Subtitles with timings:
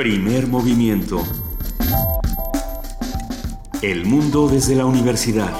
[0.00, 1.22] Primer movimiento.
[3.82, 5.52] El mundo desde la universidad.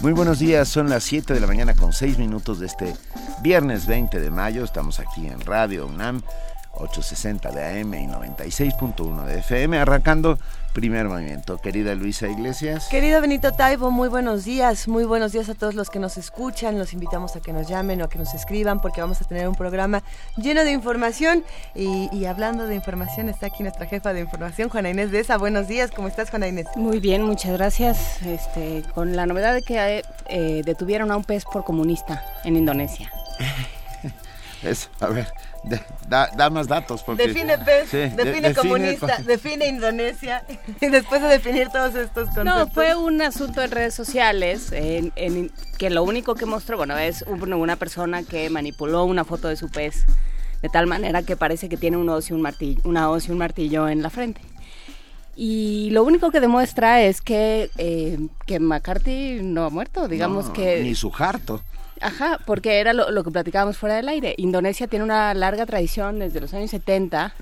[0.00, 2.96] Muy buenos días, son las 7 de la mañana con 6 minutos de este
[3.40, 4.64] viernes 20 de mayo.
[4.64, 6.22] Estamos aquí en Radio UNAM
[6.76, 10.38] 860 de AM y 96.1 de FM, arrancando
[10.74, 11.58] primer movimiento.
[11.58, 12.88] Querida Luisa Iglesias.
[12.90, 16.78] Querido Benito Taibo, muy buenos días, muy buenos días a todos los que nos escuchan.
[16.78, 19.48] Los invitamos a que nos llamen o a que nos escriban porque vamos a tener
[19.48, 20.02] un programa
[20.36, 21.44] lleno de información.
[21.76, 25.38] Y, hablando de información, está aquí nuestra jefa de información, Juana Inés de esa.
[25.38, 26.66] Buenos días, ¿cómo estás, Juana Inés?
[26.74, 28.20] Muy bien, muchas gracias.
[28.22, 33.10] Este, con la novedad de que eh, detuvieron a un pez por comunista en Indonesia.
[34.62, 35.30] Es, a ver,
[36.08, 37.02] da, más datos.
[37.02, 40.44] Porque, define pez, define, comunista, define Indonesia,
[40.80, 42.44] y después de definir todos estos conceptos.
[42.44, 47.24] No, fue un asunto en redes sociales, en, que lo único que mostró, bueno, es
[47.26, 50.04] una persona que manipuló una foto de su pez,
[50.62, 53.32] de tal manera que parece que tiene un hoz y un martillo, una hoz y
[53.32, 54.40] un martillo en la frente.
[55.36, 60.80] Y lo único que demuestra es que, eh, que McCarthy no ha muerto, digamos que...
[60.82, 61.62] Ni su harto.
[62.00, 64.34] Ajá, porque era lo, que platicábamos fuera del aire.
[64.36, 67.34] Indonesia tiene una larga tradición desde los años 70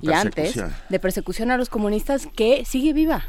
[0.00, 3.24] y antes de persecución a los comunistas que sigue viva.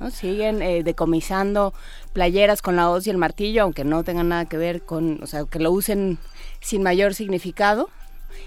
[0.00, 0.10] ¿no?
[0.10, 1.72] Siguen eh, decomisando
[2.12, 5.26] playeras con la hoz y el martillo, aunque no tengan nada que ver con, o
[5.26, 6.18] sea, que lo usen
[6.60, 7.88] sin mayor significado.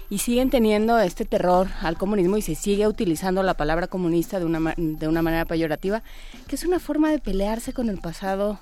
[0.08, 4.46] Y siguen teniendo este terror al comunismo y se sigue utilizando la palabra comunista de
[4.46, 6.02] una, de una manera peyorativa,
[6.46, 8.58] que es una forma de pelearse con el pasado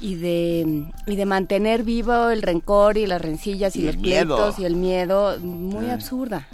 [0.00, 4.64] y de, y de mantener vivo el rencor y las rencillas y, los pleitos y
[4.64, 6.48] el miedo, muy absurda.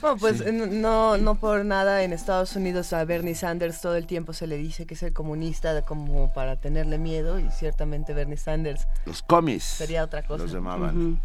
[0.00, 4.32] Bueno, pues no, no por nada en Estados Unidos a Bernie Sanders todo el tiempo
[4.32, 8.86] se le dice que es el comunista como para tenerle miedo y ciertamente Bernie Sanders...
[9.04, 9.62] Los comis.
[9.62, 10.44] Sería otra cosa.
[10.44, 11.20] Los llamaban.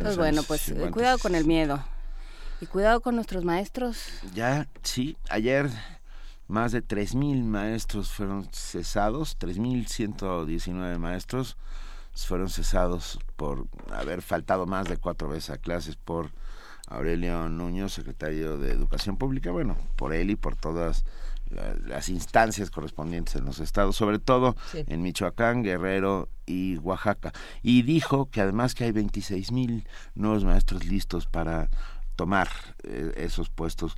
[0.00, 1.84] Pues bueno, pues cuidado con el miedo.
[2.60, 3.98] Y cuidado con nuestros maestros.
[4.34, 5.68] Ya, sí, ayer
[6.46, 11.56] más de 3.000 maestros fueron cesados, 3.119 maestros
[12.14, 16.30] fueron cesados por haber faltado más de cuatro veces a clases por
[16.86, 21.04] Aurelio Nuño, secretario de Educación Pública, bueno, por él y por todas
[21.86, 27.32] las instancias correspondientes en los estados, sobre todo en Michoacán, Guerrero y Oaxaca.
[27.62, 31.70] Y dijo que además que hay 26 mil nuevos maestros listos para
[32.16, 32.48] tomar
[32.82, 33.96] eh, esos puestos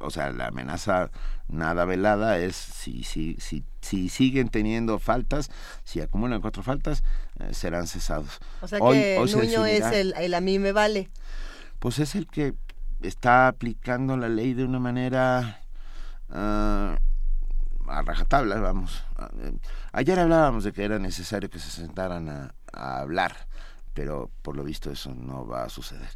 [0.00, 1.10] o sea, la amenaza
[1.48, 5.50] nada velada es si, si, si, si siguen teniendo faltas,
[5.84, 7.02] si acumulan cuatro faltas,
[7.40, 8.38] eh, serán cesados.
[8.60, 11.10] O sea que Nuño es el, a mí me vale.
[11.78, 12.54] Pues es el que
[13.02, 15.60] está aplicando la ley de una manera
[16.30, 16.96] uh,
[17.90, 19.04] a rajatabla, vamos.
[19.40, 19.52] Eh,
[19.92, 23.48] ayer hablábamos de que era necesario que se sentaran a, a hablar,
[23.94, 26.08] pero por lo visto eso no va a suceder.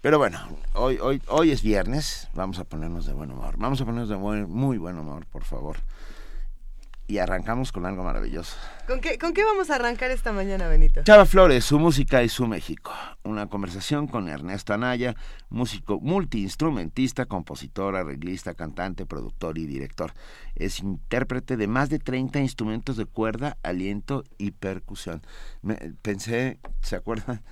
[0.00, 0.38] Pero bueno,
[0.74, 3.56] hoy, hoy, hoy es viernes, vamos a ponernos de buen humor.
[3.58, 5.78] Vamos a ponernos de muy buen humor, por favor.
[7.08, 8.54] Y arrancamos con algo maravilloso.
[8.86, 11.02] ¿Con qué, ¿Con qué vamos a arrancar esta mañana, Benito?
[11.02, 12.92] Chava Flores, su música y su México.
[13.24, 15.16] Una conversación con Ernesto Anaya,
[15.48, 20.12] músico multiinstrumentista, compositor, arreglista, cantante, productor y director.
[20.54, 25.22] Es intérprete de más de 30 instrumentos de cuerda, aliento y percusión.
[26.02, 27.42] pensé, ¿se acuerdan?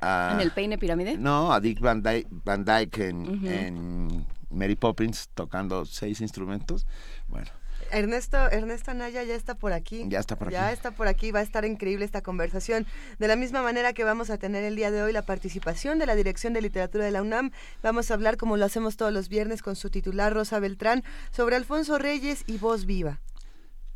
[0.00, 1.16] ¿En el peine pirámide?
[1.16, 6.86] No, a Dick Van Dyke, en, Mary Poppins tocando seis instrumentos.
[7.28, 7.48] Bueno.
[7.90, 10.04] Ernesto, Ernesto Anaya ya está por aquí.
[10.08, 10.54] Ya está por aquí.
[10.54, 12.86] Ya está por aquí, va a estar increíble esta conversación.
[13.18, 16.06] De la misma manera que vamos a tener el día de hoy la participación de
[16.06, 17.50] la Dirección de Literatura de la UNAM,
[17.82, 21.56] vamos a hablar como lo hacemos todos los viernes con su titular Rosa Beltrán sobre
[21.56, 23.20] Alfonso Reyes y Voz Viva.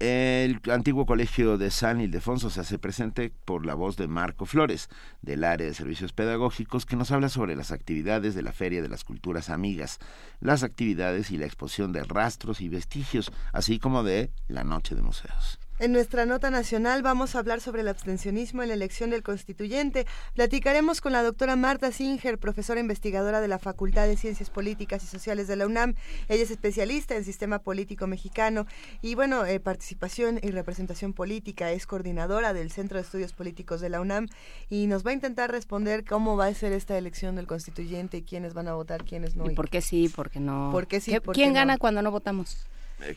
[0.02, 4.88] El antiguo colegio de San Ildefonso se hace presente por la voz de Marco Flores,
[5.20, 8.88] del área de servicios pedagógicos, que nos habla sobre las actividades de la Feria de
[8.88, 10.00] las Culturas Amigas,
[10.40, 15.02] las actividades y la exposición de rastros y vestigios, así como de la Noche de
[15.02, 15.60] Museos.
[15.82, 20.06] En nuestra nota nacional vamos a hablar sobre el abstencionismo en la elección del constituyente.
[20.32, 25.08] Platicaremos con la doctora Marta Singer, profesora investigadora de la Facultad de Ciencias Políticas y
[25.08, 25.96] Sociales de la UNAM.
[26.28, 28.64] Ella es especialista en sistema político mexicano
[29.00, 31.72] y, bueno, eh, participación y representación política.
[31.72, 34.28] Es coordinadora del Centro de Estudios Políticos de la UNAM
[34.70, 38.22] y nos va a intentar responder cómo va a ser esta elección del constituyente y
[38.22, 39.50] quiénes van a votar, quiénes no.
[39.50, 40.68] ¿Y por qué sí, por qué no?
[40.70, 42.68] ¿Por qué sí, ¿Quién gana cuando no votamos?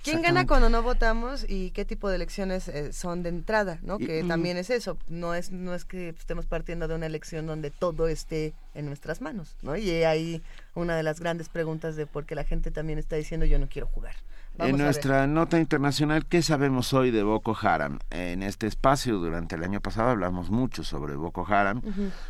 [0.03, 3.79] ¿Quién gana cuando no votamos y qué tipo de elecciones eh, son de entrada?
[3.81, 3.97] ¿no?
[3.97, 7.71] Que también es eso, no es, no es que estemos partiendo de una elección donde
[7.71, 9.75] todo esté en nuestras manos, ¿no?
[9.77, 10.41] Y ahí
[10.73, 13.67] una de las grandes preguntas de por qué la gente también está diciendo yo no
[13.67, 14.15] quiero jugar.
[14.57, 17.99] en nuestra nota internacional, ¿qué sabemos hoy de Boko Haram?
[18.09, 21.81] En este espacio, durante el año pasado, hablamos mucho sobre Boko Haram,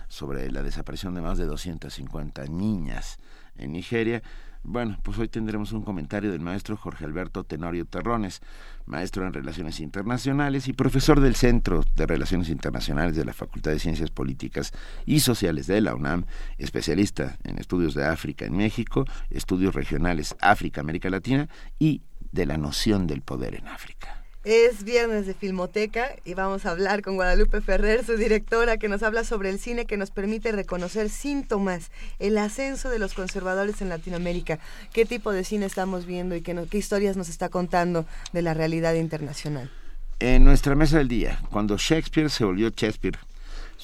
[0.07, 3.17] sobre la desaparición de más de 250 niñas
[3.57, 4.21] en Nigeria.
[4.67, 8.41] Bueno, pues hoy tendremos un comentario del maestro Jorge Alberto Tenorio Terrones,
[8.87, 13.79] maestro en Relaciones Internacionales y profesor del Centro de Relaciones Internacionales de la Facultad de
[13.79, 14.73] Ciencias Políticas
[15.05, 16.25] y Sociales de la UNAM,
[16.57, 21.47] especialista en estudios de África en México, estudios regionales África-América Latina
[21.77, 22.01] y
[22.31, 24.24] de la noción del poder en África.
[24.45, 29.01] Es viernes de Filmoteca y vamos a hablar con Guadalupe Ferrer, su directora, que nos
[29.01, 31.89] habla sobre el cine que nos permite reconocer síntomas,
[32.19, 34.59] el ascenso de los conservadores en Latinoamérica,
[34.93, 38.53] qué tipo de cine estamos viendo y qué, qué historias nos está contando de la
[38.53, 39.71] realidad internacional.
[40.19, 43.17] En nuestra mesa del día, cuando Shakespeare se volvió Shakespeare,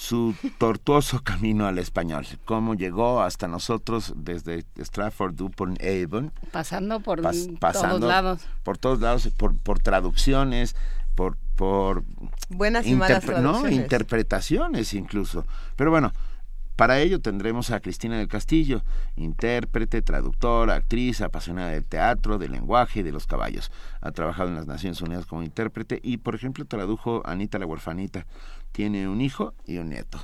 [0.01, 7.21] su tortuoso camino al español, cómo llegó hasta nosotros desde Stratford upon Avon, pasando por
[7.21, 10.75] todos lados, por todos lados, por, por traducciones,
[11.13, 12.03] por por
[12.49, 13.69] buenas y malas ¿no?
[13.69, 15.45] interpretaciones incluso.
[15.75, 16.11] Pero bueno,
[16.81, 18.81] para ello tendremos a Cristina del Castillo,
[19.15, 23.71] intérprete, traductora, actriz, apasionada del teatro, del lenguaje y de los caballos.
[24.01, 27.67] Ha trabajado en las Naciones Unidas como intérprete y, por ejemplo, tradujo a Anita la
[27.67, 28.25] huerfanita.
[28.71, 30.17] Tiene un hijo y un nieto.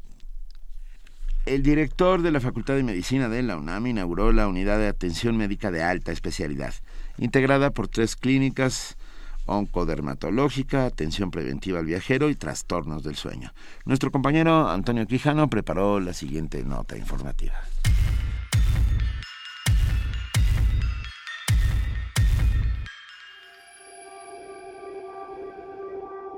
[1.48, 5.38] El director de la Facultad de Medicina de la UNAM inauguró la unidad de atención
[5.38, 6.74] médica de alta especialidad,
[7.16, 8.98] integrada por tres clínicas
[9.46, 13.54] oncodermatológica, atención preventiva al viajero y trastornos del sueño.
[13.86, 17.54] Nuestro compañero Antonio Quijano preparó la siguiente nota informativa.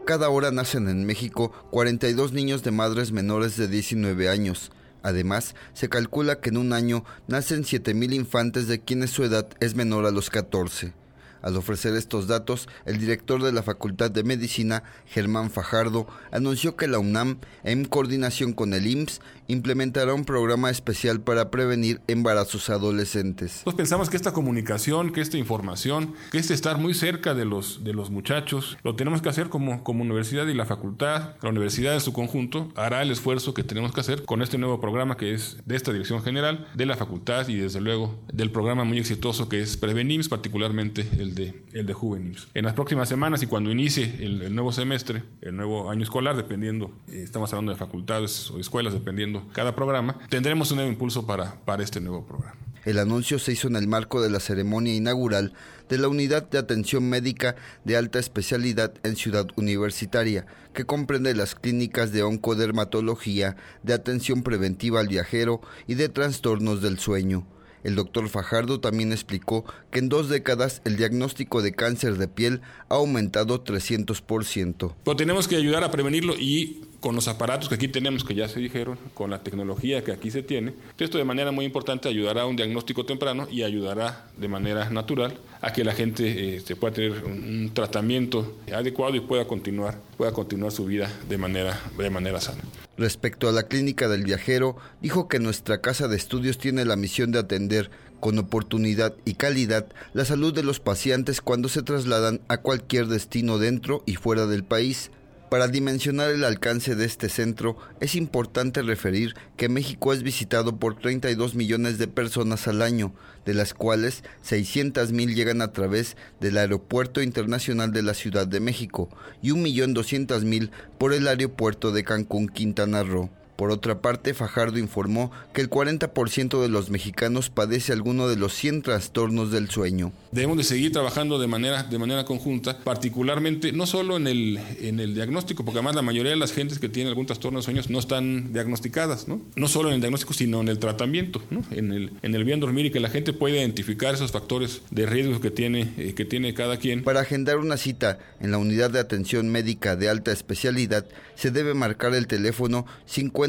[0.06, 4.70] Cada hora nacen en México 42 niños de madres menores de 19 años.
[5.02, 9.74] Además, se calcula que en un año nacen 7.000 infantes de quienes su edad es
[9.74, 10.92] menor a los 14.
[11.42, 16.88] Al ofrecer estos datos, el director de la Facultad de Medicina, Germán Fajardo, anunció que
[16.88, 23.52] la UNAM, en coordinación con el IMSS, implementará un programa especial para prevenir embarazos adolescentes.
[23.52, 27.82] Nosotros pensamos que esta comunicación, que esta información, que este estar muy cerca de los,
[27.82, 31.94] de los muchachos, lo tenemos que hacer como, como universidad y la facultad, la universidad
[31.94, 35.34] en su conjunto, hará el esfuerzo que tenemos que hacer con este nuevo programa que
[35.34, 39.48] es de esta dirección general, de la facultad y desde luego del programa muy exitoso
[39.48, 41.29] que es Prevenims, particularmente el
[41.72, 42.48] el de Juvenims.
[42.54, 46.36] En las próximas semanas y cuando inicie el, el nuevo semestre, el nuevo año escolar,
[46.36, 51.26] dependiendo, eh, estamos hablando de facultades o escuelas, dependiendo cada programa, tendremos un nuevo impulso
[51.26, 52.56] para, para este nuevo programa.
[52.84, 55.52] El anuncio se hizo en el marco de la ceremonia inaugural
[55.90, 61.54] de la Unidad de Atención Médica de Alta Especialidad en Ciudad Universitaria, que comprende las
[61.54, 67.46] clínicas de oncodermatología, de atención preventiva al viajero y de trastornos del sueño.
[67.84, 72.60] El doctor Fajardo también explicó que en dos décadas el diagnóstico de cáncer de piel
[72.88, 74.94] ha aumentado 300%.
[75.04, 78.48] Pero tenemos que ayudar a prevenirlo y con los aparatos que aquí tenemos, que ya
[78.48, 82.42] se dijeron, con la tecnología que aquí se tiene, esto de manera muy importante ayudará
[82.42, 86.76] a un diagnóstico temprano y ayudará de manera natural a que la gente eh, se
[86.76, 92.10] pueda tener un, tratamiento adecuado y pueda continuar, pueda continuar su vida de manera, de
[92.10, 92.62] manera sana.
[92.96, 97.32] Respecto a la clínica del viajero, dijo que nuestra casa de estudios tiene la misión
[97.32, 97.90] de atender
[98.20, 103.58] con oportunidad y calidad la salud de los pacientes cuando se trasladan a cualquier destino
[103.58, 105.10] dentro y fuera del país
[105.50, 110.96] para dimensionar el alcance de este centro, es importante referir que México es visitado por
[110.96, 113.12] 32 millones de personas al año,
[113.44, 118.60] de las cuales 600 mil llegan a través del Aeropuerto Internacional de la Ciudad de
[118.60, 119.08] México
[119.42, 123.28] y 1.200.000 por el Aeropuerto de Cancún, Quintana Roo.
[123.60, 128.54] Por otra parte, Fajardo informó que el 40% de los mexicanos padece alguno de los
[128.54, 130.14] 100 trastornos del sueño.
[130.32, 134.98] Debemos de seguir trabajando de manera, de manera conjunta, particularmente no solo en el, en
[134.98, 137.90] el diagnóstico, porque además la mayoría de las gentes que tienen algún trastorno de sueños
[137.90, 139.42] no están diagnosticadas, ¿no?
[139.56, 141.62] No solo en el diagnóstico, sino en el tratamiento, ¿no?
[141.70, 145.04] En el, en el bien dormir y que la gente pueda identificar esos factores de
[145.04, 147.02] riesgo que tiene, eh, que tiene cada quien.
[147.02, 151.74] Para agendar una cita en la unidad de atención médica de alta especialidad, se debe
[151.74, 152.86] marcar el teléfono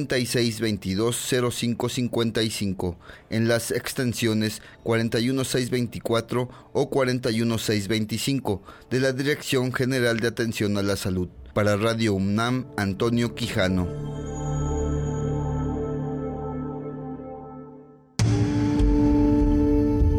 [0.08, 2.96] 5622-0555
[3.30, 11.30] en las extensiones 41624 o 41625 de la Dirección General de Atención a la Salud.
[11.54, 13.86] Para Radio UNAM, Antonio Quijano.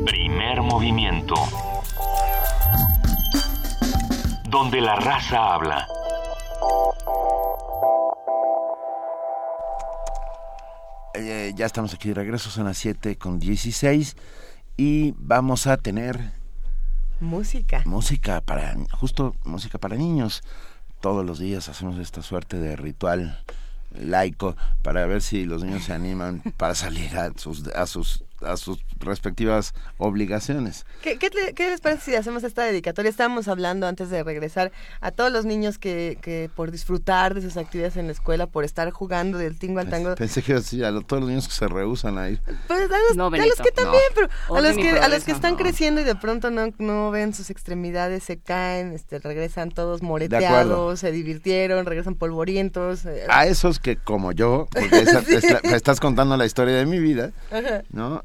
[0.05, 1.35] Primer movimiento.
[4.51, 5.89] Donde la raza habla.
[11.15, 14.17] Eh, ya estamos aquí de regreso, son las 7 con 16
[14.77, 16.33] y vamos a tener
[17.21, 17.83] música.
[17.85, 20.43] Música para justo música para niños.
[21.01, 23.45] Todos los días hacemos esta suerte de ritual
[23.91, 28.57] laico para ver si los niños se animan para salir a sus a sus a
[28.57, 30.87] sus respectivas obligaciones.
[31.03, 31.19] ¿Qué,
[31.59, 33.11] les parece si hacemos esta dedicatoria?
[33.11, 37.57] Estábamos hablando antes de regresar a todos los niños que, que por disfrutar de sus
[37.57, 40.15] actividades en la escuela, por estar jugando del tingo al tango.
[40.15, 42.41] Pensé que a todos los niños que se rehusan a ir.
[42.67, 46.05] Pues a los, que también, pero a los que, a los que están creciendo y
[46.05, 51.87] de pronto no, no ven sus extremidades, se caen, este, regresan todos moreteados, se divirtieron,
[51.87, 53.05] regresan polvorientos.
[53.07, 53.27] Eh.
[53.29, 55.05] A esos que como yo, porque
[55.75, 57.33] estás contando la historia de mi vida,
[57.91, 58.25] ¿no?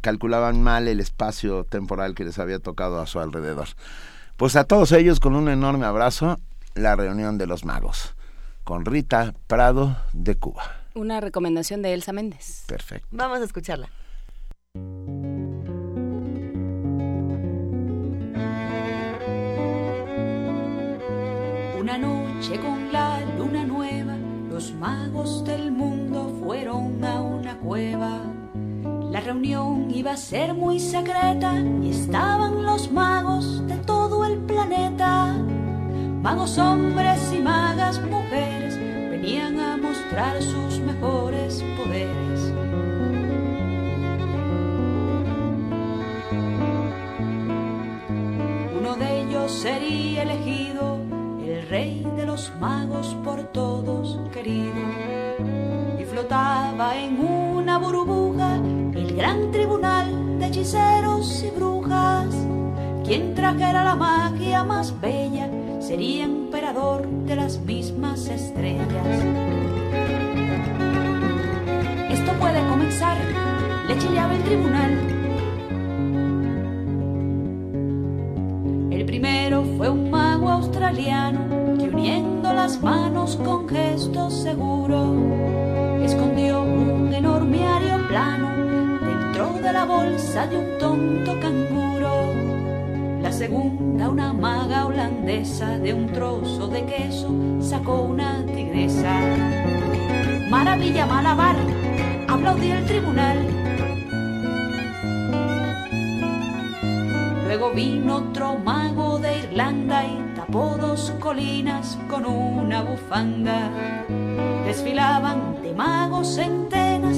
[0.00, 3.68] Calculaban mal el espacio temporal que les había tocado a su alrededor.
[4.36, 6.38] Pues a todos ellos, con un enorme abrazo,
[6.74, 8.14] la reunión de los magos,
[8.64, 10.62] con Rita Prado de Cuba.
[10.94, 12.64] Una recomendación de Elsa Méndez.
[12.66, 13.06] Perfecto.
[13.10, 13.88] Vamos a escucharla.
[21.78, 24.16] Una noche con la luna nueva,
[24.50, 28.20] los magos del mundo fueron a una cueva
[29.16, 35.32] la reunión iba a ser muy secreta y estaban los magos de todo el planeta.
[36.20, 42.52] Magos hombres y magas mujeres venían a mostrar sus mejores poderes.
[48.78, 50.98] Uno de ellos sería elegido,
[51.42, 54.74] el rey de los magos por todos querido.
[55.98, 58.60] Y flotaba en una burbuja
[59.16, 62.28] gran tribunal de hechiceros y brujas.
[63.02, 65.48] Quien trajera la magia más bella
[65.80, 69.06] sería emperador de las mismas estrellas.
[72.10, 73.16] Esto puede comenzar,
[73.88, 74.92] le chillaba el tribunal.
[78.90, 85.14] El primero fue un mago australiano que uniendo las manos con gesto seguro
[86.02, 87.66] escondió un enorme
[89.54, 92.32] de la bolsa de un tonto canguro.
[93.22, 99.20] La segunda, una maga holandesa, de un trozo de queso sacó una tigresa.
[100.50, 101.56] Maravilla malabar,
[102.28, 103.38] aplaudí el tribunal.
[107.46, 113.70] Luego vino otro mago de Irlanda y tapó dos colinas con una bufanda.
[114.64, 117.16] Desfilaban de magos centenas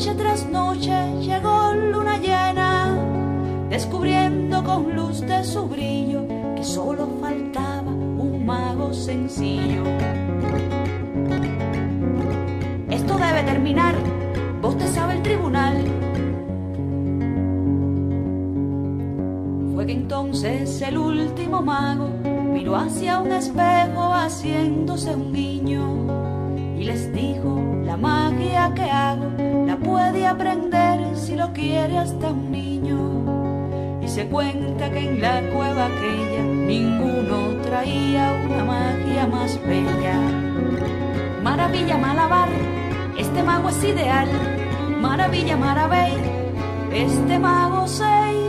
[0.00, 2.96] Noche tras noche llegó luna llena,
[3.68, 6.26] descubriendo con luz de su brillo
[6.56, 9.82] que solo faltaba un mago sencillo.
[12.88, 13.94] Esto debe terminar,
[14.62, 15.84] vos te sabe el tribunal.
[19.74, 22.08] Fue que entonces el último mago
[22.54, 26.39] miró hacia un espejo haciéndose un guiño
[26.80, 29.26] y les dijo, la magia que hago
[29.66, 34.00] la puede aprender si lo quiere hasta un niño.
[34.02, 40.18] Y se cuenta que en la cueva aquella ninguno traía una magia más bella.
[41.42, 42.48] Maravilla malabar,
[43.18, 44.28] este mago es ideal.
[45.02, 46.14] Maravilla maravey,
[46.94, 48.39] este mago se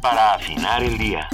[0.00, 1.28] para afinar el día.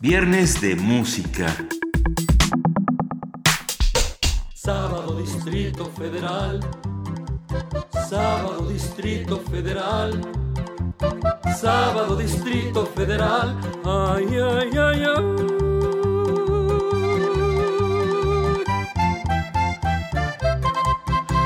[0.00, 1.46] Viernes de música.
[4.54, 6.60] Sábado Distrito Federal.
[8.08, 10.20] Sábado Distrito Federal.
[11.60, 13.56] Sábado Distrito Federal.
[13.84, 15.71] Ay, ay, ay, ay.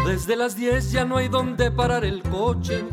[0.07, 2.85] Desde las 10 ya no hay donde parar el coche,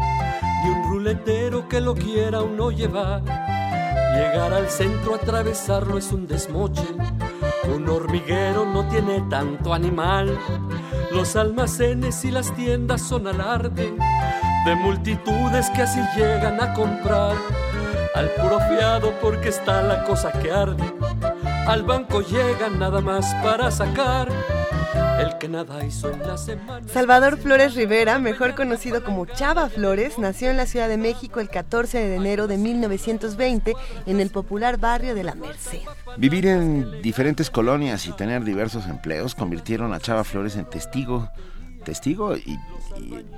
[0.63, 3.21] ni un ruletero que lo quiera uno llevar.
[4.15, 6.83] Llegar al centro, atravesarlo es un desmoche
[7.67, 10.37] un hormiguero no tiene tanto animal.
[11.11, 13.93] Los almacenes y las tiendas son alarde
[14.65, 17.35] de multitudes que así llegan a comprar.
[18.15, 20.93] Al puro fiado porque está la cosa que arde.
[21.67, 24.29] Al banco llegan nada más para sacar
[25.19, 26.87] el que nada hizo en la semana.
[26.87, 31.49] Salvador Flores Rivera, mejor conocido como Chava Flores, nació en la Ciudad de México el
[31.49, 33.73] 14 de enero de 1920
[34.05, 35.79] en el popular barrio de La Merced.
[36.17, 41.29] Vivir en diferentes colonias y tener diversos empleos convirtieron a Chava Flores en testigo,
[41.83, 42.59] testigo y,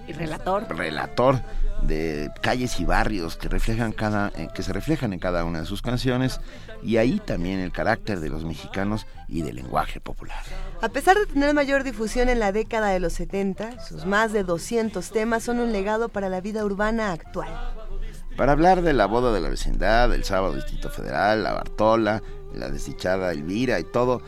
[0.08, 0.68] y, relator.
[0.70, 1.42] Relator
[1.82, 5.66] de calles y barrios que reflejan cada, eh, que se reflejan en cada una de
[5.66, 6.40] sus canciones
[6.84, 10.44] y ahí también el carácter de los mexicanos y del lenguaje popular.
[10.86, 14.44] A pesar de tener mayor difusión en la década de los 70, sus más de
[14.44, 17.50] 200 temas son un legado para la vida urbana actual.
[18.38, 22.22] Para hablar de la boda de la vecindad, el sábado Distrito Federal, la Bartola,
[22.54, 24.22] la desdichada Elvira y todo,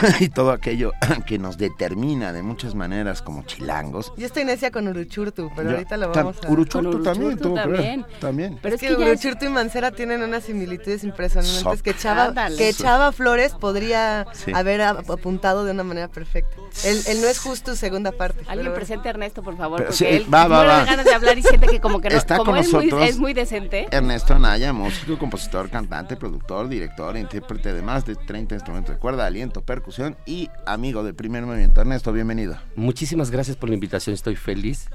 [0.20, 0.92] y todo aquello
[1.26, 4.12] que nos determina de muchas maneras como chilangos.
[4.16, 6.50] Yo estoy necia con Uruchurtu, pero ahorita lo vamos a...
[6.50, 8.06] Uruchurtu, también, también.
[8.20, 8.58] también.
[8.62, 13.54] Pero es, que, Uruchurtu y Mancera tienen unas similitudes impresionantes que Chava, que Chava Flores
[13.54, 16.56] podría haber apuntado de una manera perfecta.
[16.84, 18.44] Él, no es justo segunda parte.
[18.46, 20.84] Alguien presente a Ernesto, por favor, porque él va, va, va.
[20.84, 23.08] ganas de hablar y siente que como que no, Está como con es, nosotros muy,
[23.08, 23.86] es muy decente.
[23.90, 29.26] Ernesto Anaya, músico, compositor, cantante, productor, director, intérprete de más de 30 instrumentos de cuerda,
[29.26, 31.80] aliento, percusión y amigo del primer movimiento.
[31.80, 32.56] Ernesto, bienvenido.
[32.74, 34.88] Muchísimas gracias por la invitación, estoy feliz.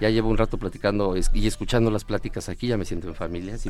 [0.00, 3.58] Ya llevo un rato platicando y escuchando las pláticas aquí, ya me siento en familia.
[3.58, 3.68] Si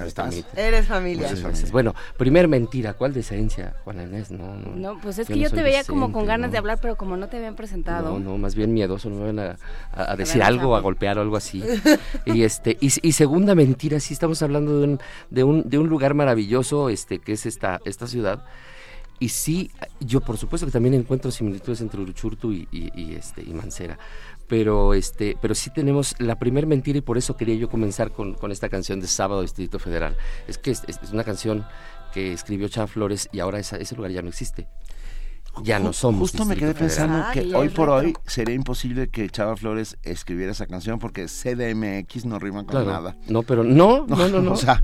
[0.55, 1.29] Eres familia.
[1.73, 4.31] Bueno, primer mentira, ¿cuál decencia, Juana Inés?
[4.31, 7.17] No, no, pues es que yo te veía como con ganas de hablar, pero como
[7.17, 8.13] no te habían presentado.
[8.13, 9.59] No, no, más bien miedoso, no me van
[9.93, 11.61] a, decir algo, a golpear o algo así.
[12.25, 16.15] y este y, segunda mentira, sí estamos hablando de un, de un, de un lugar
[16.15, 18.45] maravilloso este que es esta, esta ciudad
[19.21, 19.71] y sí,
[20.01, 22.69] yo por supuesto que también encuentro similitudes entre Uruchurtu y,
[23.15, 23.99] este, y Mancera.
[24.47, 28.35] Pero, este, pero sí tenemos la primer mentira y por eso quería yo comenzar con,
[28.35, 30.17] con esta canción de Sábado Distrito Federal.
[30.47, 31.67] Es que es, es una canción
[32.15, 34.67] que escribió Chava Flores y ahora ese lugar ya no existe
[35.63, 36.21] ya no somos.
[36.21, 40.67] Justo me quedé pensando que hoy por hoy sería imposible que Chava Flores escribiera esa
[40.67, 43.17] canción porque CDMX no rima con nada.
[43.27, 44.53] No, pero no, no, no, no.
[44.53, 44.83] o sea,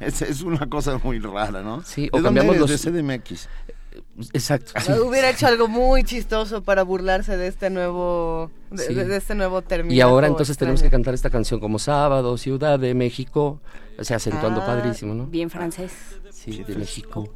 [0.00, 1.82] es, una cosa muy rara, ¿no?
[1.84, 3.48] Sí, o cambiamos los de CDMX.
[4.32, 4.72] Exacto.
[5.04, 9.94] Hubiera hecho algo muy chistoso para burlarse de este nuevo de, este nuevo término.
[9.94, 13.60] Y ahora entonces tenemos que cantar esta canción como Sábado, Ciudad de México,
[13.98, 15.26] o sea, acentuando ah, padrísimo, ¿no?
[15.26, 15.92] Bien francés.
[16.30, 17.28] Sí, de México.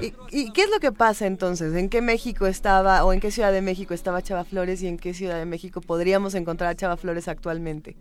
[0.00, 1.74] ¿Y, qué es lo que pasa entonces?
[1.74, 4.98] ¿En qué México estaba o en qué Ciudad de México estaba Chava Flores y en
[4.98, 7.96] qué Ciudad de México podríamos encontrar a Chava Flores actualmente?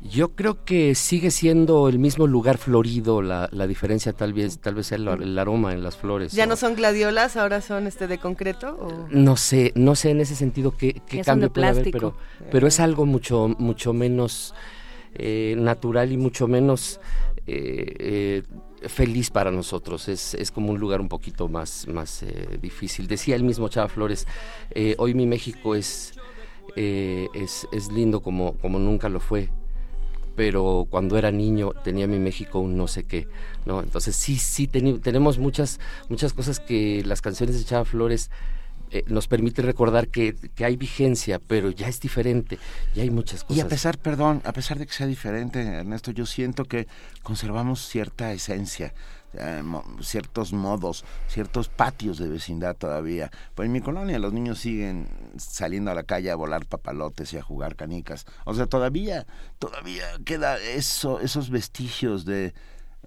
[0.00, 4.88] Yo creo que sigue siendo el mismo lugar florido, la, diferencia tal vez tal vez
[4.88, 6.32] sea el, aroma en las flores.
[6.32, 9.06] ¿Ya no son gladiolas, ahora son este de concreto?
[9.10, 12.16] No sé, no sé en ese sentido qué, qué cambio puede haber, pero,
[12.50, 14.54] pero es algo mucho, mucho menos
[15.14, 17.00] eh, natural y mucho menos
[17.46, 18.42] eh, eh,
[18.88, 23.06] feliz para nosotros, es, es, como un lugar un poquito más, más eh, difícil.
[23.06, 24.26] Decía el mismo Chava Flores,
[24.70, 26.14] eh, hoy mi México es,
[26.76, 29.48] eh, es, es, lindo como, como nunca lo fue,
[30.36, 33.28] pero cuando era niño tenía mi México un no sé qué,
[33.66, 33.80] ¿no?
[33.82, 38.30] Entonces sí, sí, tenemos muchas, muchas cosas que las canciones de Chava Flores
[38.94, 42.60] eh, nos permite recordar que, hay vigencia, pero ya es diferente,
[42.94, 43.56] ya hay muchas cosas.
[43.56, 46.86] Y a pesar, perdón, a pesar de que sea diferente, Ernesto, yo siento que
[47.24, 48.94] conservamos cierta esencia.
[49.36, 49.64] Eh,
[50.00, 53.32] ciertos modos, ciertos patios de vecindad todavía.
[53.56, 57.38] Pues en mi colonia los niños siguen saliendo a la calle a volar papalotes y
[57.38, 58.26] a jugar canicas.
[58.44, 59.26] O sea, todavía,
[59.58, 62.54] todavía queda eso, esos vestigios de,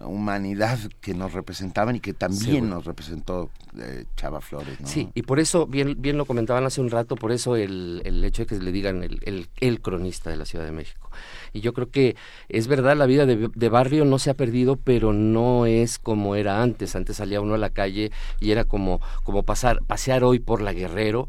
[0.06, 4.78] humanidad que nos representaban y que también nos representó eh, Chava Flores.
[4.84, 8.24] Sí, y por eso, bien, bien lo comentaban hace un rato, por eso el, el
[8.24, 11.10] hecho de que le digan el, el, cronista de la Ciudad de México.
[11.52, 12.16] Y yo creo que
[12.48, 16.36] es verdad, la vida de, de, barrio no se ha perdido, pero no es como
[16.36, 16.94] era antes.
[16.94, 20.72] Antes salía uno a la calle y era como, como pasar, pasear hoy por la
[20.72, 21.28] Guerrero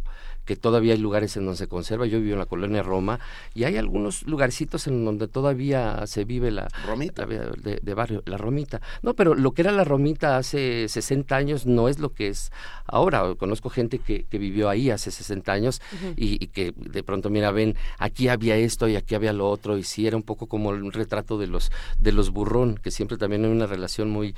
[0.49, 2.07] que todavía hay lugares en donde se conserva.
[2.07, 3.19] Yo vivo en la colonia Roma
[3.53, 8.81] y hay algunos lugarcitos en donde todavía se vive la romita de, barrio, la romita.
[9.03, 12.51] No, pero lo que era la romita hace 60 años no es lo que es
[12.87, 13.35] ahora.
[13.35, 15.83] Conozco gente que, que vivió ahí hace 60 años
[16.15, 19.83] y, que de pronto, mira, ven, aquí había esto y aquí había lo otro y
[19.83, 23.45] sí era un poco como un retrato de los de los burrón, que siempre también
[23.45, 24.33] hay una relación muy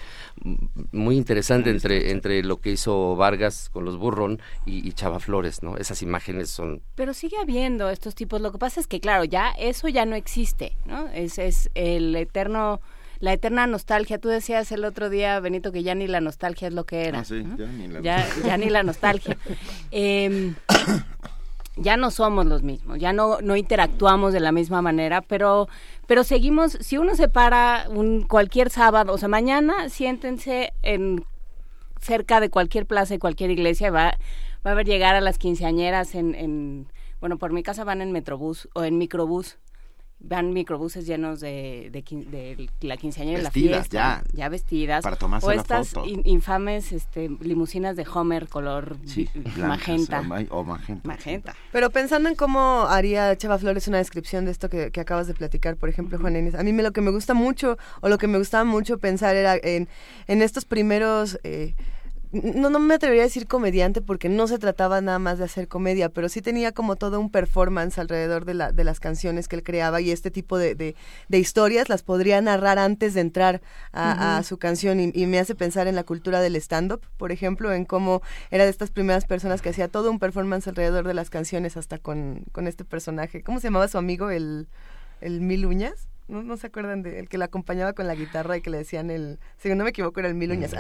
[0.91, 5.63] muy interesante entre entre lo que hizo Vargas con los burrón y, y Chava Flores,
[5.63, 5.78] ¿no?
[6.02, 6.82] Imágenes son...
[6.96, 8.42] Pero sigue habiendo estos tipos.
[8.42, 11.08] Lo que pasa es que, claro, ya eso ya no existe, ¿no?
[11.10, 12.82] Es, es el eterno
[13.22, 14.18] la eterna nostalgia.
[14.18, 17.20] Tú decías el otro día, Benito, que ya ni la nostalgia es lo que era.
[17.20, 18.02] Ah, sí, ya, ni la...
[18.02, 19.38] Ya, ni la nostalgia.
[19.92, 20.56] Em,
[21.78, 25.70] ya no somos los mismos, ya no, no interactuamos de la misma manera, pero,
[26.06, 31.24] pero seguimos, si uno se para un, cualquier sábado, o sea, mañana siéntense en
[32.02, 34.18] cerca de cualquier plaza y cualquier iglesia, va,
[34.65, 36.88] va a ver llegar a las quinceañeras en, en,
[37.19, 39.58] bueno, por mi casa van en metrobús o en microbús.
[40.24, 43.89] Van microbuses llenos de, de, la quinceañera y la fiesta.
[43.89, 45.02] Ya, ya vestidas.
[45.02, 48.97] Para tomarse o estas infames este, limusinas de Homer color
[49.58, 50.21] magenta.
[50.52, 51.08] O, magenta.
[51.08, 51.56] Magenta.
[51.71, 55.76] Pero pensando en cómo haría Chava Flores una descripción de esto que, acabas de platicar,
[55.76, 58.28] por ejemplo, Juan Inés, a mí me, lo que me gusta mucho, o lo que
[58.28, 59.89] me gustaba mucho pensar era en,
[60.28, 61.39] en estos primeros...
[61.43, 61.74] Eh,
[62.32, 65.67] no, no me atrevería a decir comediante porque no se trataba nada más de hacer
[65.67, 69.58] comedia, pero sí tenía como todo un performance alrededor de, la, de las canciones que
[69.58, 74.41] él creaba y este tipo de, de, historias las podría narrar antes de entrar a,
[74.44, 78.22] su canción y, me hace pensar en la cultura del stand-up, por ejemplo, en cómo
[78.50, 81.98] era de estas primeras personas que hacía todo un performance alrededor de las canciones hasta
[81.98, 83.44] con, con este personaje.
[83.44, 84.30] ¿Cómo se llamaba su amigo?
[84.30, 84.67] El,
[85.22, 86.11] el Mil Uñas.
[86.32, 86.58] ¿No?
[86.58, 89.39] se acuerdan de el que la acompañaba con la guitarra y que le decían el,
[89.58, 90.72] si no me equivoco era el Mil Uñas.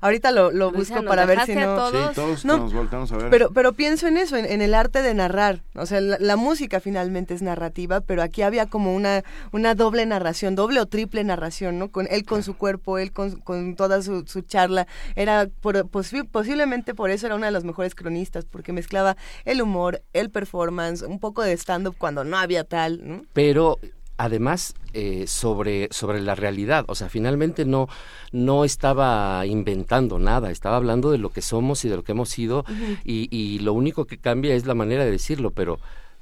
[0.00, 1.76] Ahorita lo, lo busco para ver si no.
[1.76, 2.08] Todos?
[2.08, 3.30] Sí, todos nos voltamos a ver.
[3.30, 5.62] Pero, pero pienso en eso, en, el arte de narrar.
[5.74, 10.54] O sea, la, música finalmente es narrativa, pero aquí había como una, una doble narración,
[10.54, 11.90] doble o triple narración, ¿no?
[11.90, 14.86] Con él con su cuerpo, él con, con toda su, su charla.
[15.14, 20.02] Era por, posiblemente por eso era una de las mejores cronistas, porque mezclaba el humor,
[20.12, 23.22] el performance, un poco de stand-up cuando no había tal, ¿no?
[23.32, 23.78] Pero
[24.16, 26.84] además eh, sobre, sobre la realidad.
[26.88, 27.88] O sea, finalmente no,
[28.32, 32.30] no estaba inventando nada, estaba hablando de lo que somos y de lo que hemos
[32.30, 32.64] sido
[33.04, 35.78] y, y, lo único que cambia es la manera de decirlo, pero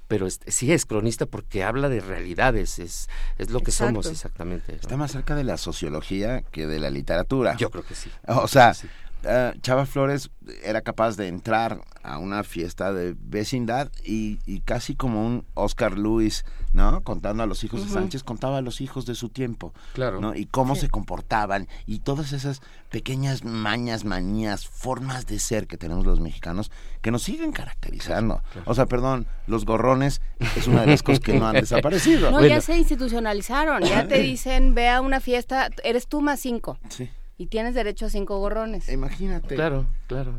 [0.06, 4.74] pero sí es cronista porque habla de realidades, es, es lo que somos exactamente.
[4.74, 7.56] Está más cerca de la sociología que de la literatura.
[7.56, 8.10] Yo creo que sí.
[8.26, 8.74] O sea,
[9.26, 10.30] eh, Chava Flores
[10.62, 16.44] era capaz de entrar a una fiesta de vecindad y, casi como un Oscar Luis,
[16.72, 17.02] ¿no?
[17.02, 20.20] Contando a los hijos de Sánchez, contaba a los hijos de su tiempo, claro.
[20.20, 20.34] ¿no?
[20.34, 22.60] Y cómo se comportaban y todas esas
[22.90, 28.42] pequeñas mañas, manías, formas de ser que tenemos los mexicanos que nos siguen caracterizando.
[28.66, 30.20] O sea, perdón, los gorrones
[30.56, 32.30] es una de las cosas que no han desaparecido.
[32.30, 36.78] No, ya se institucionalizaron, ya te dicen, ve a una fiesta, eres tú más cinco.
[36.90, 38.88] Sí y tienes derecho a cinco gorrones.
[38.88, 39.54] Imagínate.
[39.54, 40.34] Claro, claro.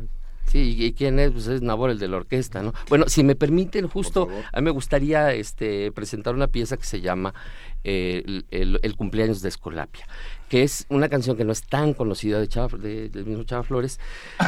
[0.46, 1.32] Sí, ¿y quién es?
[1.32, 2.72] Pues es Nabor, el de la orquesta, ¿no?
[2.88, 7.00] Bueno, si me permiten, justo, a mí me gustaría este, presentar una pieza que se
[7.00, 7.34] llama
[7.82, 10.06] eh, el, cumpleaños de Escolapia,
[10.48, 13.64] que es una canción que no es tan conocida de, Chava, de del mismo Chava
[13.64, 13.98] Flores,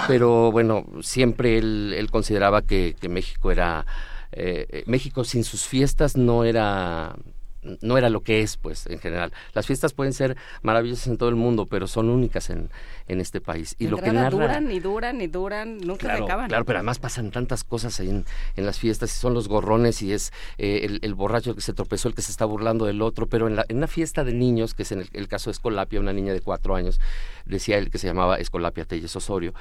[0.06, 3.84] pero bueno, siempre él, consideraba que, México era...
[4.30, 7.16] Eh, eh, México sin sus fiestas no era
[7.62, 9.32] no era lo que es, pues, en general.
[9.52, 12.70] Las fiestas pueden ser maravillosas en todo el mundo, pero son únicas en,
[13.08, 13.74] en este país.
[13.78, 14.30] Y lo que narra...
[14.30, 16.48] duran y duran y duran, nunca se acaban.
[16.48, 18.24] Claro, pero además pasan tantas cosas en,
[18.56, 22.08] en las fiestas, y son los gorrones y es eh, el, borracho que se tropezó,
[22.08, 24.74] el que se está burlando del otro, pero en, la, en una fiesta de niños,
[24.74, 27.00] que es en el, caso de Escolapia, una niña de cuatro años,
[27.44, 29.54] decía él que se llamaba Escolapia Telles Osorio,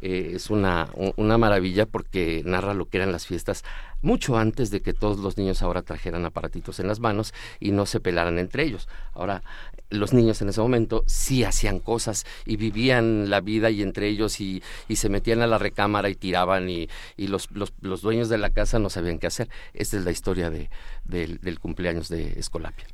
[0.00, 3.64] eh, es una, una maravilla porque narra lo que eran las fiestas
[4.02, 7.86] mucho antes de que todos los niños ahora trajeran aparatitos en las manos y no
[7.86, 8.88] se pelaran entre ellos.
[9.14, 9.42] Ahora,
[9.90, 14.40] los niños en ese momento sí hacían cosas y vivían la vida y entre ellos
[14.40, 18.28] y, y se metían a la recámara y tiraban y, y los, los, los, dueños
[18.28, 19.48] de la casa no sabían qué hacer.
[19.72, 20.68] Esta es la historia de,
[21.04, 22.86] del cumpleaños de Escolapia.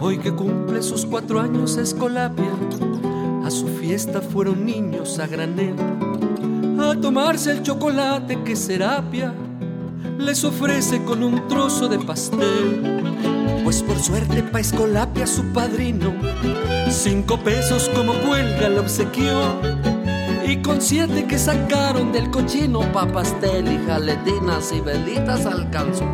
[0.00, 2.52] Hoy que cumple sus cuatro años Escolapia,
[3.42, 5.74] a su fiesta fueron niños a granel,
[6.78, 9.32] a tomarse el chocolate que Serapia
[10.18, 13.02] les ofrece con un trozo de pastel.
[13.62, 16.12] Pues por suerte pa' Escolapia su padrino,
[16.90, 19.60] cinco pesos como cuelga lo obsequió.
[20.46, 26.04] Y con siete que sacaron del cochino pa' pastel y jaletinas y velitas alcanzó.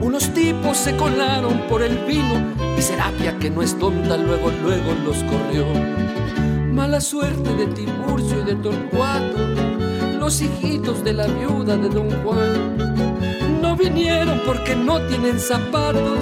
[0.00, 4.94] Unos tipos se colaron por el vino y Serapia que no es tonta luego luego
[5.04, 5.66] los corrió.
[6.72, 9.36] Mala suerte de Tiburcio y de Torcuato,
[10.26, 12.76] los hijitos de la viuda de Don Juan.
[13.62, 16.18] No vinieron porque no tienen zapatos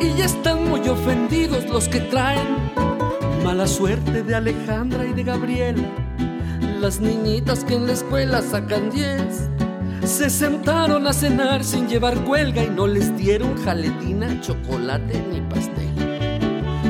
[0.00, 2.46] y ya están muy ofendidos los que traen.
[3.42, 5.82] Mala suerte de Alejandra y de Gabriela,
[6.80, 9.50] las niñitas que en la escuela sacan diez.
[10.04, 15.86] Se sentaron a cenar sin llevar cuelga y no les dieron jaletina, chocolate ni pastel.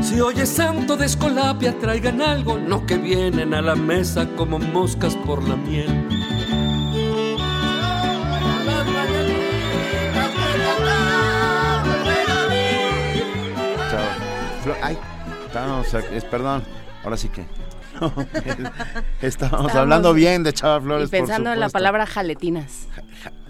[0.03, 5.16] Si oye santo de Escolapia, traigan algo, no que vienen a la mesa como moscas
[5.16, 6.26] por la miel.
[14.83, 14.99] Ay,
[15.47, 16.62] estábamos, es, perdón,
[17.05, 17.45] ahora sí que.
[19.27, 21.09] estábamos hablando bien de Chava Flores.
[21.09, 22.89] Y pensando en la palabra jaletinas.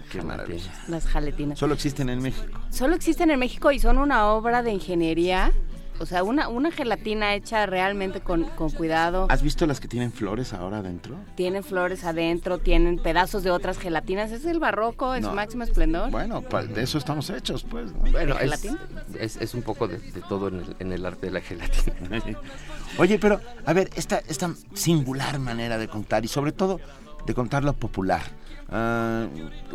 [0.09, 0.71] Qué maravilla.
[0.87, 1.59] Las jaletinas.
[1.59, 2.59] Solo existen en México.
[2.69, 5.51] Solo existen en México y son una obra de ingeniería
[5.99, 9.27] o sea, una, una gelatina hecha realmente con, cuidado.
[9.29, 11.15] ¿Has visto las que tienen flores ahora adentro?
[11.35, 14.31] Tienen flores adentro, tienen pedazos de otras gelatinas.
[14.31, 16.11] Es el barroco en su máximo esplendor.
[16.11, 17.93] Bueno, de eso estamos hechos, pues.
[18.11, 19.97] Bueno, es, es, un poco de,
[20.29, 21.95] todo en el, en el, arte de la gelatina.
[22.97, 26.79] Oye, pero, a ver, esta, esta singular manera de contar y sobre todo
[27.25, 28.21] de contar lo popular.
[28.69, 29.27] Ah,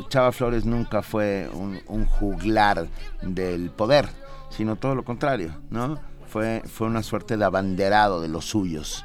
[0.09, 2.89] Chava Flores nunca fue un, un juglar
[3.23, 4.09] del poder,
[4.51, 5.99] sino todo lo contrario, ¿no?
[6.33, 9.05] Fue, fue una suerte de abanderado de los suyos.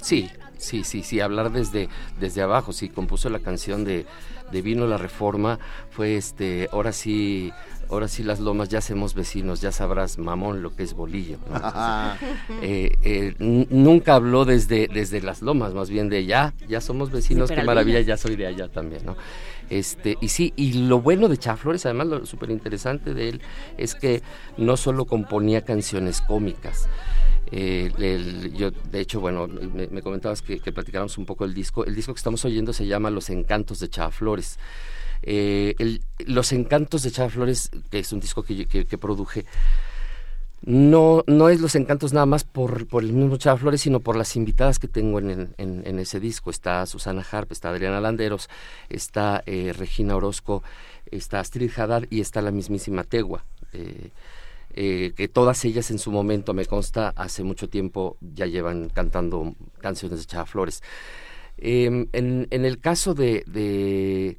[0.00, 1.88] Sí, sí, sí, sí, hablar desde,
[2.20, 4.04] desde abajo, sí, compuso la canción de,
[4.52, 5.58] de Vino la Reforma,
[5.90, 7.50] fue este, ahora sí,
[7.88, 11.38] ahora sí las lomas ya hacemos vecinos, ya sabrás, mamón, lo que es bolillo.
[12.60, 17.50] Eh, eh, nunca habló desde, desde las lomas, más bien de ya, ya somos vecinos,
[17.50, 19.16] qué maravilla, ya soy de allá también, ¿no?
[19.68, 23.42] Este, y sí, y lo bueno de Chaflores, además lo súper interesante de él,
[23.76, 24.22] es que
[24.56, 26.88] no solo componía canciones cómicas,
[27.52, 27.92] eh,
[28.54, 31.84] yo, de hecho, bueno, me, comentabas que, que, platicáramos un poco el disco.
[31.84, 34.58] El disco que estamos oyendo se llama Los Encantos de Chava Flores.
[35.22, 39.44] Eh, Los Encantos de Chava Flores, que es un disco que, que produje,
[40.62, 44.16] no, no es los encantos nada más por, por el mismo Chava Flores, sino por
[44.16, 46.50] las invitadas que tengo en, en, ese disco.
[46.50, 48.48] Está Susana Harp, está Adriana Landeros,
[48.88, 50.62] está eh, Regina Orozco,
[51.10, 53.44] está Astrid Haddad y está la mismísima Tegua.
[53.72, 54.10] Eh,
[54.78, 59.54] eh, que todas ellas en su momento, me consta, hace mucho tiempo ya llevan cantando
[59.80, 60.82] canciones de Chava Flores.
[61.58, 64.36] Em, en, en, el caso de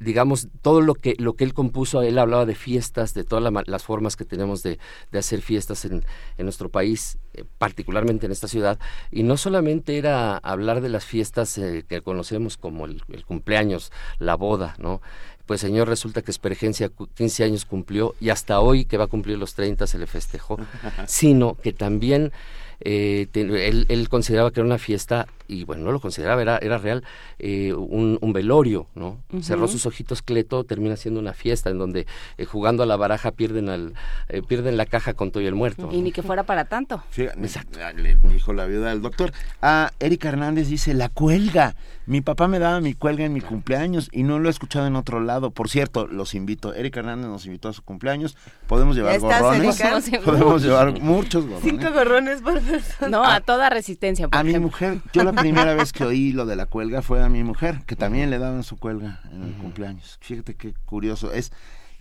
[0.00, 3.84] digamos, todo lo que, lo que él compuso, él hablaba de fiestas, de todas las
[3.84, 4.78] formas que tenemos de,
[5.12, 6.04] de hacer fiestas en,
[6.38, 8.78] en nuestro país, eh, particularmente en esta ciudad,
[9.10, 14.36] y no solamente era hablar de las fiestas eh, que conocemos como el, cumpleaños, la
[14.36, 15.02] boda, ¿no?
[15.44, 19.36] Pues señor, resulta que Espergencia 15 años cumplió y hasta hoy que va a cumplir
[19.36, 20.58] los 30 se le festejó,
[21.06, 22.32] sino que también
[22.80, 26.78] eh, él, él, consideraba que era una fiesta, y bueno, no lo consideraba, era, era
[26.78, 27.02] real,
[27.38, 29.18] eh, un, un, velorio, ¿no?
[29.42, 32.06] Cerró sus ojitos Cleto, termina siendo una fiesta en donde
[32.38, 33.94] eh, jugando a la baraja pierden al
[34.28, 35.88] eh, pierden la caja con todo y el muerto.
[35.90, 37.02] Y ni que fuera para tanto.
[37.16, 37.78] Exacto.
[37.96, 39.32] Le dijo la viuda del doctor.
[39.60, 41.74] Ah, Erika Hernández dice, la cuelga.
[42.06, 44.96] Mi papá me daba mi cuelga en mi cumpleaños y no lo he escuchado en
[44.96, 45.50] otro lado.
[45.50, 46.74] Por cierto, los invito.
[46.74, 48.36] Erika Hernández nos invitó a su cumpleaños.
[48.66, 49.80] Podemos llevar gorrones.
[50.24, 51.70] Podemos llevar muchos gorrones.
[51.70, 52.60] Cinco gorrones por
[53.08, 54.28] no, a, toda resistencia.
[54.30, 57.28] a mi mujer, yo la primera vez que oí lo de la cuelga fue a
[57.28, 60.18] mi mujer, que también le daban su cuelga en el cumpleaños.
[60.20, 61.32] Fíjate qué curioso.
[61.32, 61.52] Es,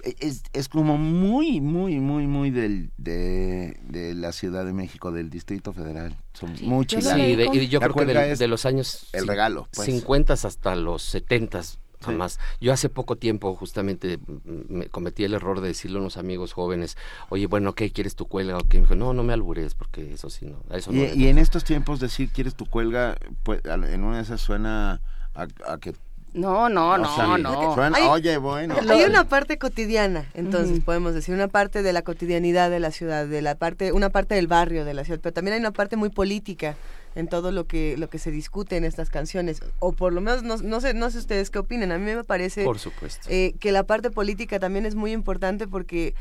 [0.03, 5.29] es, es como muy, muy, muy, muy del, de, de la Ciudad de México, del
[5.29, 6.15] Distrito Federal.
[6.33, 10.45] Son muy Sí, yo creo que de, los años el regalo, 50 pues.
[10.45, 11.61] hasta los 70
[12.01, 12.39] jamás.
[12.61, 16.97] Yo hace poco tiempo justamente me cometí el error de decirle a unos amigos jóvenes,
[17.29, 18.57] oye, bueno, ¿qué quieres tu cuelga?
[18.57, 20.63] O que me dijo, no, no me albures, porque eso sí, no.
[20.75, 24.41] Eso y, y en estos tiempos decir quieres tu cuelga, pues en una de esas
[24.41, 25.01] suena
[25.35, 25.93] a, que
[26.33, 27.75] no, no, no, no.
[27.95, 28.75] hay, oye, bueno.
[28.89, 33.25] Hay una parte cotidiana, entonces podemos decir, una parte de la cotidianidad de la ciudad,
[33.25, 35.95] de la parte, una parte del barrio de la ciudad, pero también hay una parte
[35.95, 36.75] muy política
[37.15, 40.43] en todo lo que lo que se discute en estas canciones o por lo menos
[40.43, 43.27] no, no sé no sé ustedes qué opinen a mí me parece por supuesto.
[43.29, 46.13] Eh, que la parte política también es muy importante porque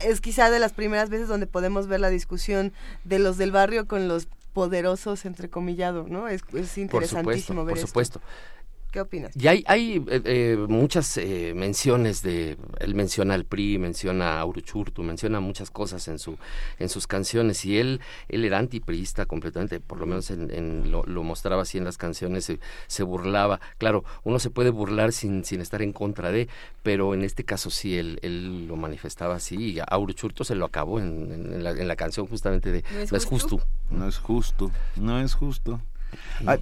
[0.00, 2.72] es quizá de las primeras veces donde podemos ver la discusión
[3.04, 8.28] de los del barrio con los poderosos entrecomillado no es, es interesantísimo por supuesto, ver
[8.28, 8.63] ¿Qué
[8.94, 9.32] ¿Qué opinas?
[9.34, 14.46] Y hay, hay eh, eh, muchas eh, menciones de, él menciona al PRI, menciona a
[14.46, 16.38] Uruchurtu, menciona muchas cosas en su
[16.78, 21.62] en sus canciones y él él era antipriista completamente, por lo menos en, lo, mostraba
[21.62, 22.52] así en las canciones,
[22.86, 23.60] se, burlaba.
[23.78, 26.48] Claro, uno se puede burlar sin, sin estar en contra de,
[26.84, 30.66] pero en este caso sí, él, él lo manifestaba así y a Uruchurtu se lo
[30.66, 33.60] acabó en, la, canción justamente de No es justo.
[33.90, 35.80] No es justo, no es justo.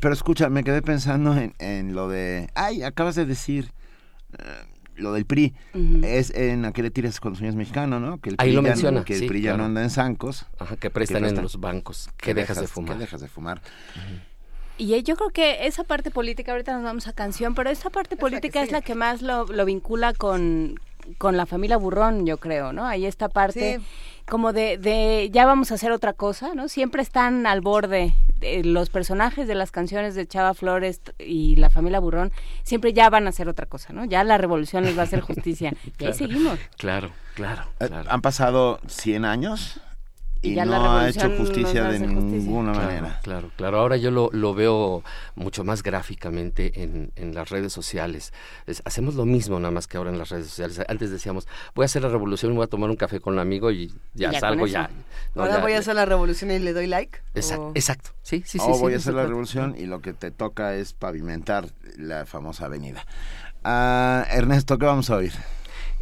[0.00, 2.48] Pero escucha, me quedé pensando en, lo de...
[2.54, 3.72] Ay, acabas de decir...
[4.38, 5.54] Eh, lo del PRI
[6.02, 8.20] es en a qué le tiras con sueños mexicanos, ¿no?
[8.20, 9.04] Que el Ahí lo menciona.
[9.04, 10.46] Que el PRI ya no anda en zancos.
[10.58, 12.10] Ajá, que prestan, en los bancos.
[12.18, 12.94] Que, dejas, de fumar.
[12.94, 13.62] Que dejas de fumar.
[14.78, 18.16] Y yo creo que esa parte política, ahorita nos vamos a canción, pero esa parte
[18.16, 20.78] política es la que más lo, lo vincula con,
[21.18, 22.86] con la familia Burrón, yo creo, ¿no?
[22.86, 23.80] Ahí esta parte
[24.28, 26.68] como de, de ya vamos a hacer otra cosa, ¿no?
[26.68, 28.14] Siempre están al borde
[28.64, 32.32] los personajes de las canciones de Chava Flores y la familia Burrón,
[32.62, 34.04] siempre ya van a hacer otra cosa, ¿no?
[34.04, 35.72] Ya la revolución les va a hacer justicia.
[35.98, 36.58] y ahí seguimos.
[36.76, 38.10] Claro, claro, eh, claro.
[38.10, 39.80] ¿Han pasado 100 años?
[40.42, 43.20] Y, no ha hecho justicia de ninguna manera.
[43.22, 43.78] Claro, claro.
[43.78, 45.04] Ahora yo lo, lo veo
[45.36, 48.32] mucho más gráficamente en, en las redes sociales.
[48.84, 50.80] hacemos lo mismo nada más que ahora en las redes sociales.
[50.88, 53.38] Antes decíamos, voy a hacer la revolución y voy a tomar un café con un
[53.38, 54.90] amigo y ya, salgo ya.
[55.36, 57.20] ahora voy a hacer la revolución y le doy like.
[57.34, 58.64] Exacto, sí, sí, sí.
[58.66, 62.66] O voy a hacer la revolución y lo que te toca es pavimentar la famosa
[62.66, 63.06] avenida.
[63.64, 65.32] Ah, Ernesto, ¿qué vamos a oír?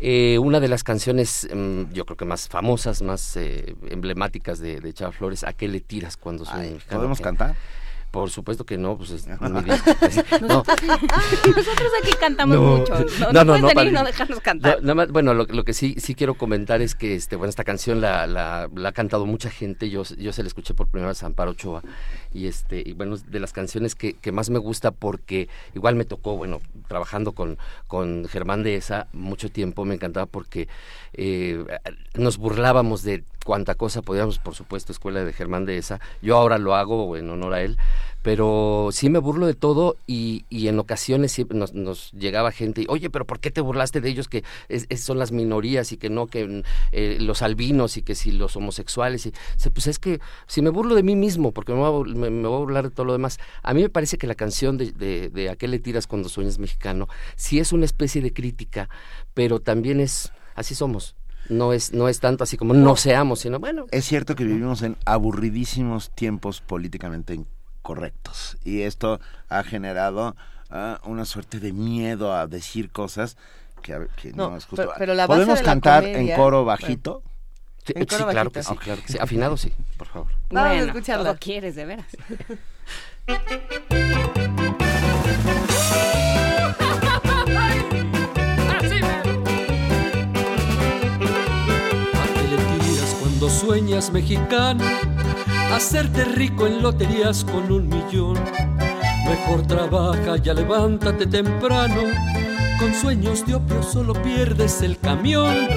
[0.03, 4.81] Eh, una de las canciones, mm, yo creo que más famosas, más eh, emblemáticas de,
[4.81, 6.79] de Chava Flores, ¿a qué le tiras cuando suena?
[6.89, 7.55] ¿Podemos cantar?
[8.11, 10.67] Por supuesto que no, pues es Nosotros,
[12.03, 12.93] aquí cantamos mucho.
[13.21, 14.81] No, no, no, no, no dejarnos cantar.
[15.11, 18.27] bueno, lo, lo, que sí sí quiero comentar es que este bueno esta canción la,
[18.27, 19.91] la, la, ha cantado mucha gente.
[19.91, 21.83] Yo, yo se la escuché por primera vez a Amparo Ochoa
[22.35, 26.05] y este y bueno de las canciones que, que más me gusta porque igual me
[26.05, 30.69] tocó bueno trabajando con con Germán de esa mucho tiempo me encantaba porque
[31.13, 31.65] eh,
[32.15, 36.01] nos burlábamos de cuánta cosa podíamos, por supuesto, Escuela de Germán de esa.
[36.23, 37.79] Yo ahora lo hago en honor a él,
[38.23, 42.83] pero sí me burlo de todo y, y en ocasiones siempre nos, nos, llegaba gente
[42.83, 44.45] y, oye, pero ¿por qué te burlaste de ellos que
[44.97, 49.27] son las minorías y que no, que eh, los albinos y que si los homosexuales?
[49.27, 49.33] Y,
[49.71, 52.57] pues es que si me burlo de mí mismo, porque me voy, a, me, voy
[52.57, 55.31] a burlar de todo lo demás, a mí me parece que la canción de, de,
[55.31, 57.09] de ¿A qué le tiras cuando sueñas mexicano?
[57.37, 58.89] sí es una especie de crítica,
[59.35, 61.17] pero también es, así somos,
[61.49, 63.87] no es, no es tanto así como no seamos, sino bueno.
[63.91, 70.37] Es cierto que vivimos en aburridísimos tiempos políticamente incorrectos y esto ha generado
[70.71, 73.37] ah, una suerte de miedo a decir cosas
[73.83, 74.93] que, no, es justo.
[75.27, 77.23] ¿Podemos cantar en coro bajito?
[77.85, 79.19] Sí, claro, que sí, claro que sí.
[79.19, 80.29] Afinado sí, por favor.
[80.51, 81.37] Vamos a escucharlo.
[81.39, 82.07] quieres, de veras.
[93.51, 94.85] sueñas mexicano,
[95.75, 98.39] hacerte rico en loterías con un millón.
[99.29, 102.01] Mejor trabaja, ya levántate temprano.
[102.79, 105.69] Con sueños de opio solo pierdes el camión.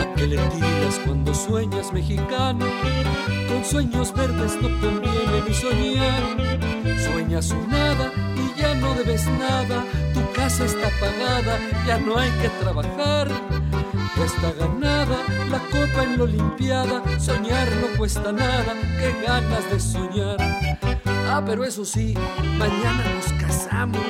[0.00, 2.66] ¿A qué le tiras cuando sueñas mexicano?
[3.48, 6.22] Con sueños verdes no conviene ni soñar.
[7.04, 9.84] Sueñas un nada y ya no debes nada.
[10.14, 13.28] Tu casa está pagada, ya no hay que trabajar
[14.24, 15.16] está ganada
[15.50, 17.02] la copa en la Olimpiada.
[17.18, 20.36] Soñar no cuesta nada, qué ganas de soñar.
[21.30, 22.14] Ah, pero eso sí,
[22.58, 24.00] mañana nos casamos.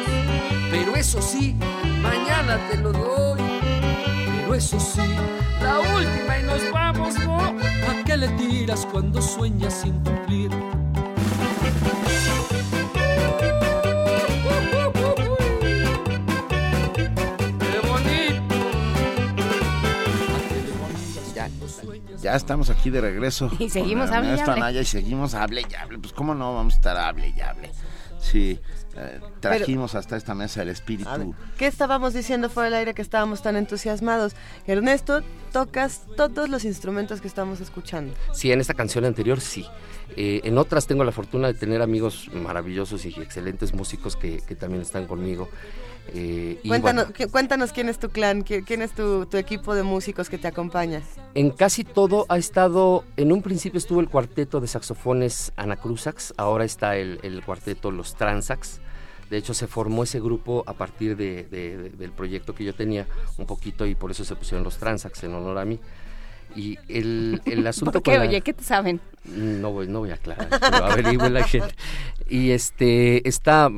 [0.71, 1.57] Pero eso sí,
[2.03, 3.41] mañana te lo doy.
[4.27, 5.03] Pero eso sí,
[5.62, 7.38] la última y nos vamos, ¿no?
[7.38, 10.51] ¿A qué le tiras cuando sueñas sin cumplir?
[22.21, 23.51] Ya estamos aquí de regreso.
[23.59, 24.81] Y seguimos hable y hable.
[24.81, 25.99] y seguimos hable y hable.
[25.99, 27.71] Pues cómo no vamos a estar hable y hable.
[28.21, 28.61] Sí,
[28.97, 31.35] eh, trajimos hasta esta mesa el espíritu.
[31.57, 34.35] ¿Qué estábamos diciendo fuera del aire que estábamos tan entusiasmados?
[34.67, 38.15] Ernesto, tocas todos los instrumentos que estamos escuchando.
[38.33, 39.67] Sí, en esta canción anterior sí.
[40.17, 44.57] Eh, en otras tengo la fortuna de tener amigos maravillosos y excelentes músicos que, que
[44.57, 45.49] también están conmigo.
[46.14, 50.49] Eh, cuéntanos, cuéntanos quién es tu clan, quién, es tu, equipo de músicos que te
[50.49, 51.03] acompaña.
[51.35, 56.64] En casi todo ha estado, en un principio estuvo el cuarteto de saxofones Anacruzax, ahora
[56.64, 58.81] está el, cuarteto Los Transax.
[59.31, 63.85] De hecho, se formó ese grupo a partir del proyecto que yo tenía un poquito
[63.87, 65.79] y por eso se pusieron los Transax en honor a mí.
[66.59, 68.18] Y el, el asunto ¿Por qué?
[68.18, 69.01] Oye, ¿qué te saben?
[69.25, 71.73] No voy, no voy a aclarar, pero averigüe la gente.
[72.29, 73.71] Y este, está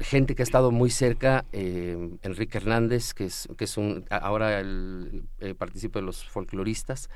[0.00, 4.60] gente que ha estado muy cerca, eh, Enrique Hernández, que es, que es un, ahora
[4.60, 7.10] el, eh, participa de los folcloristas,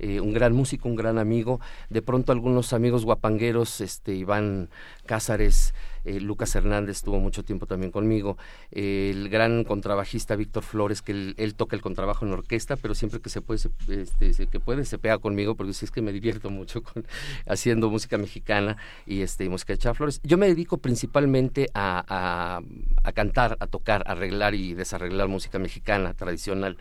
[0.00, 1.60] eh, un gran músico, un gran amigo.
[1.88, 4.70] De pronto algunos amigos guapangueros, este, Iván
[5.06, 5.72] Cázares,
[6.08, 8.38] eh, Lucas Hernández estuvo mucho tiempo también conmigo,
[8.70, 13.28] el gran contrabajista Víctor Flores, que él, toca el contrabajo en orquesta, pero siempre que
[13.28, 16.50] se puede, se, este, que puede se pega conmigo, porque si es que me divierto
[16.50, 17.04] mucho con,
[17.46, 20.20] haciendo música mexicana y este música de Flores.
[20.22, 22.62] Yo me dedico principalmente a,
[23.04, 26.78] a, cantar, a tocar, a arreglar y desarreglar música mexicana tradicional.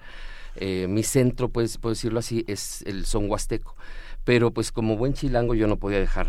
[0.55, 3.75] Eh, mi centro, pues, puedo decirlo así, es el son huasteco
[4.27, 6.27] pero pues como buen chilango yo no podía dejar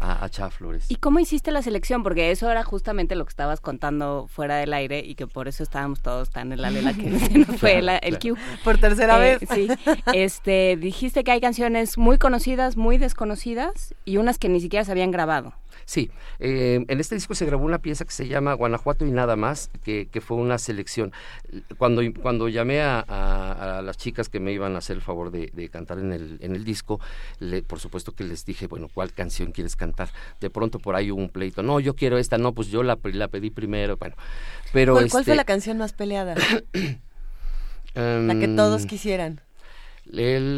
[0.00, 0.86] a, a Flores.
[0.88, 2.02] ¿Y cómo hiciste la selección?
[2.02, 5.62] Porque eso era justamente lo que estabas contando fuera del aire y que por eso
[5.62, 7.10] estábamos todos tan en la lela que
[7.46, 8.36] no fue el Q.
[8.64, 9.48] Por tercera eh, vez.
[9.50, 9.68] Sí.
[10.14, 14.92] Este, dijiste que hay canciones muy conocidas, muy desconocidas y unas que ni siquiera se
[14.92, 15.54] habían grabado.
[15.84, 19.36] Sí, eh, en este disco se grabó una pieza que se llama Guanajuato y nada
[19.36, 21.12] más, que, fue una selección.
[21.78, 25.98] Cuando, cuando llamé a, las chicas que me iban a hacer el favor de, cantar
[25.98, 27.00] en el, en el disco,
[27.38, 29.89] le, por supuesto que les dije, bueno, ¿cuál canción quieres cantar?
[30.40, 32.98] De pronto por ahí hubo un pleito, no, yo quiero esta, no, pues yo la,
[33.02, 34.16] la pedí primero, bueno.
[34.72, 36.34] Pero ¿Cuál, fue este la canción más peleada?
[37.94, 39.40] la que todos quisieran.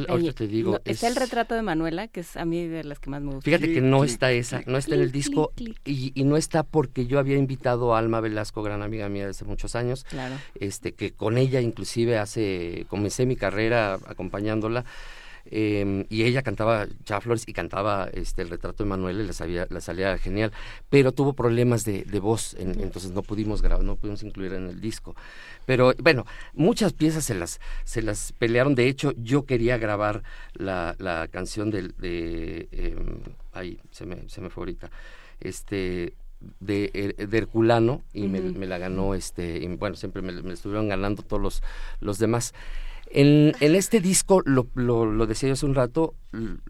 [0.08, 0.80] Ahorita te digo.
[0.84, 3.44] está el retrato de Manuela, que es a mí de las que más me gusta.
[3.44, 7.06] Fíjate que no está esa, no está en el disco y, y, no está porque
[7.06, 10.36] yo había invitado a Alma Velasco, gran amiga mía de hace muchos años, claro.
[10.54, 14.84] este que con ella inclusive hace comencé mi carrera acompañándola.
[15.54, 19.80] Eh, y ella cantaba Chava Flores y cantaba este el retrato de Manuel y le
[19.80, 20.50] salía genial
[20.88, 24.80] pero tuvo problemas de, de voz entonces no pudimos grabar no pudimos incluir en el
[24.80, 25.14] disco
[25.64, 28.74] pero bueno, muchas piezas se las, se las pelearon.
[28.74, 30.22] De hecho, yo quería grabar
[30.54, 32.68] la, la canción del, de...
[32.72, 33.20] Em,
[33.52, 34.90] ahí, se me, se me fue ahorita.
[35.40, 36.14] Este,
[36.60, 40.54] de, eh, de Herculano y me, me, la ganó este y, bueno siempre me, me,
[40.54, 41.62] estuvieron ganando todos los,
[42.00, 42.52] los demás
[43.12, 46.14] en, en este disco lo, lo, lo, decía yo hace un rato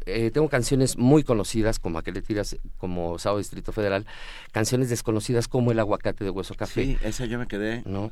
[0.06, 4.06] eh, tengo canciones muy conocidas como aquel tiras como Sábado Distrito Federal
[4.50, 6.84] canciones desconocidas como El aguacate de hueso café.
[6.84, 8.10] Sí esa yo me quedé no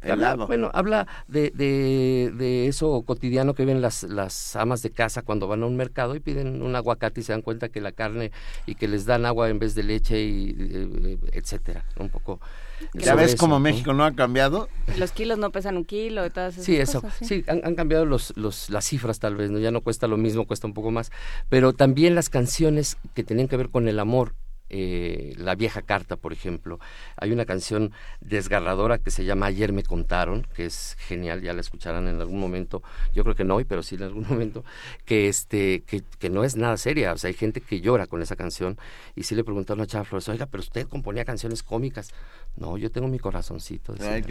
[0.00, 5.22] Habla, bueno, habla de, de, de, eso cotidiano que ven las, las amas de casa
[5.22, 7.90] cuando van a un mercado y piden un aguacate y se dan cuenta que la
[7.90, 8.30] carne
[8.66, 12.40] y que les dan agua en vez de leche y eh, etcétera, un poco.
[12.94, 14.68] ¿Ya ves cómo México no ha cambiado?
[14.98, 18.06] Los kilos no pesan un kilo y todas esas sí, eso, Sí, han, han, cambiado
[18.06, 19.58] los, los, las cifras tal vez, ¿no?
[19.58, 21.10] ya no cuesta lo mismo, cuesta un poco más,
[21.48, 24.34] pero también las canciones que tenían que ver con el amor
[24.70, 26.78] eh, La vieja carta, por ejemplo.
[27.16, 31.60] Hay una canción desgarradora que se llama Ayer me contaron, que es genial, ya la
[31.60, 32.82] escucharán en algún momento,
[33.14, 34.64] yo creo que no hoy, pero sí en algún momento,
[35.04, 38.22] que este, que, que no es nada seria, o sea, hay gente que llora con
[38.22, 38.78] esa canción,
[39.14, 42.12] y sí le preguntaron a Chava Flores, oiga, pero usted componía canciones cómicas.
[42.56, 43.94] No, yo tengo mi corazoncito.
[43.94, 44.24] Este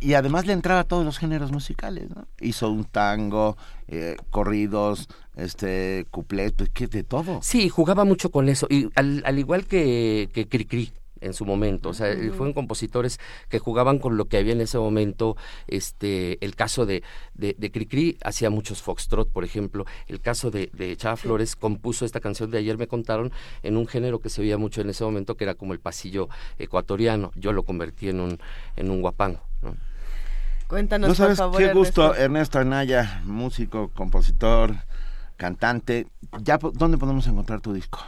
[0.00, 2.26] y, además le entraba a todos los géneros musicales, ¿no?
[2.40, 3.56] Hizo un tango,
[3.94, 7.40] eh, corridos, este, cuplés, pues que de todo.
[7.42, 8.66] Sí, jugaba mucho con eso.
[8.70, 10.90] Y al, al igual que, que Cricri,
[11.20, 11.90] en su momento.
[11.90, 13.20] O sea, fueron compositores
[13.50, 15.36] que jugaban con lo que había en ese momento.
[15.66, 17.02] Este, el caso de,
[17.34, 19.84] de, de Cricri hacía muchos foxtrot, por ejemplo.
[20.06, 23.30] El caso de, de Chava Flores compuso esta canción de ayer me contaron
[23.62, 26.30] en un género que se oía mucho en ese momento, que era como el pasillo
[26.58, 27.30] ecuatoriano.
[27.34, 28.38] Yo lo convertí en un,
[28.76, 29.51] en un guapango.
[30.72, 30.76] ¿No?
[30.76, 34.74] Cuéntanos, ¿No sabes por favor, qué gusto, Ernesto Anaya, músico, compositor,
[35.36, 36.06] cantante.
[36.42, 37.98] Ya, ¿Dónde podemos encontrar tu disco?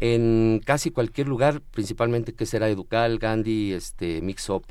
[0.00, 4.64] en casi cualquier lugar, principalmente que será Educal, Gandhi, este, Mix Up,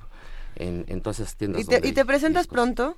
[0.56, 1.62] en, en todas esas tiendas.
[1.62, 2.56] ¿Y te, ¿y te presentas discos.
[2.56, 2.98] pronto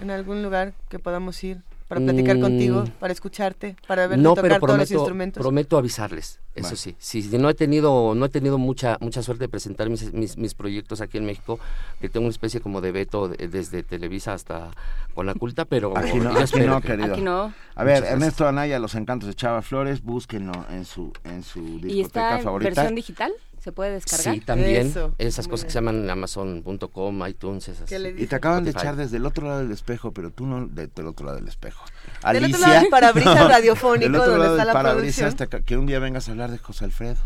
[0.00, 1.62] en algún lugar que podamos ir?
[1.90, 2.40] Para platicar mm.
[2.40, 5.42] contigo, para escucharte, para ver no, tocar pero prometo, todos los instrumentos.
[5.42, 6.76] Prometo avisarles, eso bueno.
[6.76, 6.94] sí.
[7.00, 10.54] Si no he tenido, no he tenido mucha, mucha suerte de presentar mis, mis, mis,
[10.54, 11.58] proyectos aquí en México,
[12.00, 14.70] que tengo una especie como de veto de, desde Televisa hasta
[15.16, 17.12] Conaculta, pero aquí no, aquí no, querido.
[17.12, 17.52] Aquí no.
[17.74, 18.48] A ver, Muchas Ernesto gracias.
[18.48, 22.44] Anaya, Los Encantos de Chava Flores, búsquenlo en su, en su discoteca ¿Y está en
[22.44, 22.70] favorita.
[22.70, 23.32] versión digital?
[23.60, 24.34] ¿Se puede descargar?
[24.34, 24.86] Sí, también.
[24.86, 25.14] Eso.
[25.18, 25.66] Esas Muy cosas bien.
[25.66, 27.92] que se llaman Amazon.com, iTunes, esas.
[27.92, 30.86] Y te acaban de echar desde el otro lado del espejo, pero tú no de,
[30.86, 31.84] del otro lado del espejo.
[32.22, 34.72] Alicia, del otro lado del parabrisas no, radiofónico del otro donde lado está del la
[34.72, 35.62] parabrisas producción.
[35.62, 37.20] que un día vengas a hablar de José Alfredo.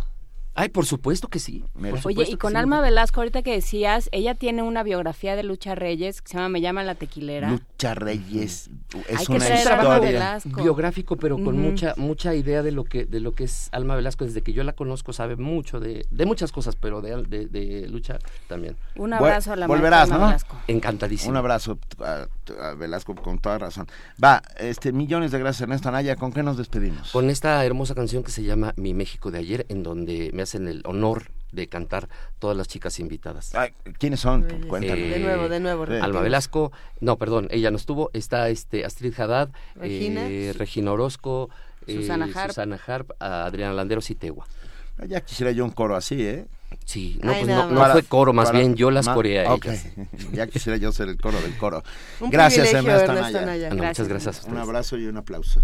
[0.56, 1.64] Ay, por supuesto que sí.
[1.74, 2.56] Por Oye, y con sí.
[2.56, 6.48] Alma Velasco, ahorita que decías, ella tiene una biografía de Lucha Reyes que se llama
[6.48, 7.50] Me llama la tequilera.
[7.50, 8.70] Lucha Reyes
[9.08, 13.18] es Hay una que historia biográfico, pero con mucha mucha idea de lo que de
[13.18, 14.24] lo que es Alma Velasco.
[14.24, 17.88] Desde que yo la conozco sabe mucho de, de muchas cosas, pero de, de, de
[17.88, 18.76] lucha también.
[18.94, 20.26] Un abrazo a la Volverás, Alma ¿no?
[20.26, 20.56] Velasco.
[20.68, 21.30] Encantadísimo.
[21.32, 22.26] Un abrazo a,
[22.60, 23.88] a, Velasco con toda razón.
[24.22, 26.14] Va, este millones de gracias Ernesto Anaya.
[26.14, 27.10] ¿Con qué nos despedimos?
[27.10, 30.68] Con esta hermosa canción que se llama Mi México de ayer, en donde me hacen
[30.68, 33.54] el honor de cantar todas las chicas invitadas.
[33.54, 34.42] Ay, ¿Quiénes son?
[34.68, 34.98] Cuéntanos.
[34.98, 35.86] de nuevo, de nuevo.
[35.86, 40.26] Eh, Alma Velasco, no, perdón, ella no estuvo, está este Astrid Haddad, Regina.
[40.28, 41.50] eh, Regina Orozco,
[41.86, 42.50] Susana eh, Harp.
[42.50, 44.46] Susana Harp, Adriana Landeros y Tegua.
[45.08, 46.46] Ya quisiera yo un coro así, ¿eh?
[46.84, 49.46] Sí, no, Ay, pues no, no fue coro, más Para- bien yo las ma- coreé
[49.46, 49.64] a ok.
[49.66, 49.86] ellas.
[50.32, 51.82] ya quisiera yo ser el coro del coro.
[52.20, 53.42] Un gracias privilegio, Ernesto Anaya.
[53.42, 53.68] Anaya.
[53.70, 54.08] Ah, Gracias.
[54.08, 55.60] muchas gracias a Un abrazo y un aplauso.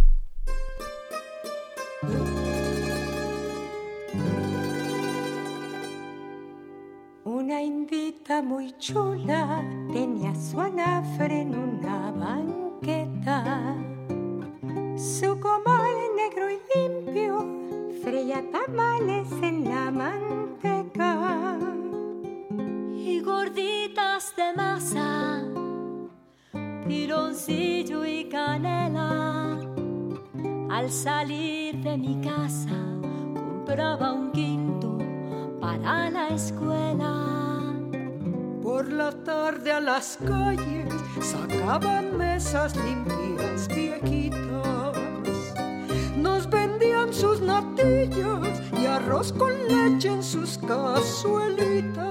[7.51, 9.61] Una indita muy chula
[9.93, 13.75] tenía su anafre en una banqueta.
[14.97, 17.45] Su comal negro y limpio
[18.05, 21.59] freía tamales en la manteca.
[22.95, 25.43] Y gorditas de masa,
[26.87, 29.59] pironcillo y canela.
[30.71, 32.79] Al salir de mi casa
[33.35, 34.90] compraba un quinto
[35.61, 37.73] para la escuela.
[38.63, 44.97] Por la tarde a las calles sacaban mesas limpias, viejitas.
[46.17, 52.05] Nos vendían sus natillas y arroz con leche en sus cazuelitas.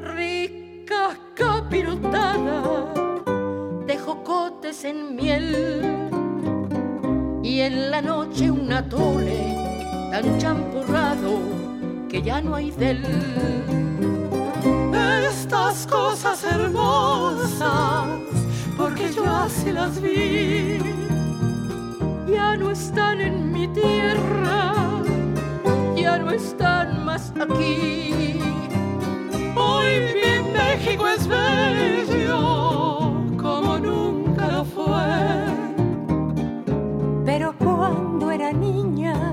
[0.00, 2.62] Rica capirotada
[3.86, 6.10] de jocotes en miel.
[7.42, 9.71] Y en la noche un atole
[10.12, 11.40] tan champurrado
[12.10, 13.02] que ya no hay del.
[15.26, 18.08] Estas cosas hermosas,
[18.76, 20.78] porque yo así las vi,
[22.30, 24.74] ya no están en mi tierra,
[25.96, 28.38] ya no están más aquí.
[29.56, 35.22] Hoy mi México es bello como nunca lo fue.
[37.24, 39.32] Pero cuando era niña,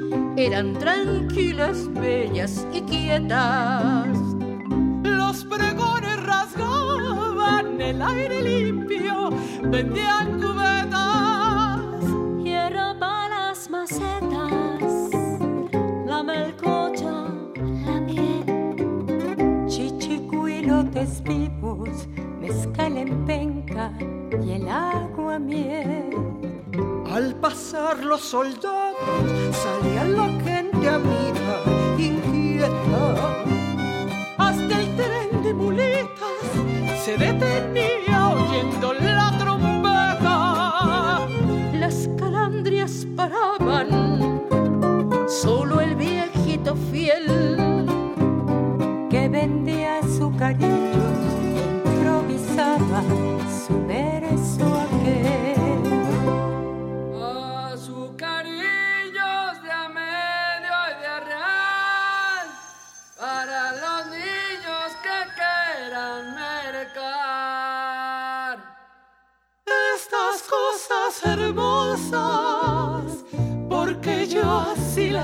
[0.37, 4.07] eran tranquilas, bellas y quietas.
[5.03, 9.31] Los pregones rasgaban el aire limpio,
[9.63, 11.81] vendían cubetas.
[12.43, 15.09] Hierba para las macetas,
[16.05, 17.27] la melcocha,
[17.85, 18.45] la miel.
[19.67, 22.07] Chichicuilotes vivos,
[22.39, 23.91] mezcal en penca
[24.43, 26.60] y el agua miel.
[27.11, 28.95] Al pasar los soldados
[29.51, 31.63] salía la gente amiga,
[31.97, 33.43] inquieta.
[34.37, 36.45] Hasta el tren de muletas
[37.03, 41.27] se detenía oyendo la trompeta.
[41.73, 44.00] Las calandrias paraban,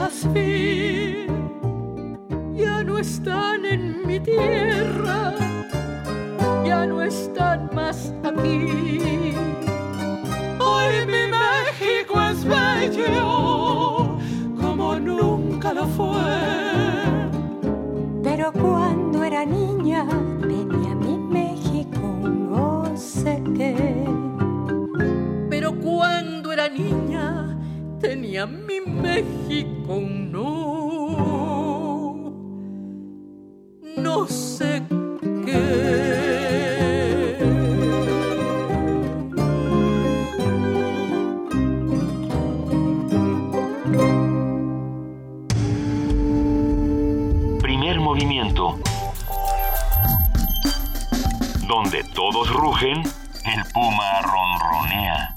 [0.07, 1.27] las vi.
[2.53, 5.33] Ya no están en mi tierra,
[6.65, 9.33] ya no están más aquí.
[10.59, 14.17] Hoy mi México es bello,
[14.61, 16.29] como nunca lo fue.
[18.23, 20.05] Pero cuando era niña,
[20.39, 24.07] tenía mi México, no sé qué
[25.87, 27.56] cuando era niña
[27.99, 31.43] tenía mi México, no,
[33.97, 34.83] no sé
[35.45, 36.37] qué.
[47.61, 48.79] Primer movimiento.
[51.67, 53.03] Donde todos rugen,
[53.45, 55.36] el puma ronronea.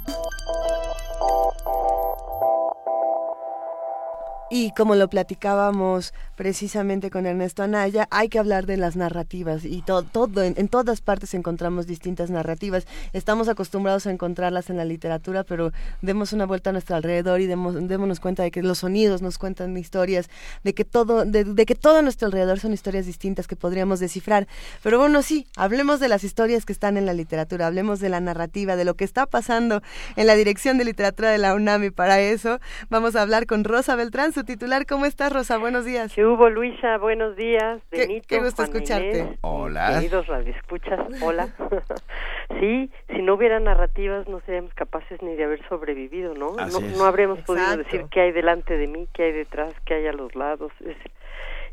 [4.50, 9.82] Y como lo platicábamos precisamente con Ernesto Anaya, hay que hablar de las narrativas y
[9.82, 12.86] todo, todo en, todas partes encontramos distintas narrativas.
[13.12, 15.70] Estamos acostumbrados a encontrarlas en la literatura, pero
[16.00, 19.36] demos una vuelta a nuestro alrededor y demos, démonos cuenta de que los sonidos nos
[19.36, 20.30] cuentan historias,
[20.64, 24.00] de que todo, de, de que todo a nuestro alrededor son historias distintas que podríamos
[24.00, 24.48] descifrar.
[24.82, 28.20] Pero bueno, sí, hablemos de las historias que están en la literatura, hablemos de la
[28.20, 29.82] narrativa, de lo que está pasando
[30.16, 33.62] en la Dirección de Literatura de la UNAM y para eso vamos a hablar con
[33.62, 34.86] Rosa Beltrán, su titular.
[34.86, 35.58] ¿Cómo estás, Rosa?
[35.58, 36.10] Buenos días.
[36.14, 36.98] ¿Qué hubo, Luisa?
[36.98, 37.80] Buenos días.
[37.90, 39.38] Benito, qué, gusto escucharte.
[39.40, 39.94] hola.
[39.94, 41.48] Queridos radioescuchas, hola.
[42.60, 46.52] sí, si no hubiera narrativas no seríamos capaces ni de haber sobrevivido, ¿no?
[46.52, 50.06] no, no habremos podido decir qué hay delante de mí, qué hay detrás, qué hay
[50.06, 50.72] a los lados.
[50.84, 50.96] Es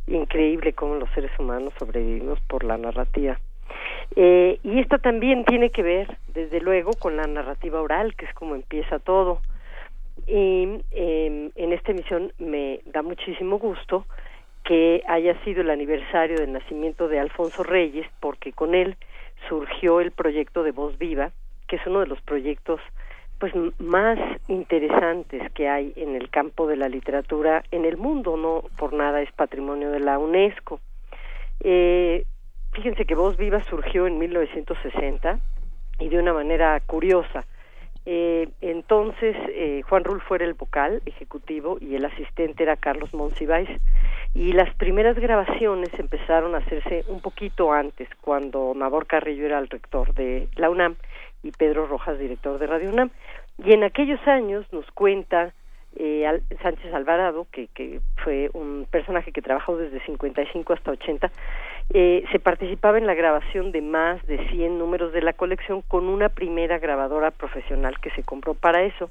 [0.08, 3.40] increíble cómo los seres humanos sobrevivimos por la narrativa.
[4.16, 8.34] Eh, y esta también tiene que ver, desde luego, con la narrativa oral, que es
[8.34, 9.42] como empieza todo.
[10.26, 14.06] Y em, en esta emisión me da muchísimo gusto
[14.68, 18.98] que haya sido el aniversario del nacimiento de Alfonso Reyes, porque con él
[19.48, 21.32] surgió el proyecto de Voz Viva,
[21.70, 22.82] que es uno de los proyectos
[23.40, 28.64] pues más interesantes que hay en el campo de la literatura en el mundo, no
[28.78, 30.82] por nada es patrimonio de la UNESCO.
[31.62, 32.26] Eh,
[32.74, 35.40] fíjense que Voz Viva surgió en 1960
[36.00, 37.46] y de una manera curiosa.
[38.10, 43.68] Eh, entonces eh, Juan Rulfo era el vocal ejecutivo y el asistente era Carlos Monsiváis
[44.34, 49.68] y las primeras grabaciones empezaron a hacerse un poquito antes cuando Nabor Carrillo era el
[49.68, 50.96] rector de la UNAM
[51.44, 53.10] y Pedro Rojas, director de Radio UNAM.
[53.58, 55.52] Y en aquellos años nos cuenta
[55.98, 61.30] eh, Sánchez Alvarado, que, que fue un personaje que trabajó desde 55 hasta 80,
[61.94, 66.08] eh, se participaba en la grabación de más de 100 números de la colección con
[66.08, 69.10] una primera grabadora profesional que se compró para eso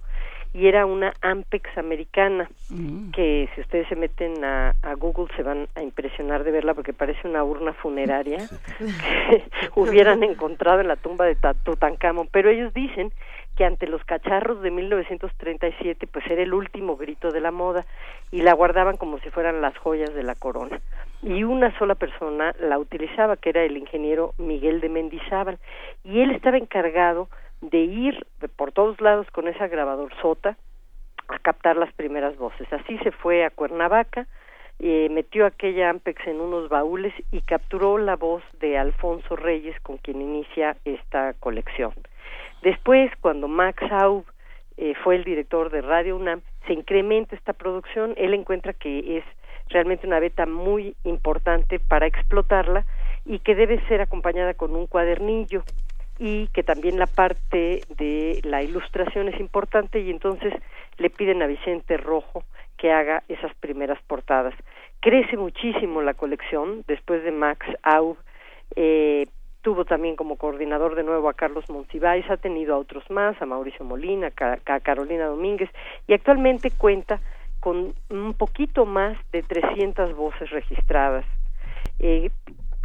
[0.53, 3.11] y era una Ampex americana mm.
[3.11, 6.93] que si ustedes se meten a, a, Google se van a impresionar de verla porque
[6.93, 8.39] parece una urna funeraria
[8.79, 9.43] que
[9.75, 13.11] hubieran encontrado en la tumba de Tutankamón pero ellos dicen
[13.57, 17.87] que ante los cacharros de 1937 pues era el último grito de la moda
[18.31, 20.81] y la guardaban como si fueran las joyas de la corona
[21.23, 25.59] y una sola persona la utilizaba que era el ingeniero Miguel de Mendizábal
[26.05, 27.29] y él estaba encargado
[27.61, 28.27] de ir
[28.57, 30.57] por todos lados con esa grabador sota
[31.29, 32.71] a captar las primeras voces.
[32.73, 34.27] Así se fue a Cuernavaca,
[34.79, 39.97] eh, metió aquella Ampex en unos baúles y capturó la voz de Alfonso Reyes con
[39.97, 41.95] quien inicia esta colección.
[42.67, 44.25] Después, cuando Max Aub
[44.77, 49.25] eh, fue el director de Radio UNAM, se incrementa esta producción, él encuentra que es
[49.69, 52.85] realmente una beta muy importante para explotarla
[53.25, 55.63] y que debe ser acompañada con un cuadernillo
[56.19, 60.53] y que también la parte de la ilustración es importante y entonces
[60.99, 62.43] le piden a Vicente Rojo
[62.79, 64.55] que haga esas primeras portadas.
[64.99, 68.17] Crece muchísimo la colección después de Max Aub.
[68.75, 69.27] Eh,
[69.67, 73.47] tuvo también como coordinador de nuevo a Carlos Monsiváis, ha tenido a otros más, a
[73.47, 75.69] Mauricio Molina, a Carolina Domínguez
[76.07, 77.19] y actualmente cuenta
[77.59, 81.25] con un poquito más de 300 voces registradas.
[81.99, 82.31] Eh,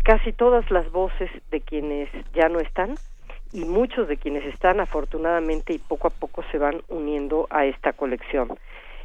[0.03, 2.95] casi todas las voces de quienes ya no están
[3.53, 7.93] y muchos de quienes están afortunadamente y poco a poco se van uniendo a esta
[7.93, 8.57] colección.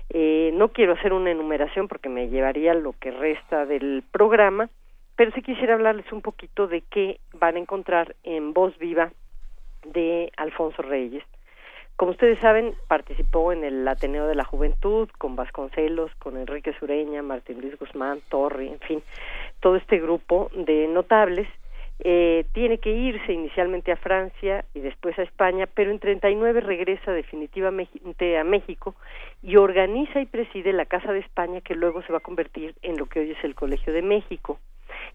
[0.08, 4.70] Eh, no quiero hacer una enumeración porque me llevaría lo que resta del programa,
[5.16, 9.10] pero sí quisiera hablarles un poquito de qué van a encontrar en Voz Viva
[9.84, 11.24] de Alfonso Reyes.
[11.96, 17.22] Como ustedes saben, participó en el Ateneo de la Juventud con Vasconcelos, con Enrique Sureña,
[17.22, 19.02] Martín Luis Guzmán, Torri, en fin,
[19.60, 21.48] todo este grupo de notables
[22.00, 27.12] eh, tiene que irse inicialmente a Francia y después a España, pero en 39 regresa
[27.12, 28.94] definitivamente a México
[29.42, 32.96] y organiza y preside la Casa de España que luego se va a convertir en
[32.98, 34.58] lo que hoy es el Colegio de México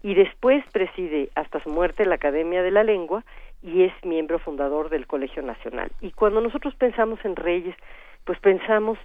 [0.02, 3.24] y después preside hasta su muerte la Academia de la Lengua
[3.62, 5.92] y es miembro fundador del Colegio Nacional.
[6.00, 7.76] Y cuando nosotros pensamos en Reyes,
[8.24, 8.98] pues pensamos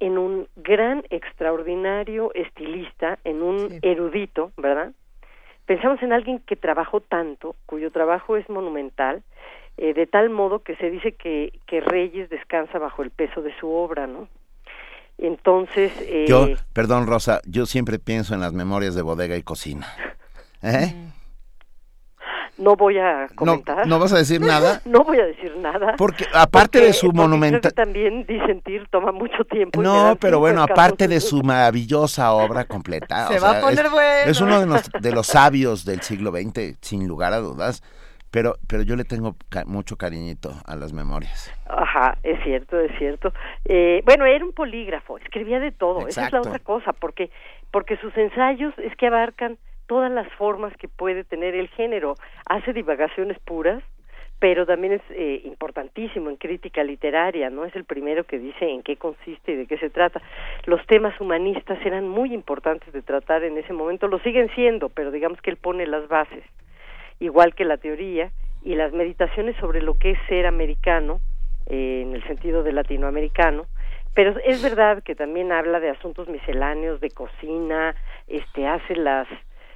[0.00, 4.92] en un gran, extraordinario estilista, en un erudito, ¿verdad?
[5.66, 9.22] Pensamos en alguien que trabajó tanto, cuyo trabajo es monumental,
[9.76, 13.56] eh, de tal modo que se dice que, que Reyes descansa bajo el peso de
[13.58, 14.28] su obra, ¿no?
[15.18, 15.92] Entonces...
[16.02, 19.86] Eh, yo, perdón Rosa, yo siempre pienso en las memorias de bodega y cocina.
[20.62, 20.94] ¿Eh?
[22.56, 23.86] No voy a comentar.
[23.86, 24.80] No, vas a decir nada.
[24.84, 25.94] no voy a decir nada.
[25.96, 27.72] Porque aparte de su monumental.
[27.74, 29.82] también disentir toma mucho tiempo.
[29.82, 33.28] No, pero bueno, aparte de su maravillosa obra completa.
[33.28, 34.30] Se va a poner es, bueno.
[34.30, 37.82] Es uno de los, de los sabios del siglo XX, sin lugar a dudas.
[38.30, 39.36] Pero, pero yo le tengo
[39.66, 41.52] mucho cariñito a las memorias.
[41.66, 43.32] Ajá, es cierto, es cierto.
[43.64, 46.08] Eh, bueno, era un polígrafo, escribía de todo.
[46.08, 47.30] Esa es la otra cosa, porque
[47.70, 52.14] porque sus ensayos es que abarcan todas las formas que puede tener el género.
[52.46, 53.82] Hace divagaciones puras,
[54.38, 57.64] pero también es eh, importantísimo en crítica literaria, ¿no?
[57.64, 60.20] Es el primero que dice en qué consiste y de qué se trata.
[60.66, 65.10] Los temas humanistas eran muy importantes de tratar en ese momento, lo siguen siendo, pero
[65.10, 66.44] digamos que él pone las bases,
[67.20, 68.32] igual que la teoría
[68.62, 71.20] y las meditaciones sobre lo que es ser americano,
[71.66, 73.66] eh, en el sentido de latinoamericano,
[74.14, 77.96] pero es verdad que también habla de asuntos misceláneos, de cocina,
[78.28, 79.26] este, hace las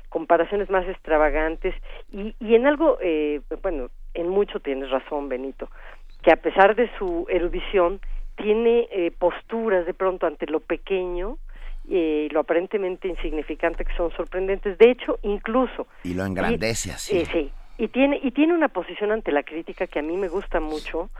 [0.08, 1.74] comparaciones más extravagantes
[2.12, 5.70] y, y en algo, eh, bueno, en mucho tienes razón, Benito,
[6.22, 8.00] que a pesar de su erudición,
[8.36, 11.38] tiene eh, posturas de pronto ante lo pequeño
[11.86, 14.78] y eh, lo aparentemente insignificante que son sorprendentes.
[14.78, 15.86] De hecho, incluso...
[16.04, 17.18] Y lo engrandece así.
[17.18, 20.28] Eh, sí, y tiene, y tiene una posición ante la crítica que a mí me
[20.28, 21.10] gusta mucho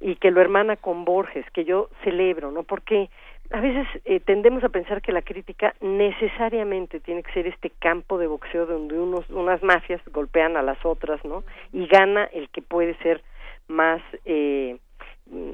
[0.00, 2.62] y que lo hermana con Borges, que yo celebro, ¿no?
[2.62, 3.10] Porque
[3.50, 8.18] a veces eh, tendemos a pensar que la crítica necesariamente tiene que ser este campo
[8.18, 11.44] de boxeo donde unos, unas mafias golpean a las otras, ¿no?
[11.72, 13.22] Y gana el que puede ser
[13.66, 14.76] más eh,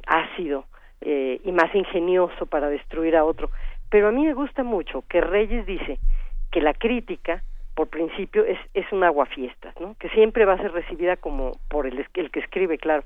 [0.07, 0.67] ácido
[1.01, 3.51] eh, y más ingenioso para destruir a otro.
[3.91, 5.99] Pero a mí me gusta mucho que Reyes dice
[6.51, 7.45] que la crítica,
[7.77, 9.95] por principio, es, es un aguafiestas, ¿no?
[10.01, 13.05] Que siempre va a ser recibida como por el, el que escribe, claro,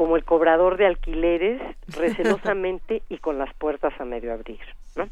[0.00, 4.60] como el cobrador de alquileres, recelosamente y con las puertas a medio abrir,
[4.96, 5.10] ¿no?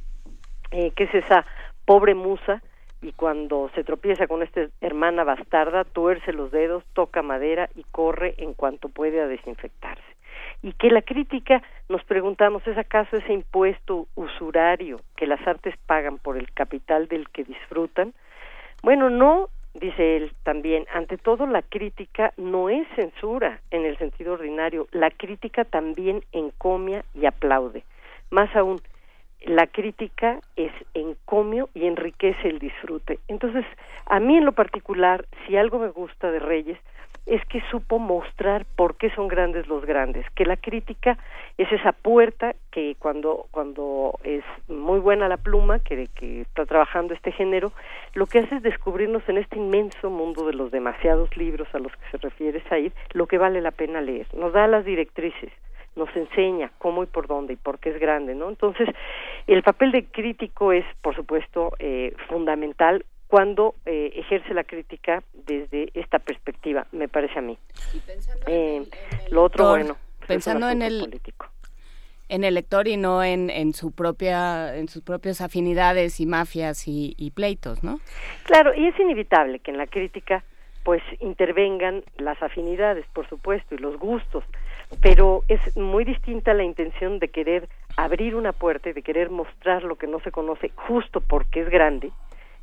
[0.71, 1.45] Eh, que es esa
[1.85, 2.63] pobre musa
[3.03, 8.33] y cuando se tropieza con esta hermana bastarda, tuerce los dedos, toca madera y corre
[8.39, 10.17] en cuanto puede a desinfectarse.
[10.63, 16.17] Y que la crítica, nos preguntamos, ¿es acaso ese impuesto usurario que las artes pagan
[16.17, 18.15] por el capital del que disfrutan?
[18.83, 24.35] Bueno, no, dice él también, ante todo la crítica no es censura en el sentido
[24.35, 27.85] ordinario, la crítica también encomia y aplaude.
[28.31, 28.81] Más aún,
[29.45, 33.19] la crítica es encomio y enriquece el disfrute.
[33.29, 33.65] Entonces,
[34.07, 36.79] a mí en lo particular, si algo me gusta de Reyes,
[37.29, 41.19] es que supo mostrar por qué son grandes los grandes, que la crítica
[41.59, 47.13] es esa puerta que cuando, cuando es muy buena la pluma, que, que está trabajando
[47.13, 47.73] este género,
[48.15, 51.93] lo que hace es descubrirnos en este inmenso mundo de los demasiados libros a los
[51.93, 55.53] que se refiere Said, lo que vale la pena leer, nos da las directrices,
[55.99, 58.49] nos enseña cómo y por dónde y por qué es grande, ¿no?
[58.49, 58.89] Entonces,
[59.47, 65.91] el papel de crítico es, por supuesto, eh, fundamental cuando eh, ejerce la crítica desde
[65.93, 67.59] esta perspectiva, me parece a mí.
[68.47, 68.83] Eh,
[69.31, 71.47] lo otro, bueno, pues pensando en el político.
[72.31, 76.89] en el lector y no en, en su propia en sus propias afinidades y mafias
[76.89, 78.01] y, y pleitos, ¿no?
[78.45, 80.43] Claro, y es inevitable que en la crítica
[80.85, 84.43] pues intervengan las afinidades, por supuesto, y los gustos,
[85.01, 89.83] pero es muy distinta la intención de querer abrir una puerta y de querer mostrar
[89.83, 92.11] lo que no se conoce justo porque es grande,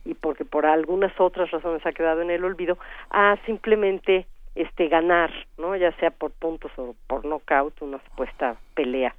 [0.05, 2.78] y porque por algunas otras razones ha quedado en el olvido,
[3.09, 5.76] a simplemente este ganar, ¿no?
[5.76, 9.13] Ya sea por puntos o por knockout, una supuesta pelea.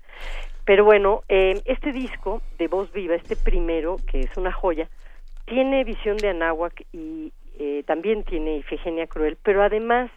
[0.64, 4.88] Pero bueno, eh, este disco de Voz Viva, este primero, que es una joya,
[5.44, 10.10] tiene visión de Anáhuac y eh, también tiene Ifigenia Cruel, pero además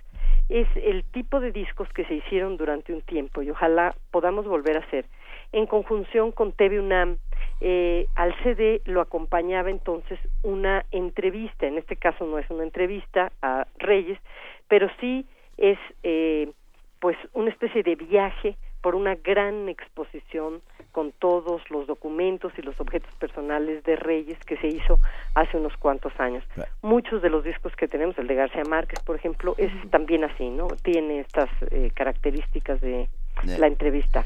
[0.49, 4.77] es el tipo de discos que se hicieron durante un tiempo y ojalá podamos volver
[4.77, 5.05] a hacer.
[5.51, 7.17] En conjunción con TV UNAM
[7.61, 13.31] eh, al CD lo acompañaba entonces una entrevista, en este caso no es una entrevista
[13.41, 14.19] a Reyes,
[14.67, 15.25] pero sí
[15.57, 16.51] es eh,
[16.99, 20.61] pues una especie de viaje por una gran exposición
[20.91, 24.99] con todos los documentos y los objetos personales de Reyes que se hizo
[25.36, 26.43] hace unos cuantos años.
[26.82, 30.49] Muchos de los discos que tenemos, el de García Márquez, por ejemplo, es también así,
[30.49, 30.67] ¿no?
[30.84, 33.07] Tiene estas eh, características de,
[33.43, 34.25] la entrevista.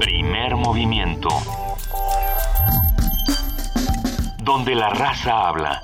[0.00, 1.28] Primer movimiento
[4.42, 5.82] donde la raza habla.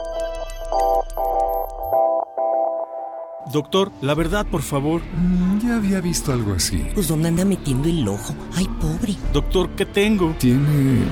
[3.52, 5.02] Doctor, la verdad, por favor.
[5.12, 6.90] Mm, ya había visto algo así.
[6.94, 8.34] Pues ¿dónde anda metiendo el ojo?
[8.56, 9.12] Ay, pobre.
[9.32, 10.34] Doctor, ¿qué tengo?
[10.38, 11.04] Tiene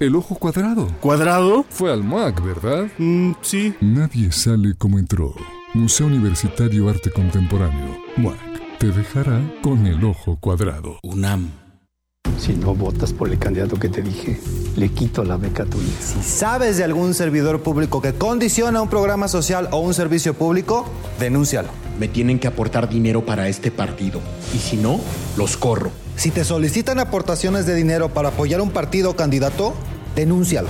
[0.00, 0.88] el ojo cuadrado.
[1.00, 1.64] ¿Cuadrado?
[1.68, 2.86] Fue al MAC, ¿verdad?
[2.98, 3.74] Mm, sí.
[3.80, 5.34] Nadie sale como entró.
[5.74, 7.98] Museo Universitario Arte Contemporáneo.
[8.16, 8.78] MAC.
[8.78, 10.98] Te dejará con el ojo cuadrado.
[11.02, 11.50] UNAM.
[12.38, 14.38] Si no votas por el candidato que te dije,
[14.76, 15.78] le quito la beca a tu.
[15.78, 20.84] Si sabes de algún servidor público que condiciona un programa social o un servicio público,
[21.18, 21.70] denúncialo.
[21.98, 24.20] Me tienen que aportar dinero para este partido.
[24.54, 25.00] Y si no,
[25.38, 25.90] los corro.
[26.16, 29.74] Si te solicitan aportaciones de dinero para apoyar un partido o candidato,
[30.14, 30.68] denúncialo.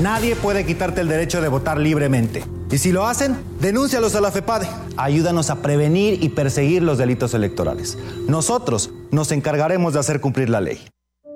[0.00, 2.44] Nadie puede quitarte el derecho de votar libremente.
[2.70, 4.68] Y si lo hacen, denúncialos a la FEPADE.
[4.96, 7.98] Ayúdanos a prevenir y perseguir los delitos electorales.
[8.28, 10.80] Nosotros nos encargaremos de hacer cumplir la ley.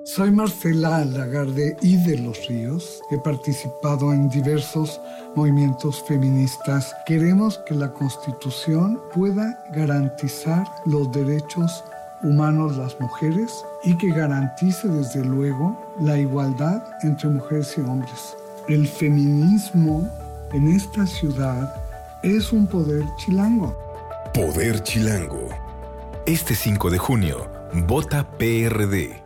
[0.03, 3.01] Soy Marcela Lagarde y de los Ríos.
[3.11, 4.99] He participado en diversos
[5.35, 6.95] movimientos feministas.
[7.05, 11.83] Queremos que la Constitución pueda garantizar los derechos
[12.23, 18.35] humanos las mujeres y que garantice desde luego la igualdad entre mujeres y hombres.
[18.67, 20.07] El feminismo
[20.53, 21.73] en esta ciudad
[22.23, 23.77] es un poder chilango.
[24.33, 25.49] Poder chilango.
[26.25, 27.49] Este 5 de junio,
[27.87, 29.21] vota PRD.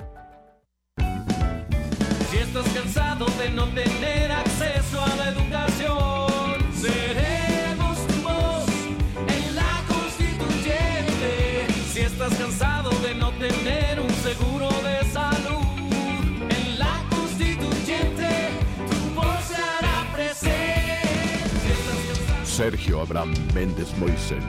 [22.55, 24.41] Sergio Abraham Méndez Moisés.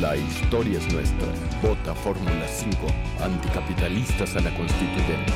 [0.00, 1.26] La historia es nuestra.
[1.60, 2.86] Vota Fórmula 5.
[3.20, 5.32] Anticapitalistas a la Constituyente.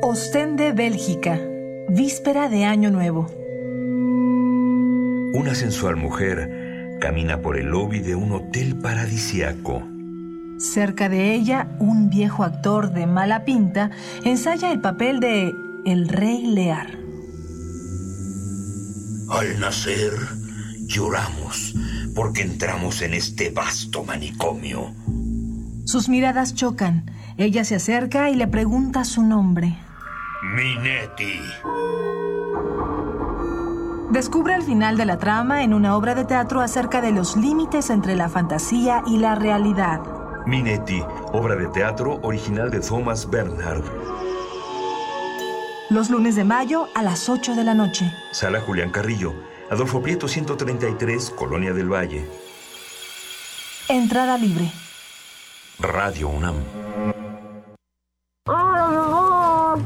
[0.00, 1.38] Ostende, Bélgica.
[1.90, 3.26] Víspera de Año Nuevo.
[5.34, 9.82] Una sensual mujer camina por el lobby de un hotel paradisiaco.
[10.56, 13.90] Cerca de ella, un viejo actor de mala pinta
[14.24, 16.99] ensaya el papel de El Rey Lear.
[19.30, 20.12] Al nacer,
[20.86, 21.74] lloramos
[22.16, 24.92] porque entramos en este vasto manicomio.
[25.84, 27.08] Sus miradas chocan.
[27.38, 29.78] Ella se acerca y le pregunta su nombre.
[30.56, 31.38] Minetti.
[34.10, 37.90] Descubre el final de la trama en una obra de teatro acerca de los límites
[37.90, 40.00] entre la fantasía y la realidad.
[40.44, 41.02] Minetti,
[41.32, 43.84] obra de teatro original de Thomas Bernhard
[45.90, 48.12] los lunes de mayo a las 8 de la noche.
[48.32, 49.34] Sala Julián Carrillo,
[49.70, 52.24] Adolfo Prieto 133, Colonia del Valle.
[53.88, 54.70] Entrada libre.
[55.78, 56.56] Radio UNAM.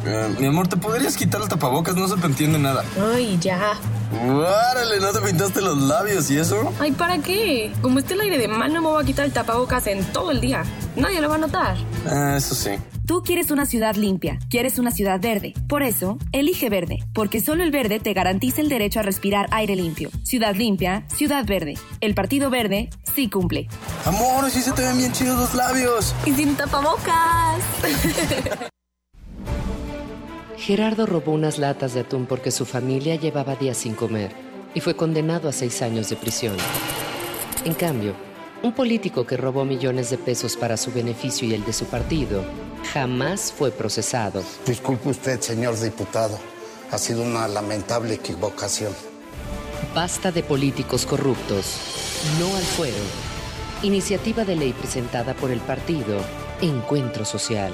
[0.06, 1.94] Eh, mi amor, ¿te podrías quitar el tapabocas?
[1.96, 2.84] No se te entiende nada.
[3.14, 3.72] Ay, ya.
[4.12, 5.00] ¡Árale!
[5.00, 6.72] ¿No te pintaste los labios y eso?
[6.80, 7.72] Ay, ¿para qué?
[7.80, 10.30] Como esté el aire de mal, no me voy a quitar el tapabocas en todo
[10.30, 10.64] el día.
[10.96, 11.76] Nadie lo va a notar.
[12.06, 12.70] Ah, eso sí.
[13.06, 15.52] Tú quieres una ciudad limpia, quieres una ciudad verde.
[15.68, 19.76] Por eso, elige verde, porque solo el verde te garantiza el derecho a respirar aire
[19.76, 20.08] limpio.
[20.22, 21.74] Ciudad limpia, ciudad verde.
[22.00, 23.68] El Partido Verde sí cumple.
[24.06, 26.14] Amor, sí se te ven bien chidos los labios.
[26.24, 27.60] Y sin tapabocas.
[30.56, 34.32] Gerardo robó unas latas de atún porque su familia llevaba días sin comer
[34.74, 36.56] y fue condenado a seis años de prisión.
[37.66, 38.14] En cambio,
[38.64, 42.42] un político que robó millones de pesos para su beneficio y el de su partido
[42.94, 44.42] jamás fue procesado.
[44.66, 46.38] Disculpe usted, señor diputado.
[46.90, 48.92] Ha sido una lamentable equivocación.
[49.94, 51.78] Basta de políticos corruptos.
[52.40, 52.96] No al fuero.
[53.82, 56.18] Iniciativa de ley presentada por el partido
[56.62, 57.72] Encuentro Social.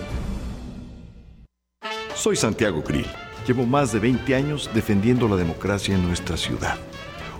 [2.16, 3.06] Soy Santiago Krill.
[3.46, 6.76] Llevo más de 20 años defendiendo la democracia en nuestra ciudad.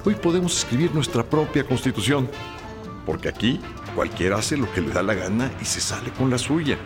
[0.04, 2.28] Hoy podemos escribir nuestra propia constitución
[3.06, 3.60] porque aquí
[3.94, 6.78] cualquiera hace lo que le da la gana y se sale con la suya.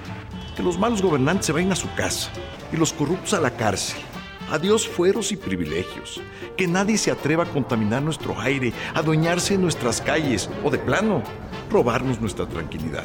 [0.56, 2.30] Que los malos gobernantes se vayan a su casa
[2.72, 4.00] y los corruptos a la cárcel.
[4.50, 6.20] Adiós fueros y privilegios.
[6.56, 11.22] Que nadie se atreva a contaminar nuestro aire, adueñarse de nuestras calles o de plano,
[11.70, 13.04] robarnos nuestra tranquilidad.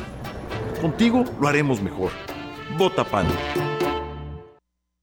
[0.81, 2.11] Contigo lo haremos mejor.
[2.77, 3.25] Vota PAN.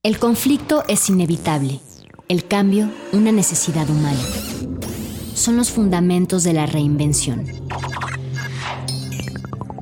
[0.02, 1.80] El conflicto es inevitable.
[2.28, 4.18] El cambio, una necesidad humana
[5.36, 7.44] son los fundamentos de la reinvención.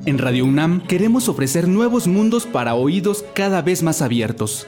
[0.05, 4.67] En Radio UNAM queremos ofrecer nuevos mundos para oídos cada vez más abiertos.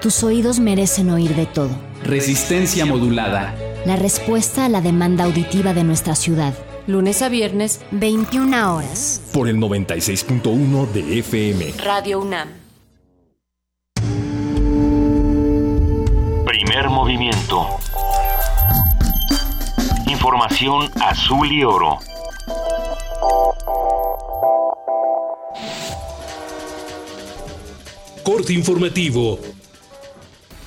[0.00, 1.70] Tus oídos merecen oír de todo.
[2.04, 3.54] Resistencia modulada.
[3.84, 6.54] La respuesta a la demanda auditiva de nuestra ciudad.
[6.86, 9.20] Lunes a viernes, 21 horas.
[9.32, 11.72] Por el 96.1 de FM.
[11.84, 12.48] Radio UNAM.
[16.46, 17.66] Primer movimiento.
[20.16, 21.98] Información azul y oro.
[28.24, 29.38] Corte informativo.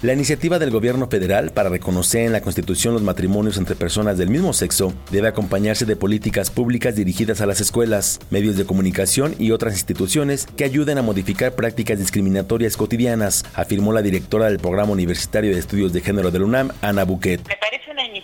[0.03, 4.29] La iniciativa del gobierno federal para reconocer en la Constitución los matrimonios entre personas del
[4.29, 9.49] mismo sexo debe acompañarse de políticas públicas dirigidas a las escuelas, medios de comunicación y
[9.49, 15.51] otras instituciones que ayuden a modificar prácticas discriminatorias cotidianas, afirmó la directora del Programa Universitario
[15.51, 17.41] de Estudios de Género del UNAM, Ana Buquet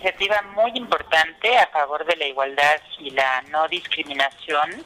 [0.05, 4.85] iniciativa muy importante a favor de la igualdad y la no discriminación.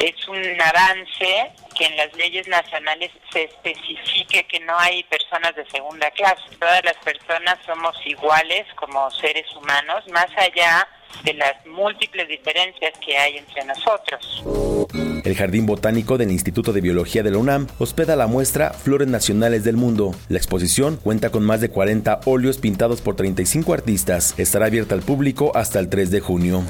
[0.00, 5.68] Es un avance que en las leyes nacionales se especifique que no hay personas de
[5.68, 6.42] segunda clase.
[6.58, 10.99] Todas las personas somos iguales como seres humanos, más allá de
[11.34, 14.44] las múltiples diferencias que hay entre nosotros.
[15.24, 19.64] El Jardín Botánico del Instituto de Biología de la UNAM hospeda la muestra Flores Nacionales
[19.64, 20.14] del Mundo.
[20.28, 24.34] La exposición cuenta con más de 40 óleos pintados por 35 artistas.
[24.38, 26.64] Estará abierta al público hasta el 3 de junio.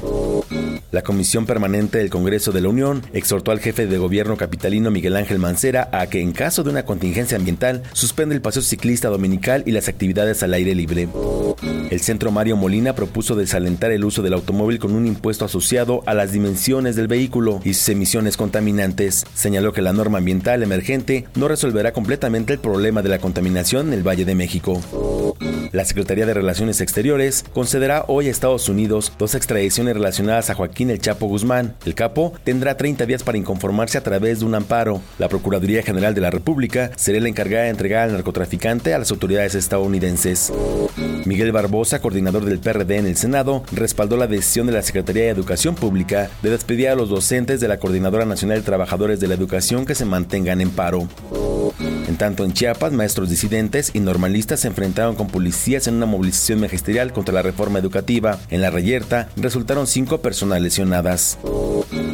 [0.91, 5.15] La Comisión Permanente del Congreso de la Unión exhortó al jefe de gobierno capitalino Miguel
[5.15, 9.63] Ángel Mancera a que en caso de una contingencia ambiental suspenda el paseo ciclista dominical
[9.65, 11.07] y las actividades al aire libre.
[11.89, 16.13] El Centro Mario Molina propuso desalentar el uso del automóvil con un impuesto asociado a
[16.13, 19.25] las dimensiones del vehículo y sus emisiones contaminantes.
[19.33, 23.93] Señaló que la norma ambiental emergente no resolverá completamente el problema de la contaminación en
[23.93, 24.81] el Valle de México.
[25.71, 30.89] La Secretaría de Relaciones Exteriores concederá hoy a Estados Unidos dos extradiciones relacionadas a Joaquín
[30.89, 31.75] El Chapo Guzmán.
[31.85, 35.01] El capo tendrá 30 días para inconformarse a través de un amparo.
[35.17, 39.11] La Procuraduría General de la República será la encargada de entregar al narcotraficante a las
[39.11, 40.51] autoridades estadounidenses.
[41.25, 45.29] Miguel Barbosa, coordinador del PRD en el Senado, respaldó la decisión de la Secretaría de
[45.29, 49.33] Educación Pública de despedir a los docentes de la Coordinadora Nacional de Trabajadores de la
[49.33, 51.07] Educación que se mantengan en paro.
[52.07, 56.59] En tanto, en Chiapas, maestros disidentes y normalistas se enfrentaron con policías en una movilización
[56.59, 58.37] magisterial contra la reforma educativa.
[58.49, 61.39] En la reyerta resultaron cinco personas lesionadas.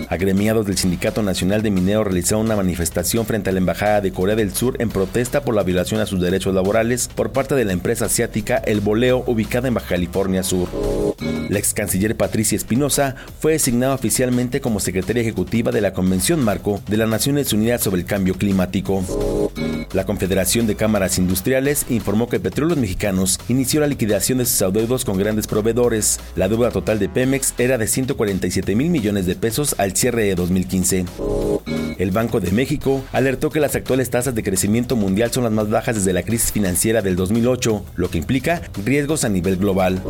[0.10, 4.36] Agremiados del Sindicato Nacional de Minero realizaron una manifestación frente a la Embajada de Corea
[4.36, 7.74] del Sur en protesta por la violación a sus derechos laborales por parte de la
[7.74, 10.70] empresa asiática El Boleo, ubicada en Baja California Sur.
[11.50, 16.82] La ex canciller Patricia Espinosa fue designada oficialmente como secretaria ejecutiva de la Convención Marco
[16.88, 19.04] de las Naciones Unidas sobre el Cambio Climático.
[19.94, 25.06] La Confederación de Cámaras Industriales informó que Petróleos Mexicanos inició la liquidación de sus adeudos
[25.06, 26.20] con grandes proveedores.
[26.36, 30.36] La deuda total de Pemex era de 147 mil millones de pesos al cierre de
[30.36, 31.06] 2015.
[31.98, 35.70] El Banco de México alertó que las actuales tasas de crecimiento mundial son las más
[35.70, 40.02] bajas desde la crisis financiera del 2008, lo que implica riesgos a nivel global.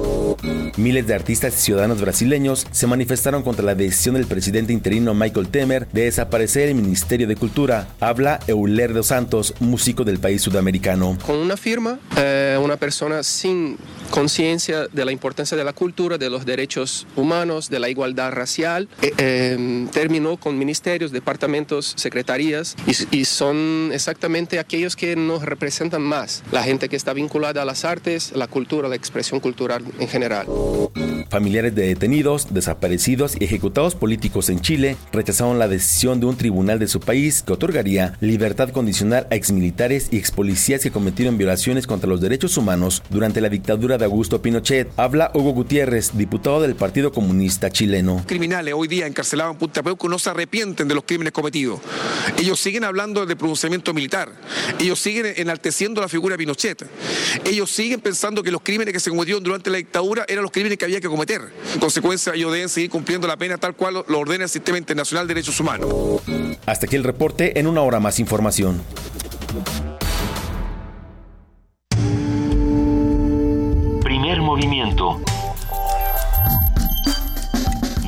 [0.78, 5.48] Miles de artistas y ciudadanos brasileños se manifestaron contra la decisión del presidente interino Michael
[5.50, 7.88] Temer de desaparecer el Ministerio de Cultura.
[8.00, 11.18] Habla Euler dos Santos, músico del país sudamericano.
[11.26, 13.78] Con una firma, eh, una persona sin
[14.10, 18.88] conciencia de la importancia de la cultura, de los derechos humanos, de la igualdad racial,
[19.02, 26.02] eh, eh, terminó con ministerios, departamentos, secretarías y, y, son exactamente aquellos que nos representan
[26.02, 30.08] más, la gente que está vinculada a las artes, la cultura, la expresión cultural en
[30.08, 30.48] general.
[31.30, 36.80] Familiares de detenidos, desaparecidos y ejecutados políticos en Chile rechazaron la decisión de un tribunal
[36.80, 42.10] de su país que otorgaría libertad condicional a exmilitares y expolicías que cometieron violaciones contra
[42.10, 44.90] los derechos humanos durante la dictadura de Augusto Pinochet.
[44.98, 48.24] Habla Hugo Gutiérrez, diputado del Partido Comunista Chileno.
[48.26, 51.67] Criminales hoy día encarcelados en Punta Peuco no se arrepienten de los crímenes cometidos.
[52.38, 54.32] Ellos siguen hablando de pronunciamiento militar.
[54.80, 56.86] Ellos siguen enalteciendo la figura de Pinochet.
[57.44, 60.78] Ellos siguen pensando que los crímenes que se cometieron durante la dictadura eran los crímenes
[60.78, 61.42] que había que cometer.
[61.74, 65.28] En consecuencia, ellos deben seguir cumpliendo la pena tal cual lo ordena el Sistema Internacional
[65.28, 66.22] de Derechos Humanos.
[66.66, 67.60] Hasta aquí el reporte.
[67.60, 68.82] En una hora más información.
[74.04, 75.22] Primer movimiento.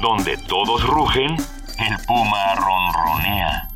[0.02, 1.36] Donde todos rugen,
[1.88, 3.68] el puma ronronea.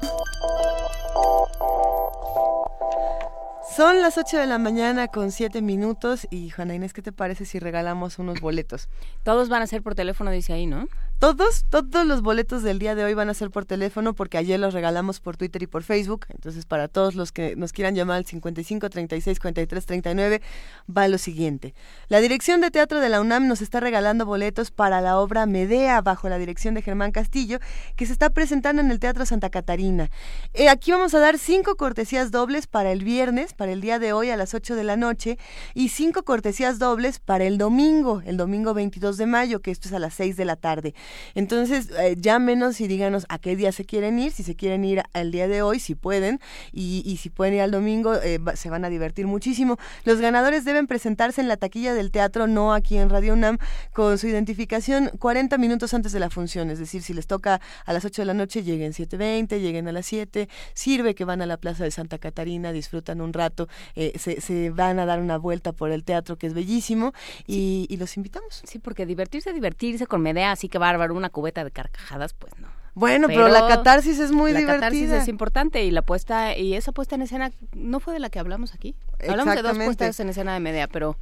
[3.75, 7.45] Son las 8 de la mañana con 7 minutos y Juana Inés, ¿qué te parece
[7.45, 8.89] si regalamos unos boletos?
[9.23, 10.87] Todos van a ser por teléfono, dice ahí, ¿no?
[11.23, 14.59] Todos, todos los boletos del día de hoy van a ser por teléfono porque ayer
[14.59, 16.25] los regalamos por Twitter y por Facebook.
[16.27, 20.41] Entonces, para todos los que nos quieran llamar al 55 36 43 39,
[20.85, 21.75] va lo siguiente.
[22.09, 26.01] La Dirección de Teatro de la UNAM nos está regalando boletos para la obra Medea
[26.01, 27.59] bajo la dirección de Germán Castillo,
[27.95, 30.09] que se está presentando en el Teatro Santa Catarina.
[30.53, 34.11] Eh, aquí vamos a dar cinco cortesías dobles para el viernes, para el día de
[34.11, 35.37] hoy a las 8 de la noche,
[35.73, 39.93] y cinco cortesías dobles para el domingo, el domingo 22 de mayo, que esto es
[39.93, 40.93] a las 6 de la tarde.
[41.35, 45.03] Entonces, eh, llámenos y díganos a qué día se quieren ir, si se quieren ir
[45.13, 46.39] al día de hoy, si pueden,
[46.71, 49.77] y, y si pueden ir al domingo, eh, se van a divertir muchísimo.
[50.05, 53.57] Los ganadores deben presentarse en la taquilla del teatro, no aquí en Radio UNAM,
[53.93, 57.93] con su identificación 40 minutos antes de la función, es decir, si les toca a
[57.93, 61.45] las 8 de la noche, lleguen 7.20, lleguen a las 7, sirve que van a
[61.45, 65.37] la Plaza de Santa Catarina, disfrutan un rato, eh, se, se, van a dar una
[65.37, 67.13] vuelta por el teatro, que es bellísimo,
[67.47, 68.61] y, y los invitamos.
[68.65, 72.67] Sí, porque divertirse, divertirse con Medea, así que bárbaro, una cubeta de carcajadas, pues no.
[72.95, 74.89] Bueno, pero, pero, la catarsis es muy la divertida.
[74.89, 78.19] La catarsis es importante y la puesta y esa puesta en escena no fue de
[78.19, 78.95] la que hablamos aquí.
[79.27, 81.17] Hablamos de dos puestas en escena de Medea, pero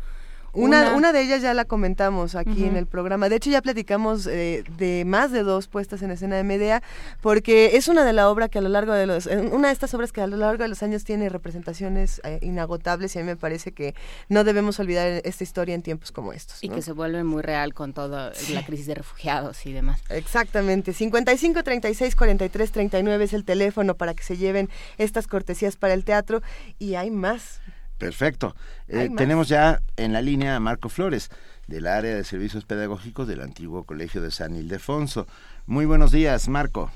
[0.53, 3.29] Una, una, de ellas ya la comentamos aquí en el programa.
[3.29, 6.83] De hecho, ya platicamos eh, de más de dos puestas en escena de Medea,
[7.21, 9.93] porque es una de la obra que a lo largo de los, una de estas
[9.93, 13.27] obras que a lo largo de los años tiene representaciones eh, inagotables y a mí
[13.27, 13.95] me parece que
[14.27, 16.63] no debemos olvidar esta historia en tiempos como estos.
[16.63, 20.01] Y que se vuelve muy real con toda la crisis de refugiados y demás.
[20.09, 20.93] Exactamente.
[20.93, 26.03] 55 36 43 39 es el teléfono para que se lleven estas cortesías para el
[26.03, 26.41] teatro
[26.79, 27.61] y hay más.
[28.01, 28.55] Perfecto.
[28.87, 31.29] Eh, tenemos ya en la línea a Marco Flores,
[31.67, 35.27] del área de servicios pedagógicos del antiguo Colegio de San Ildefonso.
[35.67, 36.89] Muy buenos días, Marco.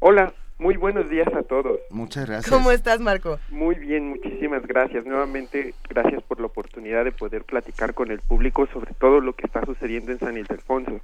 [0.00, 1.80] Hola, muy buenos días a todos.
[1.88, 2.54] Muchas gracias.
[2.54, 3.38] ¿Cómo estás, Marco?
[3.48, 5.06] Muy bien, muchísimas gracias.
[5.06, 9.46] Nuevamente, gracias por la oportunidad de poder platicar con el público sobre todo lo que
[9.46, 11.00] está sucediendo en San Ildefonso.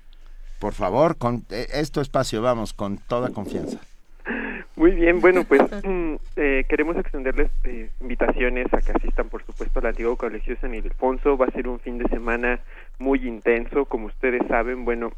[0.58, 3.80] Por favor, con eh, esto espacio, vamos, con toda confianza.
[4.76, 9.80] Muy bien, bueno, pues mm, eh, queremos extenderles eh, invitaciones a que asistan, por supuesto,
[9.80, 11.36] al antiguo Colegio San Ildefonso.
[11.36, 12.60] Va a ser un fin de semana
[12.98, 14.84] muy intenso, como ustedes saben.
[14.84, 15.12] Bueno,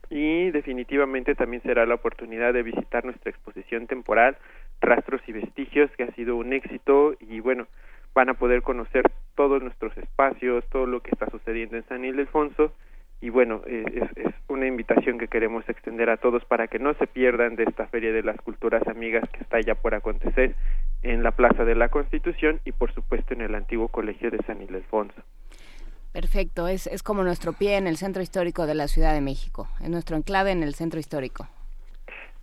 [0.09, 4.39] Y definitivamente también será la oportunidad de visitar nuestra exposición temporal
[4.81, 7.15] Rastros y Vestigios que ha sido un éxito.
[7.21, 7.67] Y bueno,
[8.15, 12.73] van a poder conocer todos nuestros espacios, todo lo que está sucediendo en San Ildefonso
[13.21, 17.07] y bueno, eh, es, una invitación que queremos extender a todos para que no se
[17.07, 20.55] pierdan de esta Feria de las Culturas Amigas que está ya por acontecer
[21.03, 24.63] en la Plaza de la Constitución y por supuesto en el antiguo Colegio de San
[24.63, 25.21] Ildefonso.
[26.13, 29.69] Perfecto, es, es como nuestro pie en el centro histórico de la Ciudad de México,
[29.81, 31.49] en nuestro enclave en el centro histórico.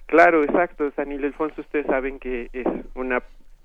[0.06, 0.92] Claro, exacto.
[0.96, 3.24] San Ildefonso, ustedes saben que es una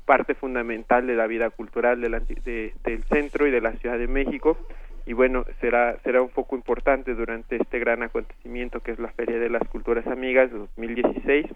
[0.08, 4.56] parte fundamental de la vida cultural del centro y de la Ciudad de México
[5.04, 9.38] y bueno, será, será un foco importante durante este gran acontecimiento que es la Feria
[9.38, 11.46] de las Culturas Amigas 2016.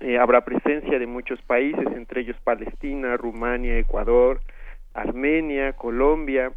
[0.00, 4.40] Eh, habrá presencia de muchos países, entre ellos Palestina, Rumania, Ecuador,
[4.92, 6.52] Armenia, Colombia.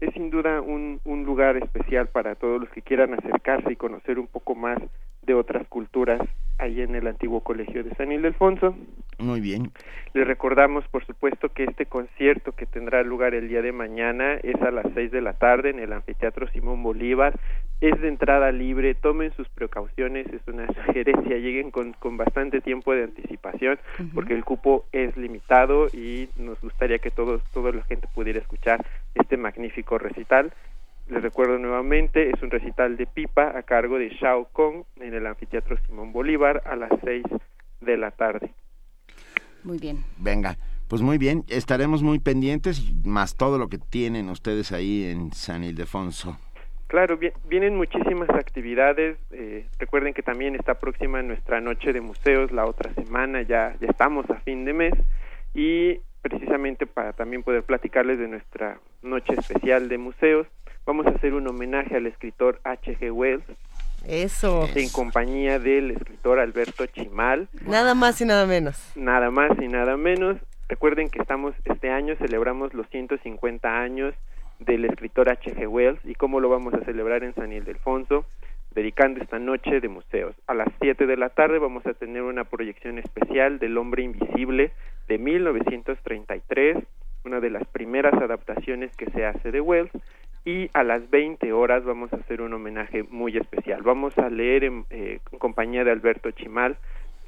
[0.00, 4.18] Es sin duda un, un lugar especial para todos los que quieran acercarse y conocer
[4.18, 4.78] un poco más
[5.22, 6.20] de otras culturas
[6.58, 8.76] ahí en el antiguo colegio de San Ildefonso.
[9.18, 9.72] Muy bien.
[10.14, 14.60] Les recordamos, por supuesto, que este concierto que tendrá lugar el día de mañana es
[14.62, 17.38] a las seis de la tarde en el anfiteatro Simón Bolívar.
[17.80, 22.94] Es de entrada libre, tomen sus precauciones, es una sugerencia, lleguen con, con bastante tiempo
[22.94, 23.78] de anticipación
[24.14, 28.84] porque el cupo es limitado y nos gustaría que todos, toda la gente pudiera escuchar
[29.14, 30.52] este magnífico recital.
[31.08, 35.26] Les recuerdo nuevamente, es un recital de pipa a cargo de Shao Kong en el
[35.26, 37.24] anfiteatro Simón Bolívar a las seis
[37.80, 38.52] de la tarde.
[39.64, 40.04] Muy bien.
[40.18, 40.56] Venga,
[40.88, 45.64] pues muy bien, estaremos muy pendientes, más todo lo que tienen ustedes ahí en San
[45.64, 46.38] Ildefonso.
[46.92, 49.16] Claro, vienen muchísimas actividades.
[49.30, 53.88] Eh, recuerden que también está próxima nuestra noche de museos la otra semana, ya, ya
[53.88, 54.92] estamos a fin de mes.
[55.54, 60.46] Y precisamente para también poder platicarles de nuestra noche especial de museos,
[60.86, 63.12] vamos a hacer un homenaje al escritor H.G.
[63.12, 63.44] Wells.
[64.06, 64.68] Eso.
[64.74, 67.48] En compañía del escritor Alberto Chimal.
[67.66, 68.92] Nada más y nada menos.
[68.96, 70.38] Nada más y nada menos.
[70.68, 74.14] Recuerden que estamos este año celebramos los 150 años
[74.58, 75.66] del escritor H.G.
[75.68, 78.24] Wells y cómo lo vamos a celebrar en San Ildefonso,
[78.74, 80.34] dedicando esta noche de museos.
[80.46, 84.72] A las 7 de la tarde vamos a tener una proyección especial del Hombre Invisible
[85.08, 86.78] de 1933,
[87.24, 89.92] una de las primeras adaptaciones que se hace de Wells
[90.44, 93.82] y a las 20 horas vamos a hacer un homenaje muy especial.
[93.82, 96.76] Vamos a leer en, eh, compañía de Alberto Chimal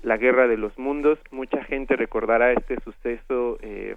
[0.03, 1.19] La Guerra de los Mundos.
[1.31, 3.97] Mucha gente recordará este suceso eh,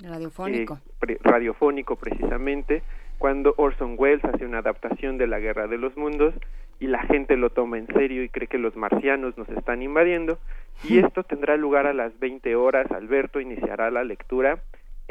[0.00, 0.78] radiofónico.
[1.06, 2.82] Eh, radiofónico precisamente,
[3.18, 6.34] cuando Orson Welles hace una adaptación de La Guerra de los Mundos
[6.78, 10.38] y la gente lo toma en serio y cree que los marcianos nos están invadiendo.
[10.84, 12.90] Y esto tendrá lugar a las 20 horas.
[12.90, 14.60] Alberto iniciará la lectura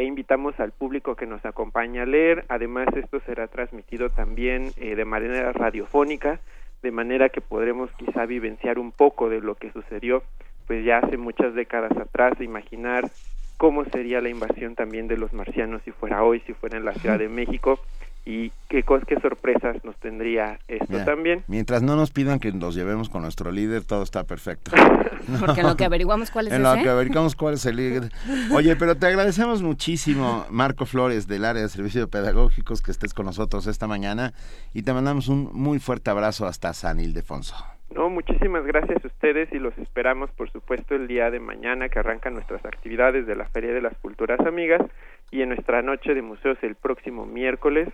[0.02, 2.44] e invitamos al público que nos acompañe a leer.
[2.50, 6.40] Además, esto será transmitido también eh, de manera radiofónica,
[6.82, 10.24] de manera que podremos quizá vivenciar un poco de lo que sucedió
[10.66, 13.12] pues ya hace muchas décadas atrás, imaginar
[13.58, 16.94] cómo sería la invasión también de los marcianos si fuera hoy, si fuera en la
[16.94, 17.80] Ciudad de México
[18.26, 21.44] y qué, qué sorpresas nos tendría esto también.
[21.48, 24.72] Mientras no nos pidan que nos llevemos con nuestro líder, todo está perfecto.
[25.40, 28.12] Porque en lo que averiguamos cuál es En lo que averiguamos cuál es el líder.
[28.54, 33.26] Oye, pero te agradecemos muchísimo, Marco Flores, del área de servicios pedagógicos, que estés con
[33.26, 34.34] nosotros esta mañana
[34.74, 37.56] y te mandamos un muy fuerte abrazo hasta San Ildefonso.
[37.94, 42.00] No, muchísimas gracias a ustedes y los esperamos, por supuesto, el día de mañana que
[42.00, 44.82] arrancan nuestras actividades de la Feria de las Culturas Amigas
[45.30, 47.90] y en nuestra noche de museos el próximo miércoles.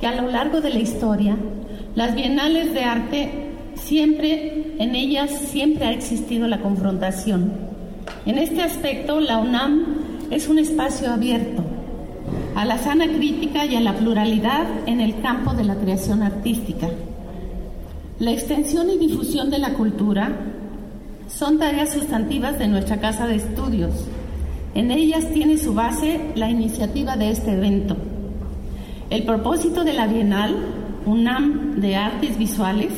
[0.00, 1.36] que a lo largo de la historia,
[1.94, 3.30] las bienales de arte
[3.74, 7.52] siempre, en ellas siempre ha existido la confrontación.
[8.26, 9.96] En este aspecto, la UNAM
[10.30, 11.64] es un espacio abierto
[12.54, 16.88] a la sana crítica y a la pluralidad en el campo de la creación artística.
[18.18, 20.32] La extensión y difusión de la cultura
[21.28, 23.92] son tareas sustantivas de nuestra casa de estudios.
[24.74, 27.96] En ellas tiene su base la iniciativa de este evento.
[29.10, 30.56] El propósito de la Bienal,
[31.06, 32.92] UNAM de Artes Visuales,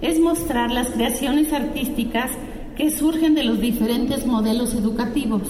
[0.00, 2.30] es mostrar las creaciones artísticas
[2.76, 5.42] que surgen de los diferentes modelos educativos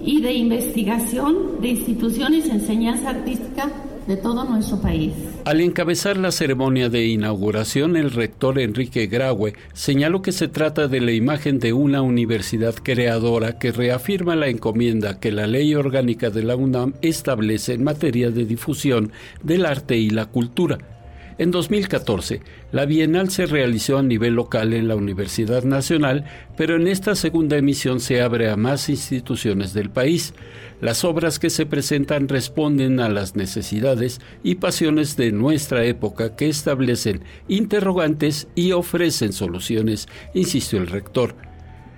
[0.00, 3.70] y de investigación de instituciones de enseñanza artística
[4.10, 5.12] de todo nuestro país.
[5.44, 11.00] Al encabezar la ceremonia de inauguración, el rector Enrique Graue señaló que se trata de
[11.00, 16.42] la imagen de una universidad creadora que reafirma la encomienda que la ley orgánica de
[16.42, 19.12] la UNAM establece en materia de difusión
[19.44, 20.99] del arte y la cultura
[21.40, 26.86] en 2014, la Bienal se realizó a nivel local en la Universidad Nacional, pero en
[26.86, 30.34] esta segunda emisión se abre a más instituciones del país.
[30.82, 36.50] Las obras que se presentan responden a las necesidades y pasiones de nuestra época que
[36.50, 41.49] establecen interrogantes y ofrecen soluciones, insistió el rector.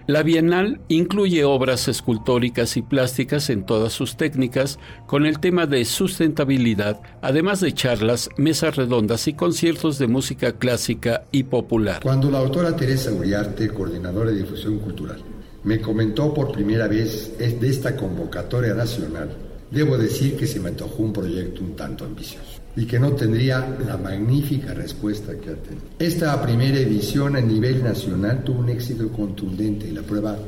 [0.09, 5.85] La Bienal incluye obras escultóricas y plásticas en todas sus técnicas con el tema de
[5.85, 12.01] sustentabilidad, además de charlas, mesas redondas y conciertos de música clásica y popular.
[12.03, 15.23] Cuando la autora Teresa Uriarte, coordinadora de difusión cultural,
[15.62, 19.31] me comentó por primera vez de esta convocatoria nacional,
[19.70, 23.77] debo decir que se me antojó un proyecto un tanto ambicioso y que no tendría
[23.86, 25.85] la magnífica respuesta que ha tenido.
[25.99, 30.39] Esta primera edición a nivel nacional tuvo un éxito contundente y la prueba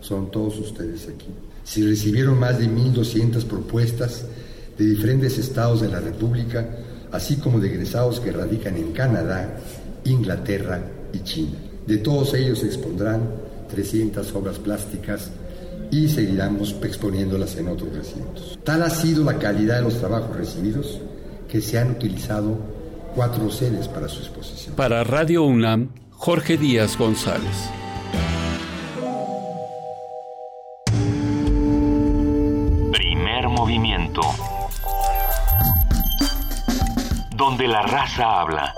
[0.00, 1.26] son todos ustedes aquí.
[1.62, 4.24] Si recibieron más de 1.200 propuestas
[4.78, 6.66] de diferentes estados de la República,
[7.12, 9.56] así como de egresados que radican en Canadá,
[10.04, 10.82] Inglaterra
[11.12, 11.56] y China.
[11.86, 13.22] De todos ellos se expondrán
[13.70, 15.30] 300 obras plásticas
[15.90, 18.58] y seguiremos exponiéndolas en otros recintos.
[18.64, 20.98] Tal ha sido la calidad de los trabajos recibidos
[21.54, 22.58] que se han utilizado
[23.14, 24.74] cuatro sedes para su exposición.
[24.74, 27.70] Para Radio UNAM, Jorge Díaz González.
[32.90, 34.20] Primer movimiento.
[37.36, 38.74] Donde la raza habla.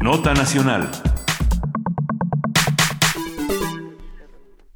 [0.00, 0.88] Nota Nacional.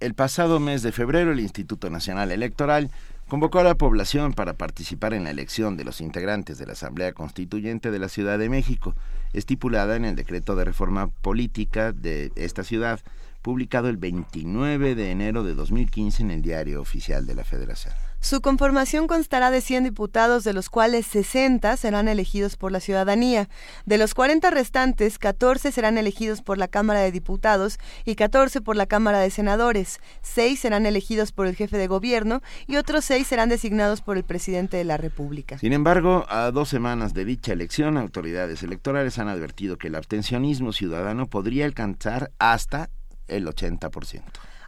[0.02, 2.90] El pasado mes de febrero, el Instituto Nacional Electoral
[3.28, 7.12] convocó a la población para participar en la elección de los integrantes de la Asamblea
[7.12, 8.96] Constituyente de la Ciudad de México,
[9.32, 12.98] estipulada en el decreto de reforma política de esta ciudad,
[13.42, 17.94] publicado el 29 de enero de 2015 en el Diario Oficial de la Federación.
[18.22, 23.48] Su conformación constará de 100 diputados, de los cuales 60 serán elegidos por la ciudadanía.
[23.84, 28.76] De los 40 restantes, 14 serán elegidos por la Cámara de Diputados y 14 por
[28.76, 29.98] la Cámara de Senadores.
[30.22, 34.22] 6 serán elegidos por el jefe de gobierno y otros 6 serán designados por el
[34.22, 35.58] presidente de la República.
[35.58, 40.72] Sin embargo, a dos semanas de dicha elección, autoridades electorales han advertido que el abstencionismo
[40.72, 42.88] ciudadano podría alcanzar hasta
[43.26, 44.22] el 80%.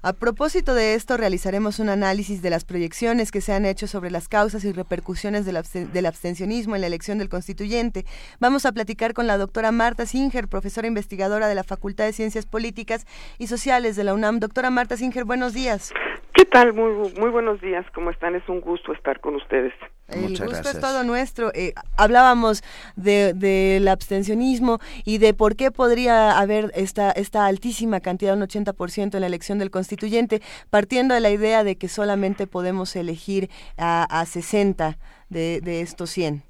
[0.06, 4.10] A propósito de esto, realizaremos un análisis de las proyecciones que se han hecho sobre
[4.10, 5.56] las causas y repercusiones del,
[6.05, 8.05] abstencionismo en la elección del constituyente.
[8.39, 12.44] Vamos a platicar con la doctora Marta Singer, profesora investigadora de la Facultad de Ciencias
[12.44, 13.06] Políticas
[13.39, 14.40] y Sociales de la UNAM.
[14.40, 15.90] Doctora Marta Singer, buenos días.
[16.35, 16.73] ¿Qué tal?
[16.73, 17.86] Muy, muy buenos días.
[17.94, 18.35] ¿Cómo están?
[18.35, 19.73] Es un gusto estar con ustedes.
[20.09, 21.52] El gusto es todo nuestro.
[21.55, 22.62] Eh, hablábamos
[22.97, 29.20] del abstencionismo y de por qué podría haber esta, esta altísima cantidad, un 80% en
[29.20, 30.40] la elección del constituyente,
[30.70, 33.48] partiendo de la idea de que solamente podemos elegir
[33.78, 34.98] a, a 60
[35.28, 36.43] de, de estos 100.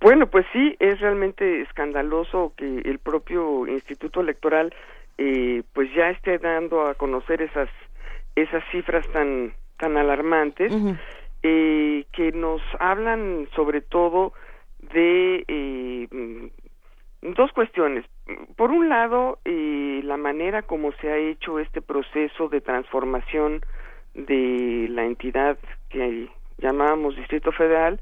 [0.00, 4.74] Bueno, pues sí, es realmente escandaloso que el propio Instituto Electoral
[5.18, 7.68] eh, pues ya esté dando a conocer esas
[8.42, 10.72] esas cifras tan tan alarmantes
[11.42, 14.32] eh, que nos hablan sobre todo
[14.92, 16.50] de eh,
[17.22, 18.04] dos cuestiones.
[18.56, 23.62] Por un lado, eh, la manera como se ha hecho este proceso de transformación
[24.14, 25.58] de la entidad
[25.90, 26.28] que
[26.58, 28.00] llamábamos Distrito Federal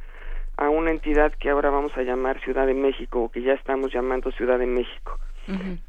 [0.56, 3.92] a una entidad que ahora vamos a llamar Ciudad de México o que ya estamos
[3.92, 5.18] llamando Ciudad de México.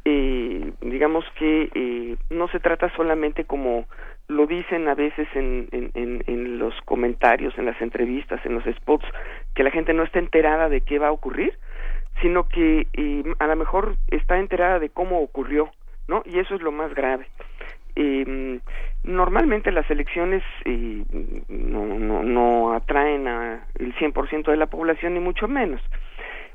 [0.06, 3.86] eh, digamos que eh, no se trata solamente como
[4.28, 9.06] lo dicen a veces en, en, los comentarios, en las entrevistas, en los spots,
[9.56, 11.58] que la gente no está enterada de qué va a ocurrir,
[12.22, 12.88] sino que
[13.40, 15.72] a lo mejor está enterada de cómo ocurrió,
[16.08, 16.24] ¿no?
[16.26, 17.28] Y eso es lo más grave.
[17.96, 18.60] Eh,
[19.04, 21.04] normalmente las elecciones eh,
[21.48, 25.82] no, no, no atraen a el 100% de la población ni mucho menos.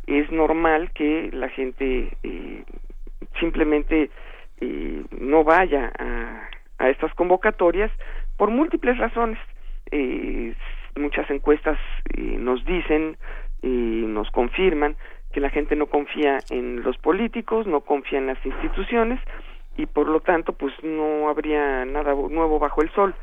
[0.07, 2.65] Es normal que la gente eh,
[3.41, 4.11] simplemente
[4.61, 6.22] eh, no vaya a
[6.83, 7.91] a estas convocatorias
[8.37, 9.39] por múltiples razones.
[9.91, 10.55] Eh,
[10.97, 11.79] muchas encuestas
[12.17, 13.17] eh, nos dicen
[13.63, 14.97] y nos confirman
[15.33, 19.21] que la gente no confía en los políticos, no confía en las instituciones
[19.77, 23.15] y por lo tanto pues no habría nada nuevo bajo el sol.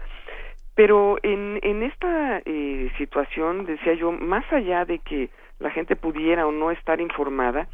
[0.73, 5.29] Pero en, en esta eh, situación, decía yo, más allá de que
[5.59, 7.67] la gente pudiera o no estar informada,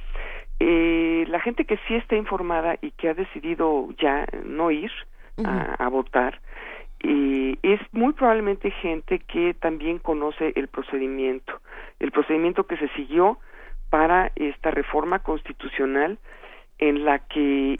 [0.59, 4.91] eh, la gente que sí está informada y que ha decidido ya no ir,
[5.43, 6.39] a, votar.
[7.01, 11.61] Y es muy probablemente gente que también conoce el procedimiento,
[11.99, 13.37] el procedimiento que se siguió
[13.89, 16.17] para esta reforma constitucional
[16.79, 17.77] en la que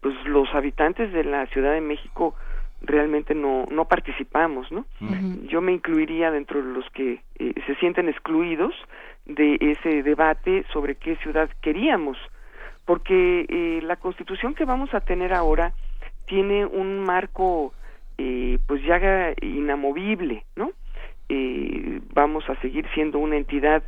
[0.00, 2.34] pues los habitantes de la Ciudad de México
[2.80, 4.84] realmente no no participamos, ¿no?
[5.48, 8.74] Yo me incluiría dentro de los que eh, se sienten excluidos
[9.26, 12.16] de ese debate sobre qué ciudad queríamos,
[12.84, 15.72] porque eh, la Constitución que vamos a tener ahora
[16.28, 17.72] tiene un marco
[18.18, 19.00] eh, pues ya
[19.40, 20.72] inamovible, ¿no?
[21.28, 23.82] Eh, vamos a seguir siendo una entidad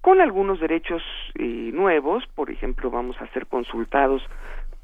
[0.00, 1.02] con algunos derechos
[1.38, 4.22] eh, nuevos, por ejemplo, vamos a ser consultados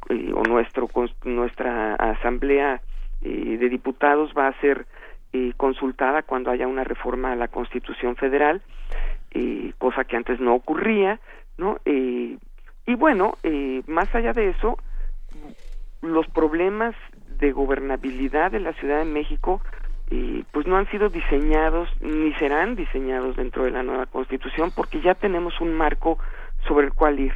[0.08, 0.88] eh, o nuestro
[1.24, 2.80] nuestra asamblea
[3.22, 4.86] eh, de diputados va a ser
[5.32, 8.62] eh, consultada cuando haya una reforma a la Constitución Federal,
[9.78, 11.20] cosa que antes no ocurría,
[11.56, 11.78] ¿no?
[11.84, 13.34] y bueno,
[13.86, 14.76] más allá de eso,
[16.02, 16.94] los problemas
[17.38, 19.60] de gobernabilidad de la Ciudad de México
[20.10, 25.00] eh, pues no han sido diseñados ni serán diseñados dentro de la nueva constitución porque
[25.00, 26.18] ya tenemos un marco
[26.66, 27.34] sobre el cual ir.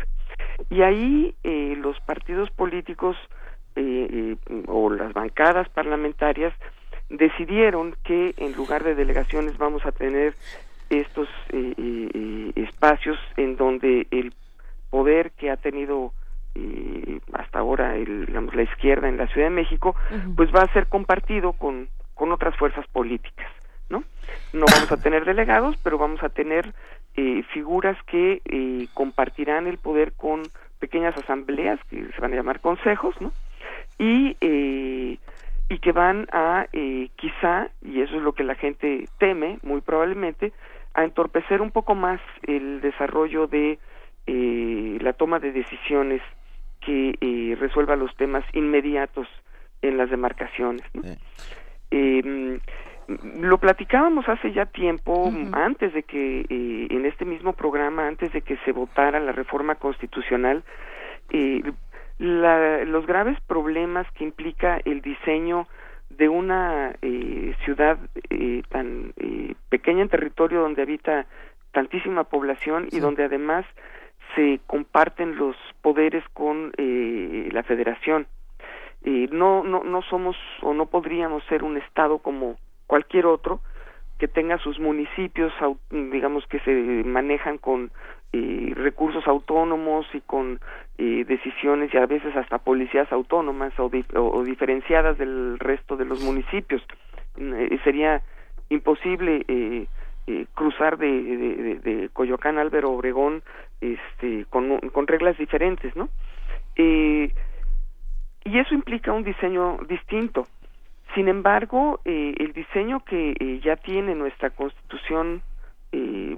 [0.71, 3.17] Y ahí eh, los partidos políticos
[3.77, 4.37] eh,
[4.67, 6.53] o las bancadas parlamentarias
[7.09, 10.35] decidieron que en lugar de delegaciones vamos a tener
[10.91, 14.33] estos eh, eh, espacios en donde el
[14.91, 16.13] poder que ha tenido
[17.33, 19.97] hasta ahora el, digamos, la izquierda en la Ciudad de México,
[20.37, 23.51] pues va a ser compartido con, con otras fuerzas políticas,
[23.89, 24.05] ¿no?
[24.53, 26.73] No vamos a tener delegados, pero vamos a tener
[27.17, 30.43] eh, figuras que eh, compartirán el poder con
[30.79, 33.33] pequeñas asambleas que se van a llamar consejos, ¿no?
[33.99, 35.19] Y eh,
[35.69, 36.67] y que van a
[37.17, 40.53] quizá y eso es lo que la gente teme muy probablemente
[40.93, 43.79] a entorpecer un poco más el desarrollo de
[44.27, 46.21] la toma de decisiones
[46.85, 49.27] que resuelva los temas inmediatos
[49.83, 50.85] en las demarcaciones.
[50.95, 51.03] ¿no?
[51.91, 52.61] Eh,
[53.07, 58.41] lo platicábamos hace ya tiempo, antes de que eh, en este mismo programa, antes de
[58.41, 60.65] que se votara la reforma constitucional,
[61.31, 61.63] eh,
[62.19, 65.67] la, los graves problemas que implica el diseño
[66.11, 67.99] de una eh, ciudad
[68.31, 71.27] eh, tan eh, pequeña en territorio donde habita
[71.73, 73.67] tantísima población y donde además
[74.35, 78.27] se comparten los poderes con eh, la federación.
[79.05, 82.57] Eh, no, no, no somos o no podríamos ser un estado como
[82.87, 83.61] cualquier otro
[84.19, 85.53] que tenga sus municipios,
[85.91, 86.73] digamos que se
[87.05, 87.91] manejan con
[88.33, 90.61] eh, recursos autónomos y con
[90.99, 96.23] eh, decisiones y a veces hasta policías autónomas o, o, diferenciadas del resto de los
[96.23, 96.83] municipios.
[97.37, 98.23] Eh, sería
[98.71, 99.45] imposible
[100.27, 103.43] eh, eh, cruzar de, de, de, Coyoacán Álvaro Obregón
[103.81, 106.09] este, con, con reglas diferentes, ¿no?
[106.77, 107.33] Eh,
[108.45, 110.47] y eso implica un diseño distinto.
[111.15, 115.43] Sin embargo, eh, el diseño que eh, ya tiene nuestra constitución
[115.93, 116.37] eh,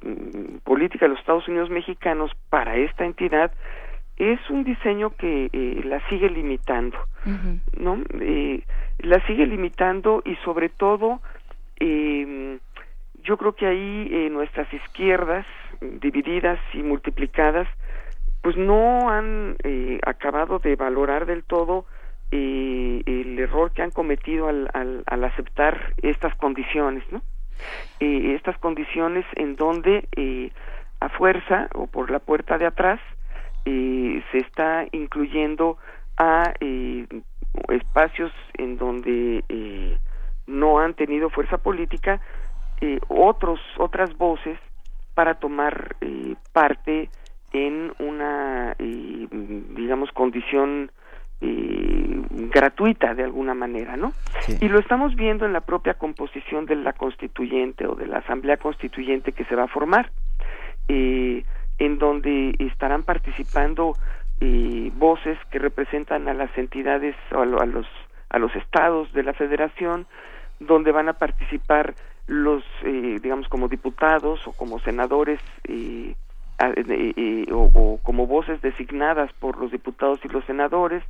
[0.65, 3.53] política de los Estados Unidos mexicanos para esta entidad
[4.19, 5.51] es un diseño que
[5.85, 6.97] la sigue limitando,
[7.79, 8.03] ¿no?
[8.99, 11.21] la sigue limitando y sobre todo
[11.79, 12.59] em,
[13.27, 15.45] yo creo que ahí nuestras izquierdas
[15.81, 17.69] divididas y multiplicadas
[18.43, 19.57] pues no han
[20.07, 21.85] acabado de valorar del todo
[22.33, 24.71] eh, el error que han cometido al,
[25.07, 27.23] al, aceptar estas condiciones, ¿no?
[28.01, 30.51] Eh, estas condiciones en donde eh,
[31.01, 33.01] a fuerza o por la puerta de atrás
[33.65, 35.79] eh, se está incluyendo
[36.17, 37.07] a eh,
[37.69, 39.99] espacios en donde eh,
[40.47, 42.21] no han tenido fuerza política
[42.81, 44.59] eh, otros otras voces
[45.15, 47.09] para tomar eh, parte
[47.53, 50.91] en una eh, digamos condición
[51.41, 54.13] eh, gratuita de alguna manera, ¿no?
[54.61, 58.57] Y lo estamos viendo en la propia composición de la constituyente o de la asamblea
[58.57, 60.11] constituyente que se va a formar,
[60.89, 61.45] eh,
[61.79, 63.97] en donde estarán participando
[64.41, 67.87] eh, voces que representan a las entidades o a, los
[68.31, 70.07] a los estados de la federación,
[70.59, 71.95] donde van a participar
[72.27, 76.15] los, eh, digamos, como diputados o como senadores eh,
[77.53, 81.03] o, como voces designadas por los diputados y los senadores,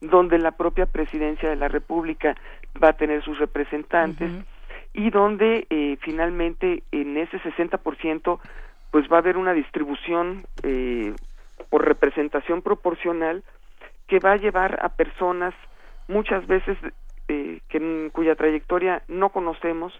[0.00, 2.36] donde la propia presidencia de la República
[2.82, 4.30] va a tener sus representantes
[4.94, 8.40] y donde eh, finalmente en ese 60%
[8.90, 11.14] pues va a haber una distribución eh,
[11.68, 13.42] por representación proporcional
[14.06, 15.54] que va a llevar a personas
[16.08, 16.78] muchas veces
[17.28, 19.92] eh, que cuya trayectoria no conocemos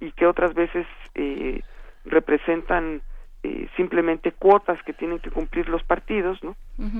[0.00, 1.62] y que otras veces eh,
[2.04, 3.02] representan
[3.42, 6.56] eh, simplemente cuotas que tienen que cumplir los partidos, ¿no?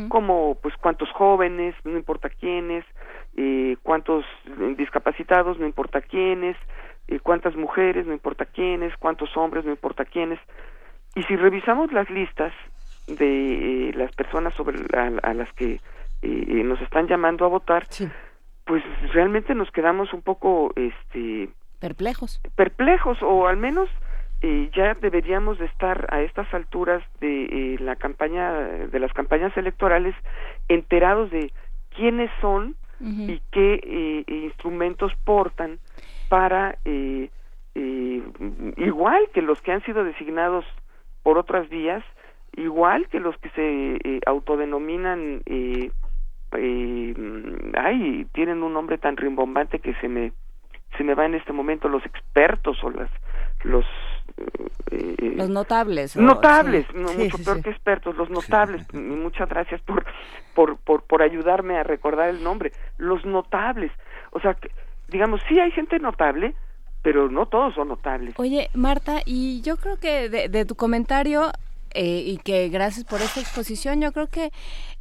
[0.08, 2.84] Como pues cuántos jóvenes, no importa quiénes,
[3.36, 4.24] eh, cuántos
[4.76, 6.56] discapacitados, no importa quiénes,
[7.08, 10.38] eh, cuántas mujeres, no importa quiénes, cuántos hombres, no importa quiénes.
[11.14, 12.52] Y si revisamos las listas
[13.06, 15.80] de eh, las personas sobre a, las que
[16.20, 17.86] eh, nos están llamando a votar,
[18.66, 18.84] pues
[19.14, 21.48] realmente nos quedamos un poco, este,
[21.80, 23.88] perplejos, perplejos o al menos
[24.40, 29.56] eh, ya deberíamos de estar a estas alturas de eh, la campaña de las campañas
[29.56, 30.14] electorales
[30.68, 31.52] enterados de
[31.94, 35.78] quiénes son y qué eh, instrumentos portan
[36.28, 37.30] para eh,
[37.76, 38.22] eh,
[38.76, 40.64] igual que los que han sido designados
[41.22, 42.02] por otras vías
[42.56, 45.92] igual que los que se autodenominan eh,
[46.56, 47.14] eh,
[47.74, 50.32] ay tienen un nombre tan rimbombante que se me
[50.98, 53.08] se me va en este momento los expertos o las
[53.64, 53.86] los
[54.90, 58.86] eh, los notables notables no, mucho peor que expertos los notables.
[58.92, 60.04] Y muchas gracias por,
[60.54, 62.72] por por por ayudarme a recordar el nombre.
[62.98, 63.92] Los notables.
[64.32, 64.70] O sea que,
[65.08, 66.54] digamos sí hay gente notable
[67.00, 68.34] pero no todos son notables.
[68.36, 71.52] Oye Marta y yo creo que de, de tu comentario
[71.94, 74.50] eh, y que gracias por esta exposición yo creo que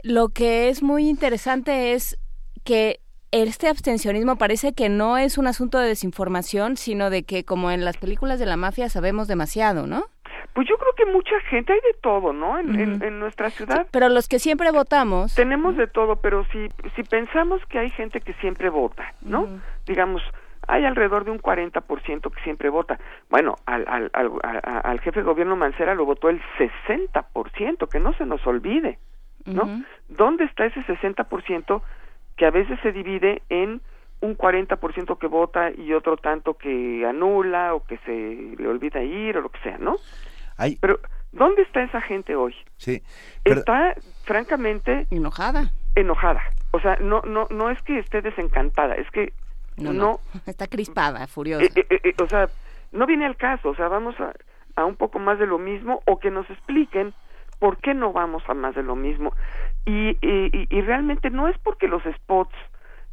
[0.03, 2.18] lo que es muy interesante es
[2.64, 3.02] que
[3.32, 7.84] este abstencionismo parece que no es un asunto de desinformación, sino de que como en
[7.84, 10.06] las películas de la mafia sabemos demasiado, ¿no?
[10.54, 12.58] Pues yo creo que mucha gente, hay de todo, ¿no?
[12.58, 13.86] En, nuestra ciudad.
[13.91, 15.36] pero los que siempre votamos.
[15.36, 19.48] Tenemos de todo, pero si, si pensamos que hay gente que siempre vota, ¿no?
[19.86, 20.24] Digamos,
[20.68, 22.99] hay alrededor de un 40% que siempre vota.
[23.30, 24.32] Bueno, al, al, al,
[24.64, 28.99] al, jefe de gobierno Mancera lo votó el 60%, que no se nos olvide,
[29.45, 29.84] ¿no?
[30.10, 31.82] ¿Dónde está ese 60%
[32.38, 33.82] que a veces se divide en
[34.22, 39.38] un 40% que vota y otro tanto que anula o que se le olvida ir
[39.38, 39.98] o lo que sea, ¿no?
[40.82, 41.00] Pero,
[41.32, 42.56] ¿dónde está esa gente hoy?
[42.78, 43.04] Sí.
[43.44, 45.06] Está, francamente...
[45.12, 45.72] Enojada.
[45.96, 46.42] Enojada.
[46.72, 49.34] O sea, no, no, no es que esté desencantada, es que
[49.78, 50.20] no...
[50.48, 51.66] Está crispada, furiosa.
[51.66, 52.50] Eh, eh, eh, o sea,
[52.92, 54.34] no viene al caso, o sea, vamos a,
[54.76, 57.14] a un poco más de lo mismo o que nos expliquen
[57.60, 59.34] por qué no vamos a más de lo mismo.
[59.88, 62.54] Y, y, y realmente no es porque los spots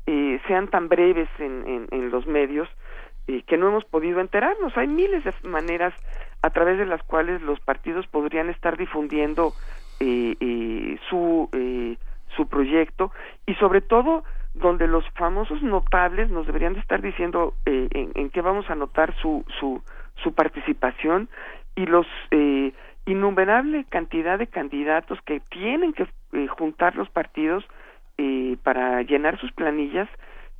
[0.06, 2.68] eh, sean tan breves en, en, los medios,
[3.46, 4.76] que no hemos podido enterarnos.
[4.76, 5.94] Hay miles de maneras
[6.42, 9.54] a través de las cuales los partidos podrían estar difundiendo
[9.98, 11.96] eh, eh, su, eh,
[12.36, 13.12] su proyecto
[13.46, 18.28] y sobre todo donde los famosos notables nos deberían de estar diciendo eh, en, en,
[18.28, 19.82] qué vamos a anotar su, su,
[20.22, 21.30] su participación
[21.76, 22.06] y los
[23.06, 27.64] innumerable cantidad de candidatos que tienen que eh, juntar los partidos
[28.18, 30.08] eh, para llenar sus planillas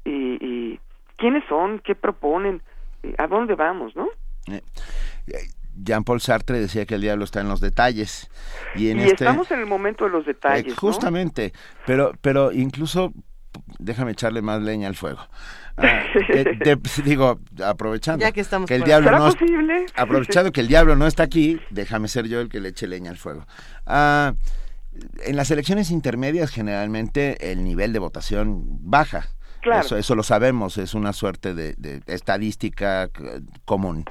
[0.05, 0.78] eh,
[1.16, 2.62] quiénes son, qué proponen,
[3.02, 4.09] eh, a dónde vamos, ¿no?
[4.48, 4.60] Eh,
[5.76, 8.30] Jean-Paul Sartre decía que el diablo está en los detalles.
[8.76, 10.72] Y, en y este, estamos en el momento de los detalles.
[10.72, 11.60] Eh, justamente, ¿no?
[11.86, 13.12] pero, pero incluso,
[13.78, 15.20] déjame echarle más leña al fuego.
[15.76, 19.86] Ah, de, digo, aprovechando ya que, estamos que el diablo no posible?
[19.96, 23.10] aprovechando que el diablo no está aquí, déjame ser yo el que le eche leña
[23.10, 23.44] al fuego.
[23.84, 24.34] Ah,
[25.24, 29.28] en las elecciones intermedias generalmente el nivel de votación baja.
[29.60, 29.84] Claro.
[29.84, 33.08] Eso, eso, lo sabemos, es una suerte de, de, estadística
[33.64, 34.04] común.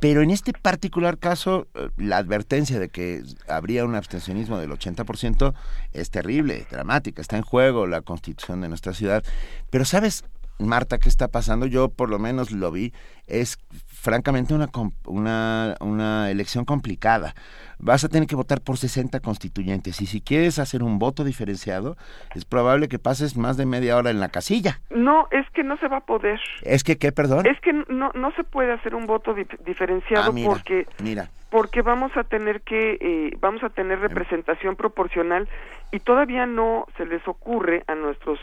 [0.00, 5.54] Pero en este particular caso, eh, la advertencia de que habría un abstencionismo del 80%
[5.92, 9.22] es terrible, dramática, está en juego la constitución de nuestra ciudad.
[9.70, 10.24] Pero sabes,
[10.58, 11.66] Marta, ¿qué está pasando?
[11.66, 12.92] Yo por lo menos lo vi,
[13.28, 13.58] es
[14.02, 14.68] francamente una,
[15.06, 17.34] una, una elección complicada.
[17.78, 21.96] Vas a tener que votar por 60 constituyentes y si quieres hacer un voto diferenciado,
[22.34, 24.80] es probable que pases más de media hora en la casilla.
[24.90, 26.40] No, es que no se va a poder.
[26.62, 27.46] ¿Es que qué, perdón?
[27.46, 31.30] Es que no, no se puede hacer un voto di diferenciado ah, mira, porque mira.
[31.50, 35.48] porque vamos a tener que eh, vamos a tener representación proporcional
[35.92, 38.40] y todavía no se les ocurre a nuestros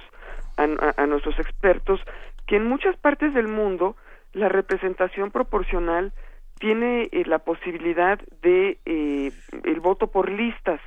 [0.56, 2.00] a, a, a nuestros expertos
[2.48, 3.98] que en muchas partes del mundo
[4.34, 6.14] la representación proporcional
[6.60, 9.32] tiene eh, la posibilidad de eh,
[9.64, 10.80] el voto por listas,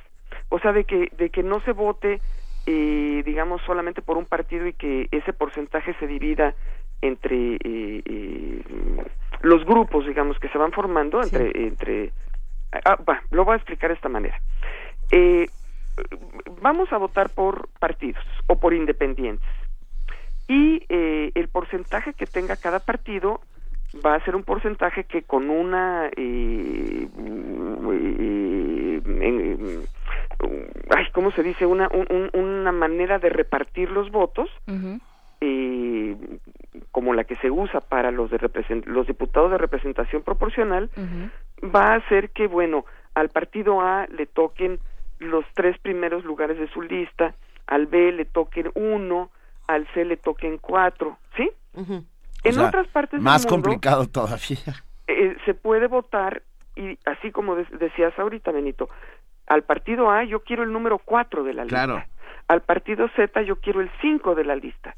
[0.49, 2.21] o sea, de que de que no se vote
[2.65, 6.53] eh, digamos solamente por un partido y que ese porcentaje se divida
[7.01, 7.57] entre
[9.41, 11.51] los grupos, digamos, que se van formando entre sí.
[11.55, 12.11] entre
[12.85, 14.39] ah, va, lo voy a explicar de esta manera.
[16.61, 19.45] vamos a votar por partidos o por independientes
[20.47, 23.41] y eh, el porcentaje que tenga cada partido
[24.05, 27.07] va a ser un porcentaje que con una eh,
[27.87, 29.85] eh, eh,
[30.95, 34.99] ay cómo se dice una un, una manera de repartir los votos uh -huh.
[36.91, 38.39] como la que se usa para los de
[38.85, 41.71] los diputados de representación proporcional uh -huh.
[41.75, 44.79] va a hacer que bueno al partido A le toquen
[45.19, 47.35] los tres primeros lugares de su lista
[47.67, 49.29] al B le toquen uno
[49.67, 51.49] al C le toquen cuatro, ¿sí?
[51.73, 52.03] Uh -huh.
[52.43, 54.83] En o sea, otras partes más del mundo, complicado todavía.
[55.07, 56.43] Eh, se puede votar
[56.75, 58.89] y así como de decías ahorita, Benito,
[59.47, 61.95] al partido A yo quiero el número cuatro de la claro.
[61.95, 62.09] lista,
[62.47, 64.95] al partido Z yo quiero el cinco de la lista,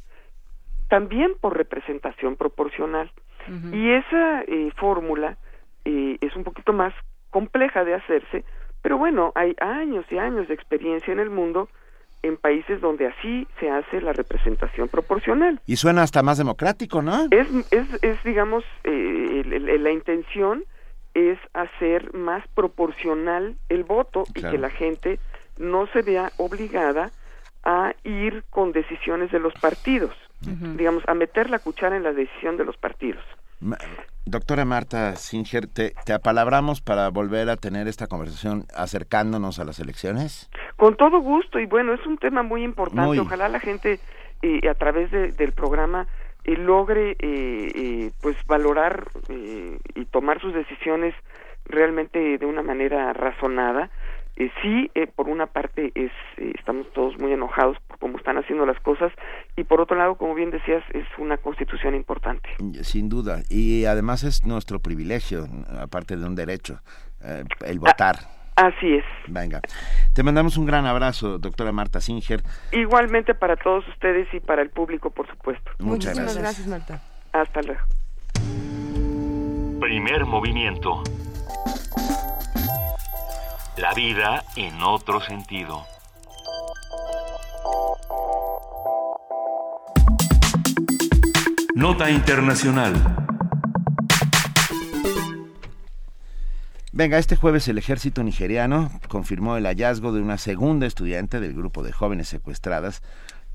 [0.89, 3.11] también por representación proporcional.
[3.47, 3.75] Uh -huh.
[3.75, 5.37] Y esa eh, fórmula
[5.85, 6.93] eh, es un poquito más
[7.29, 8.43] compleja de hacerse,
[8.81, 11.69] pero bueno, hay años y años de experiencia en el mundo
[12.25, 15.61] en países donde así se hace la representación proporcional.
[15.65, 17.27] Y suena hasta más democrático, ¿no?
[17.29, 20.63] Es, es, es digamos, eh, el, el, la intención
[21.13, 24.49] es hacer más proporcional el voto claro.
[24.49, 25.19] y que la gente
[25.57, 27.11] no se vea obligada
[27.63, 30.15] a ir con decisiones de los partidos,
[30.45, 30.75] uh -huh.
[30.75, 33.23] digamos, a meter la cuchara en la decisión de los partidos.
[34.25, 39.79] Doctora Marta Singer, ¿te, ¿te, apalabramos para volver a tener esta conversación acercándonos a las
[39.79, 40.49] elecciones?
[40.77, 43.05] Con todo gusto, y bueno, es un tema muy importante.
[43.05, 43.19] Muy.
[43.19, 43.99] Ojalá la gente
[44.41, 46.07] eh, a través de, del programa
[46.45, 51.15] eh, logre eh, eh pues valorar eh, y tomar sus decisiones
[51.65, 53.89] realmente de una manera razonada.
[54.37, 58.37] Eh, sí, eh, por una parte es eh, estamos todos muy enojados por cómo están
[58.37, 59.13] haciendo las cosas
[59.55, 62.49] y por otro lado, como bien decías, es una constitución importante.
[62.81, 65.47] Sin duda, y además es nuestro privilegio,
[65.79, 66.81] aparte de un derecho,
[67.65, 68.17] el votar.
[68.57, 69.05] así es.
[69.27, 69.61] Venga,
[70.13, 72.43] te mandamos un gran abrazo, doctora Marta Singer.
[72.73, 75.71] Igualmente para todos ustedes y para el público, por supuesto.
[75.79, 76.37] Muchas gracias.
[76.37, 77.01] gracias, Marta.
[77.31, 77.81] Hasta luego.
[79.79, 81.03] Primer movimiento.
[83.77, 85.83] La vida en otro sentido.
[91.75, 92.93] Nota Internacional.
[96.93, 101.83] Venga, este jueves el ejército nigeriano confirmó el hallazgo de una segunda estudiante del grupo
[101.83, 103.01] de jóvenes secuestradas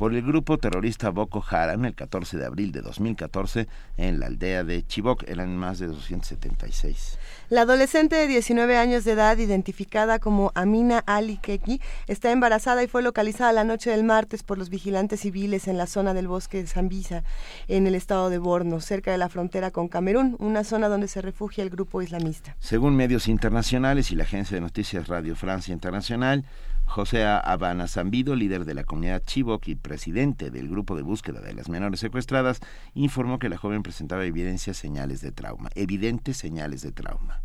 [0.00, 3.68] por el grupo terrorista Boko Haram el 14 de abril de 2014
[3.98, 5.24] en la aldea de Chibok.
[5.28, 7.18] Eran más de 276.
[7.50, 12.88] La adolescente de 19 años de edad, identificada como Amina Ali Keki, está embarazada y
[12.88, 16.62] fue localizada la noche del martes por los vigilantes civiles en la zona del bosque
[16.62, 17.22] de Zambisa,
[17.68, 21.20] en el estado de Borno, cerca de la frontera con Camerún, una zona donde se
[21.20, 22.56] refugia el grupo islamista.
[22.58, 26.46] Según medios internacionales y la agencia de noticias Radio Francia Internacional,
[26.90, 31.54] José Habana Zambido, líder de la comunidad Chibok y presidente del grupo de búsqueda de
[31.54, 32.58] las menores secuestradas,
[32.94, 37.42] informó que la joven presentaba evidencias señales de trauma, evidentes señales de trauma.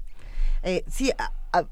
[0.63, 1.11] Eh, sí,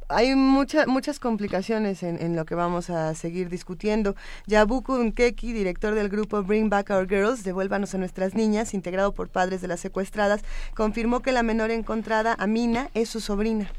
[0.08, 4.16] hay muchas muchas complicaciones en, lo que vamos a seguir discutiendo.
[4.46, 9.30] Yabuku Nkeki, director del grupo Bring Back Our Girls, Devuélvanos a nuestras niñas, integrado por
[9.30, 10.44] padres de las secuestradas,
[10.76, 13.72] confirmó que la menor encontrada, Amina, es su sobrina.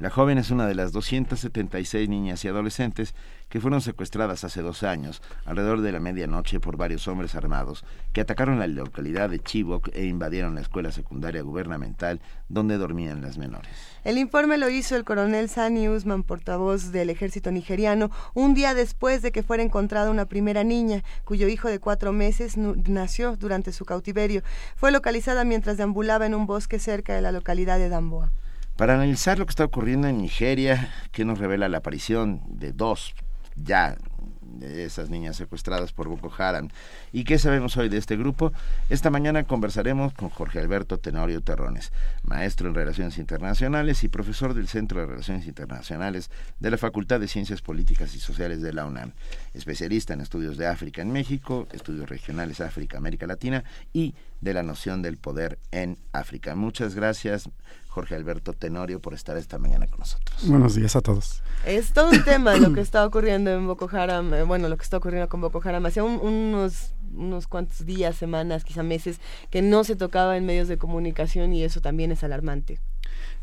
[0.00, 3.14] La joven es una de las 276 niñas y adolescentes
[3.50, 8.22] que fueron secuestradas hace dos años, alrededor de la medianoche, por varios hombres armados que
[8.22, 13.70] atacaron la localidad de Chibok e invadieron la escuela secundaria gubernamental donde dormían las menores.
[14.02, 19.20] El informe lo hizo el coronel Sani Usman, portavoz del ejército nigeriano, un día después
[19.20, 23.84] de que fuera encontrada una primera niña, cuyo hijo de cuatro meses nació durante su
[23.84, 24.42] cautiverio.
[24.76, 28.32] Fue localizada mientras deambulaba en un bosque cerca de la localidad de Damboa.
[28.80, 33.14] Para analizar lo que está ocurriendo en Nigeria, que nos revela la aparición de dos
[33.54, 33.98] ya
[34.40, 36.70] de esas niñas secuestradas por Boko Haram.
[37.12, 38.54] ¿Y qué sabemos hoy de este grupo?
[38.88, 41.92] Esta mañana conversaremos con Jorge Alberto Tenorio Terrones,
[42.22, 47.28] maestro en Relaciones Internacionales y profesor del Centro de Relaciones Internacionales de la Facultad de
[47.28, 49.12] Ciencias Políticas y Sociales de la UNAM,
[49.52, 53.62] especialista en estudios de África en México, estudios regionales África, América Latina
[53.92, 56.54] y de la noción del poder en África.
[56.54, 57.50] Muchas gracias,
[57.88, 60.48] Jorge Alberto Tenorio, por estar esta mañana con nosotros.
[60.48, 61.42] Buenos días a todos.
[61.66, 64.82] Es todo un tema lo que está ocurriendo en Boko Haram, eh, bueno, lo que
[64.82, 65.84] está ocurriendo con Boko Haram.
[65.86, 70.78] Hace unos, unos cuantos días, semanas, quizá meses, que no se tocaba en medios de
[70.78, 72.80] comunicación y eso también es alarmante.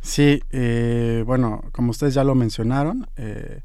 [0.02, 3.62] Sí, eh, bueno, como ustedes ya lo mencionaron, eh,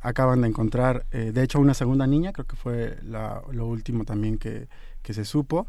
[0.00, 4.68] acaban de encontrar, de hecho, una segunda niña, creo que fue lo último también que,
[5.06, 5.68] que se supo.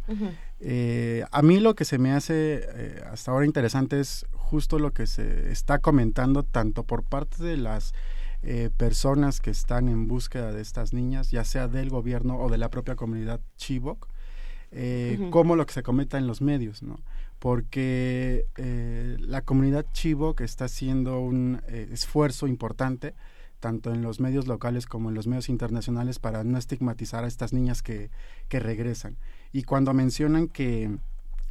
[0.60, 4.94] Eh, a mí lo que se me hace eh, hasta ahora interesante es justo lo
[4.94, 7.94] que se está comentando tanto por parte de las
[8.42, 12.58] eh, personas que están en búsqueda de estas niñas, ya sea del gobierno o de
[12.58, 14.08] la propia comunidad Chibok,
[15.30, 17.00] como lo que se comenta en los medios, ¿no?
[17.38, 18.48] Porque
[19.20, 23.14] la comunidad Chibok está haciendo un esfuerzo importante
[23.60, 27.54] tanto en los medios locales como en los medios internacionales para no estigmatizar a estas
[27.54, 28.10] niñas que,
[28.48, 29.18] que regresan.
[29.52, 30.98] Y cuando mencionan que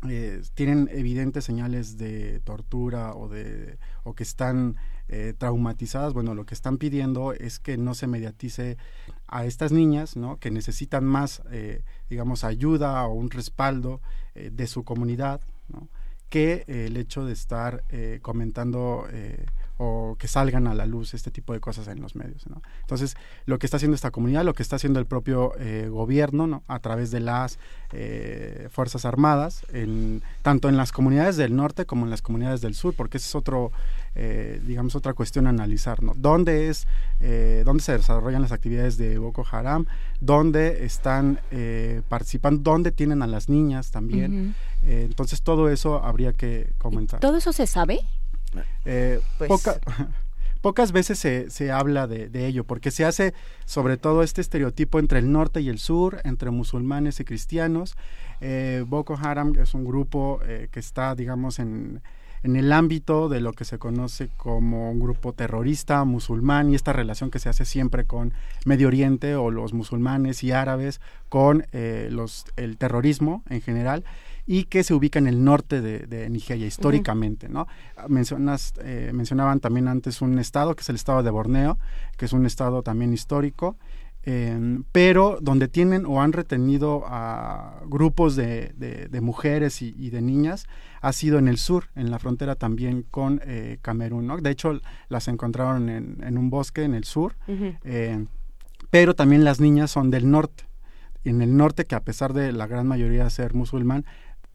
[0.09, 4.77] eh, tienen evidentes señales de tortura o, de, o que están
[5.09, 8.77] eh, traumatizadas, bueno, lo que están pidiendo es que no se mediatice
[9.27, 10.39] a estas niñas, ¿no?
[10.39, 14.01] Que necesitan más, eh, digamos, ayuda o un respaldo
[14.35, 15.41] de su comunidad.
[16.29, 17.85] Que el hecho de estar
[18.21, 19.07] comentando
[19.79, 22.47] o que salgan a la luz este tipo de cosas en los medios.
[22.47, 22.63] ¿no?
[22.81, 26.47] Entonces, lo que está haciendo esta comunidad, lo que está haciendo el propio eh, gobierno
[26.47, 26.63] ¿no?
[26.67, 27.59] a través de las
[27.93, 32.75] eh, Fuerzas Armadas, en, tanto en las comunidades del norte como en las comunidades del
[32.75, 33.71] sur, porque ese es otro,
[34.15, 36.03] eh, digamos, otra cuestión a analizar.
[36.03, 36.15] ¿no?
[36.17, 36.87] ¿Dónde, es,
[37.65, 39.85] ¿Dónde se desarrollan las actividades de Boko Haram?
[40.21, 41.39] ¿Dónde están
[42.09, 42.63] participando?
[42.63, 44.55] ¿Dónde tienen a las niñas también?
[44.83, 47.21] entonces, todo eso habría que comentar.
[47.21, 48.01] ¿Todo eso se sabe?
[48.85, 49.51] Eh, pues
[50.61, 53.35] pocas veces se, se habla de, ello, porque se hace
[53.65, 57.97] sobre todo este estereotipo entre el norte y el sur, entre musulmanes y cristianos.
[58.41, 62.03] Eh, Boko Haram es un grupo eh, que está, digamos, en,
[62.47, 66.93] en el ámbito de lo que se conoce como un grupo terrorista musulmán y esta
[66.93, 68.33] relación que se hace siempre con
[68.65, 74.05] Medio Oriente o los musulmanes y árabes con eh, los, el terrorismo en general
[74.47, 77.67] y que se ubica en el norte de, Nigeria históricamente, ¿no?
[78.07, 81.79] Mencionas, eh, mencionaban también antes un estado que es el estado de Borneo,
[82.17, 83.77] que es un estado también histórico,
[84.27, 90.67] em, pero donde tienen o han retenido a grupos de, mujeres y, de niñas
[91.01, 94.37] ha sido en el sur, en la frontera también con eh, Camerún, ¿no?
[94.37, 94.79] De hecho,
[95.09, 98.27] las encontraron en, un bosque en el sur, em,
[98.91, 100.67] pero también las niñas son del norte
[101.29, 104.07] en el norte, que a pesar de la gran mayoría ser musulmán,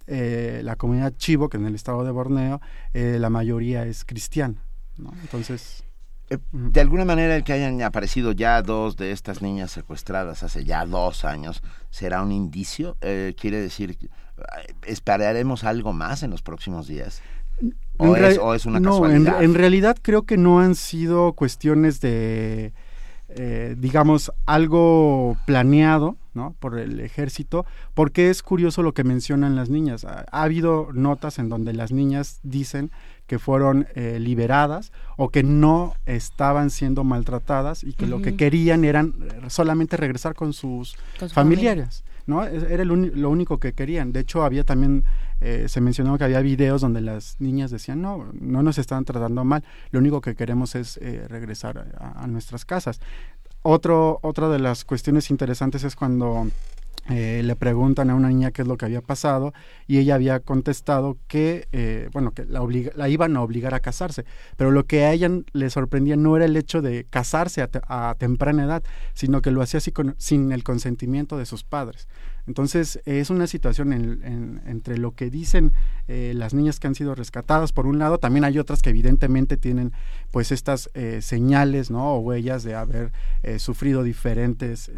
[0.07, 2.61] eh, la comunidad chivo, que en el estado de Borneo,
[2.93, 4.63] eh, la mayoría es cristiana.
[5.21, 5.83] Entonces...
[6.31, 10.63] Eh, de alguna manera el que hayan aparecido ya dos de estas niñas secuestradas hace
[10.63, 12.97] ya dos años, ¿será un indicio?
[12.99, 13.97] quiere decir,
[14.87, 17.21] ¿esperaremos algo más en los próximos días?
[17.97, 18.15] ¿O,
[18.55, 19.43] es, una no, casualidad?
[19.43, 22.73] en realidad creo que no han sido cuestiones de
[23.35, 26.55] eh, digamos, algo planeado ¿no?
[26.59, 30.05] por el ejército, porque es curioso lo que mencionan las niñas.
[30.05, 32.91] Ha, habido notas en donde las niñas dicen
[33.27, 38.83] que fueron eh, liberadas o que no estaban siendo maltratadas y que lo que querían
[38.83, 39.13] eran
[39.47, 40.97] solamente regresar con sus
[41.33, 42.03] familiares.
[42.27, 42.43] ¿no?
[42.43, 44.11] Era lo único que querían.
[44.11, 45.05] De hecho, había también,
[45.39, 49.43] eh, se mencionó que había videos donde las niñas decían, no, no nos están tratando
[49.43, 52.99] mal, lo único que queremos es eh, regresar a, nuestras casas.
[53.63, 56.47] Otro, otra de las cuestiones interesantes es cuando
[57.09, 59.53] eh, le preguntan a una niña qué es lo que había pasado
[59.87, 62.61] y ella había contestado que, eh, bueno, que la,
[62.95, 64.23] la, iban a obligar a casarse,
[64.55, 68.65] pero lo que a ella le sorprendía no era el hecho de casarse a, temprana
[68.65, 68.83] edad,
[69.13, 72.07] sino que lo hacía así sin el consentimiento de sus padres.
[72.47, 73.93] Entonces es una situación
[74.65, 75.73] entre lo que dicen
[76.07, 79.57] eh, las niñas que han sido rescatadas por un lado, también hay otras que evidentemente
[79.57, 79.93] tienen
[80.31, 82.15] pues estas eh, señales ¿no?
[82.15, 83.11] o huellas de haber
[83.43, 84.91] eh, sufrido diferentes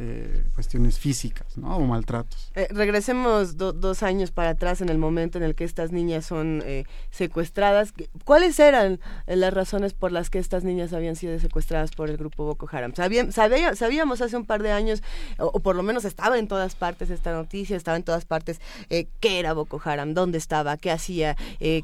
[0.56, 2.52] cuestiones físicas o maltratos.
[2.70, 6.64] regresemos dos años para atrás en el momento en el que estas niñas son
[7.12, 7.94] secuestradas.
[8.24, 12.46] ¿Cuáles eran las razones por las que estas niñas habían sido secuestradas por el grupo
[12.46, 12.94] Boko Haram?
[12.96, 15.04] sabíamos hace un par de años,
[15.38, 18.60] o, o por lo menos estaba en todas partes esta noticia, estaba en todas partes,
[18.90, 21.84] eh, qué era Boko Haram, dónde estaba, qué hacía, eh,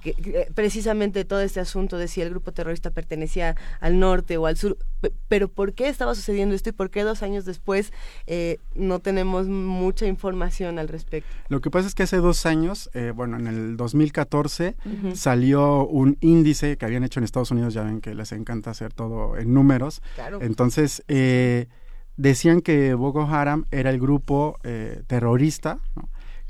[0.56, 4.78] precisamente todo este asunto de si el grupo terrorista pertenecía al norte o al sur,
[5.28, 7.94] pero ¿por qué estaba sucediendo esto y por qué dos años después
[8.28, 11.30] eh, no tenemos mucha información al respecto?
[11.48, 14.76] Lo que pasa es que hace dos años, bueno, en el 2014
[15.14, 18.94] salió un índice que habían hecho en Estados Unidos, ya ven que les encanta hacer
[18.94, 20.02] todo en números.
[20.42, 21.68] Entonces, eh,
[22.20, 25.80] decían que Boko Haram era el grupo eh, terrorista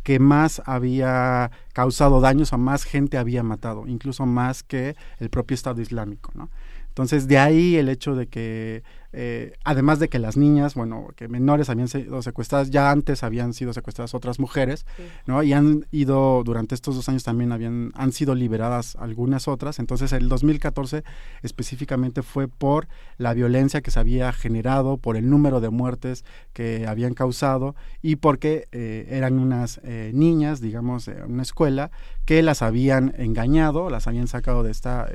[0.04, 5.54] que más había causado daños o más gente había matado, incluso más que el propio
[5.54, 6.32] Estado Islámico.
[6.34, 6.50] ¿no?
[6.88, 8.82] Entonces, de ahí el hecho de que
[9.12, 13.54] eh, además de que las niñas, bueno, que menores habían sido secuestradas, ya antes habían
[13.54, 14.86] sido secuestradas otras mujeres,
[15.26, 15.42] ¿no?
[15.42, 19.80] Y han ido, durante estos dos años también habían, han sido liberadas algunas otras.
[19.80, 21.04] Entonces el 2014
[21.42, 22.88] específicamente fue por
[23.18, 26.24] la violencia que se había generado, por el número de muertes
[26.54, 31.92] que habían causado y porque eh, eran unas eh, niñas, digamos, de una escuela,
[32.26, 35.08] que las habían engañado, las habían sacado de esta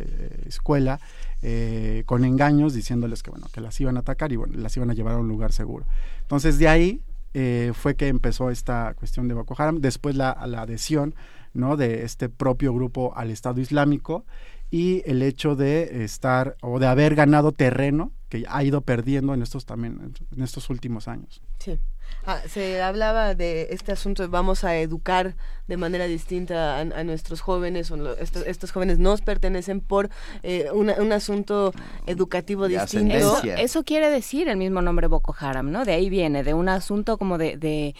[0.46, 0.98] escuela
[1.46, 4.90] eh, con engaños diciéndoles que bueno que las iban a atacar y bueno las iban
[4.90, 5.86] a llevar a un lugar seguro.
[6.20, 7.00] Entonces de ahí
[7.32, 11.14] eh, fue que empezó esta cuestión de Boko Haram después la, la adhesión
[11.52, 14.24] no de este propio grupo al Estado Islámico
[14.70, 19.42] y el hecho de estar o de haber ganado terreno que ha ido perdiendo en
[19.42, 21.40] estos también en estos últimos años.
[21.58, 21.78] Sí
[22.26, 25.34] Ah, se hablaba de este asunto de vamos a educar
[25.68, 30.08] de manera distinta a, nuestros jóvenes, o estos, jóvenes nos pertenecen por
[30.42, 31.72] eh, un asunto
[32.06, 33.14] educativo distinto.
[33.14, 35.84] Eso, eso, quiere decir el mismo nombre Boko Haram, ¿no?
[35.84, 37.94] De ahí viene, de un asunto como de, de,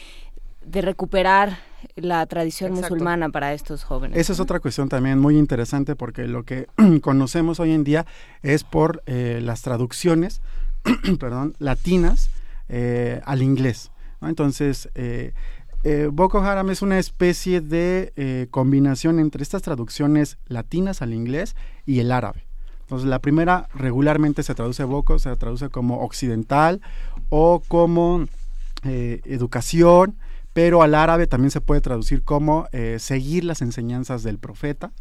[0.81, 1.59] recuperar
[1.95, 4.19] la tradición musulmana para estos jóvenes.
[4.19, 6.67] Esa es otra cuestión también muy interesante porque lo que
[7.03, 8.07] conocemos hoy en día
[8.43, 10.41] es por eh, las traducciones,
[11.21, 12.31] perdón, latinas
[12.69, 13.91] eh, al inglés.
[14.29, 15.33] Entonces, eh,
[15.83, 21.57] eh, Boko Haram es una especie de eh, combinación entre estas traducciones latinas al inglés
[21.87, 22.47] y el árabe.
[22.83, 26.81] Entonces, la primera regularmente se traduce Boko, se traduce como occidental
[27.31, 28.27] o como
[28.83, 30.15] educación,
[30.53, 32.69] pero al árabe también se puede traducir como
[32.99, 34.93] seguir las enseñanzas del profeta.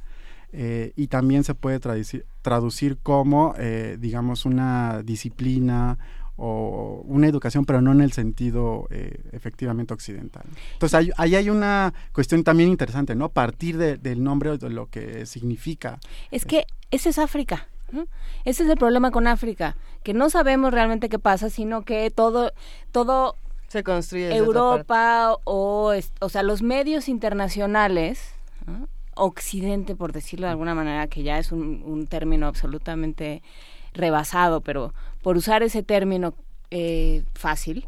[0.53, 3.53] y también se puede traducir, traducir como,
[3.99, 5.97] digamos, una disciplina
[6.35, 10.43] o una educación, pero no en el sentido eh, efectivamente occidental.
[10.73, 13.29] Entonces, ahí, hay una cuestión también interesante, ¿no?
[13.29, 15.99] Partir del nombre de lo que significa.
[16.31, 17.67] Es que ese es África.
[18.43, 22.51] Ese es el problema con África, que no sabemos realmente qué pasa, sino que todo,
[22.91, 23.35] todo
[23.67, 28.33] se construye Europa o, o sea, los medios internacionales,
[29.15, 33.43] Occidente, por decirlo de alguna manera, que ya es un, un término absolutamente
[33.93, 34.93] rebasado, pero
[35.23, 36.35] por usar ese término
[36.69, 37.87] eh, fácil,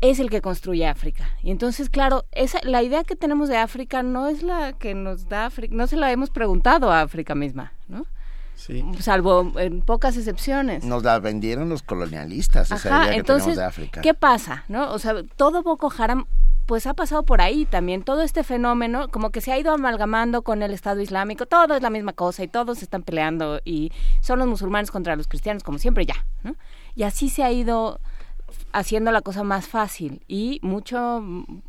[0.00, 1.30] es el que construye África.
[1.42, 5.28] Y entonces, claro, esa, la idea que tenemos de África no es la que nos
[5.28, 8.06] da África, no se la hemos preguntado a África misma, ¿no?
[8.54, 8.84] Sí.
[8.98, 10.84] Salvo en pocas excepciones.
[10.84, 14.00] Nos la vendieron los colonialistas, esa idea que entonces, tenemos de África.
[14.02, 14.64] ¿Qué pasa?
[14.68, 14.92] ¿No?
[14.92, 16.26] O sea, todo Boko Haram
[16.70, 18.04] pues ha pasado por ahí también.
[18.04, 21.82] Todo este fenómeno como que se ha ido amalgamando con el Estado Islámico, todo es
[21.82, 23.90] la misma cosa y todos se están peleando y
[24.20, 26.24] son los musulmanes contra los cristianos, como siempre ya.
[26.44, 26.54] ¿no?
[26.94, 27.98] Y así se ha ido
[28.70, 31.24] haciendo la cosa más fácil y mucho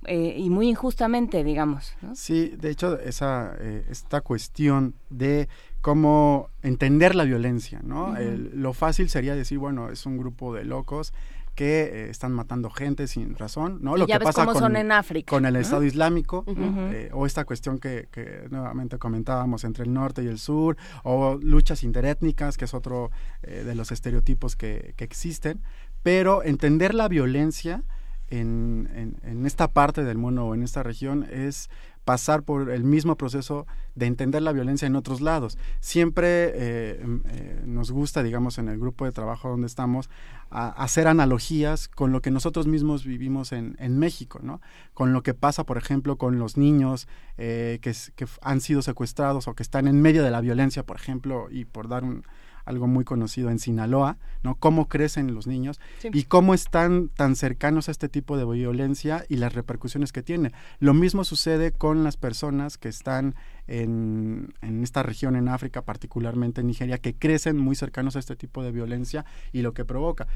[0.05, 1.95] eh, y muy injustamente, digamos.
[2.13, 5.49] Sí, de hecho, esa, eh, esta cuestión de
[5.81, 8.13] cómo entender la violencia, ¿no?
[8.19, 11.11] lo fácil sería decir, bueno, es un grupo de locos
[11.55, 13.97] que eh, están matando gente sin razón, ¿no?
[13.97, 18.07] Lo que pasa con, en África, con el Estado Islámico, eh, o esta cuestión que,
[18.49, 23.11] nuevamente comentábamos entre el norte y el sur, o luchas interétnicas, que es otro
[23.43, 25.61] eh, de los estereotipos que, existen,
[26.03, 27.83] pero entender la violencia
[28.29, 31.69] en, en, esta parte del mundo o en esta región es
[32.05, 35.57] pasar por el mismo proceso de entender la violencia en otros lados.
[35.79, 40.09] Siempre eh, mm, eh, nos gusta, digamos, en el grupo de trabajo donde estamos,
[40.49, 44.59] hacer analogías con lo que nosotros mismos vivimos en, México, ¿no?
[44.93, 47.07] Con lo que pasa, por ejemplo, con los niños
[47.37, 47.95] eh, que
[48.41, 51.87] han sido secuestrados o que están en medio de la violencia, por ejemplo, y por
[51.87, 52.23] dar un,
[52.65, 54.55] algo muy conocido en Sinaloa, ¿no?
[54.55, 59.37] Cómo crecen los niños y cómo están tan cercanos a este tipo de violencia y
[59.37, 60.51] las repercusiones que tiene.
[60.79, 63.35] Lo mismo sucede con las personas que están
[63.71, 68.35] en, en esta región en África, particularmente en Nigeria, que crecen muy cercanos a este
[68.35, 70.27] tipo de violencia y lo que provoca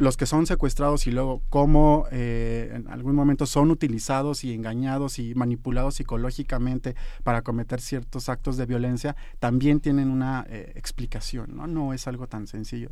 [0.00, 5.18] los que son secuestrados y luego cómo eh, en algún momento son utilizados y engañados
[5.18, 11.66] y manipulados psicológicamente para cometer ciertos actos de violencia, también tienen una eh, explicación, ¿no?
[11.66, 12.90] No es algo tan sencillo.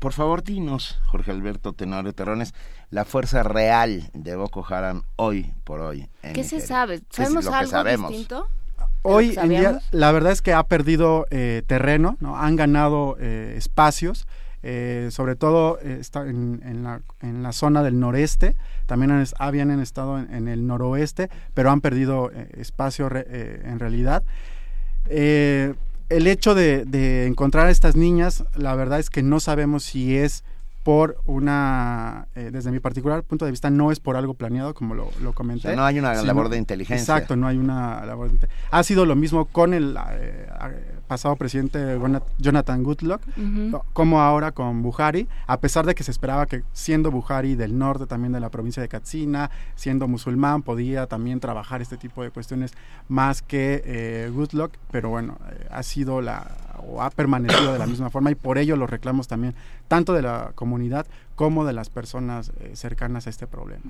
[0.00, 2.54] por favor, dinos, Jorge Alberto Tenorio Terrones,
[2.90, 6.08] la fuerza real de Boko Haram hoy por hoy.
[6.34, 7.02] ¿Qué se sabe?
[7.10, 8.48] ¿Sabemos algo distinto?
[9.06, 12.36] Hoy en día, la verdad es que ha perdido eh, terreno, ¿no?
[12.36, 14.26] Han ganado espacios
[14.68, 18.56] eh, sobre todo eh, está en, la, en, la, zona del noreste,
[18.86, 24.24] también habían estado en, el noroeste, pero han perdido eh, espacio en realidad.
[25.08, 25.76] el
[26.08, 30.42] hecho de, de, encontrar a estas niñas, la verdad es que no sabemos si es
[30.86, 34.94] por una, eh, desde mi particular punto de vista, no es por algo planeado, como
[34.94, 35.74] lo, lo comenté.
[35.74, 37.02] no hay una labor de inteligencia.
[37.02, 40.46] Exacto, no hay una labor de Ha sido lo mismo con el eh,
[41.06, 41.98] pasado presidente
[42.38, 43.22] Jonathan Goodluck,
[43.92, 48.06] como ahora con Buhari, a pesar de que se esperaba que siendo Buhari del norte
[48.06, 52.72] también de la provincia de Katsina, siendo musulmán, podía también trabajar este tipo de cuestiones
[53.08, 57.86] más que eh, Goodluck, pero bueno, eh, ha sido la o ha permanecido de la
[57.86, 59.54] misma forma y por ello los reclamos también
[59.88, 63.82] tanto de la comunidad como de las personas eh, cercanas a este problema.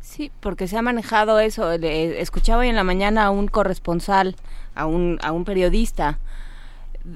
[0.00, 1.70] Sí, porque se ha manejado eso.
[1.72, 4.36] escuchaba hoy en la mañana a un corresponsal,
[4.74, 6.18] a un, a un periodista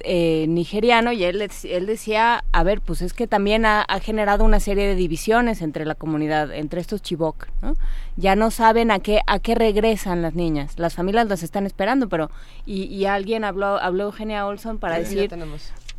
[0.00, 4.60] eh, nigeriano y él, él decía, a ver, pues es que también ha, generado una
[4.60, 7.74] serie de divisiones entre la comunidad, entre estos chibok, ¿no?
[8.16, 12.08] Ya no saben a qué, a qué regresan las niñas, las familias las están esperando,
[12.08, 12.30] pero,
[12.66, 15.30] y, y alguien habló, habló Eugenia Olson para decir,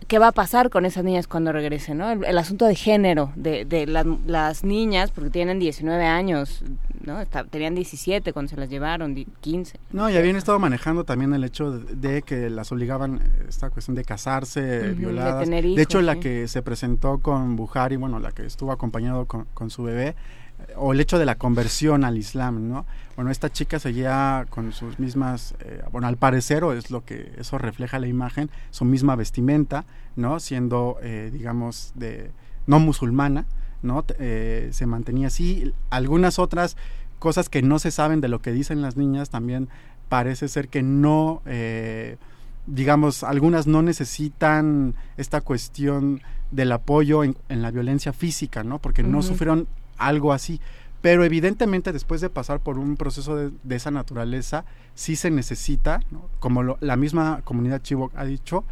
[0.08, 2.12] qué va a pasar con esas niñas cuando regresen, ¿no?
[2.12, 6.64] El, asunto de género de, de las niñas, porque tienen 19 años,
[7.04, 7.26] ¿no?
[7.50, 9.80] tenían 17 cuando se las llevaron, 15.
[9.92, 13.96] No, y habían estado manejando también el hecho de, que las obligaban, eh, esta cuestión
[13.96, 15.48] de casarse, violadas.
[15.48, 19.70] De, hecho, la que se presentó con Buhari, bueno, la que estuvo acompañado con, con
[19.70, 20.16] su bebé,
[20.76, 22.86] o el hecho de la conversión al Islam, ¿no?
[23.20, 27.34] Bueno, esta chica seguía con sus mismas, eh, bueno, al parecer, o es lo que
[27.38, 29.84] eso refleja la imagen, su misma vestimenta,
[30.16, 30.40] ¿no?
[30.40, 32.32] Siendo, eh, digamos, de
[32.66, 33.46] no musulmana,
[33.82, 34.06] ¿no?
[34.20, 35.74] Eh, se mantenía así.
[35.90, 36.78] Algunas otras
[37.20, 39.68] cosas que no se saben de lo que dicen las niñas también
[40.08, 41.42] parece ser que no,
[42.68, 46.22] digamos, algunas no necesitan esta cuestión
[46.52, 48.80] del apoyo en, la violencia física, ¿no?
[48.80, 49.68] Porque no sufrieron
[49.98, 50.62] algo así.
[51.02, 54.66] Pero evidentemente después de pasar por un proceso de, esa naturaleza,
[54.96, 56.02] sí se necesita,
[56.40, 58.66] como la misma comunidad Chivok ha dicho,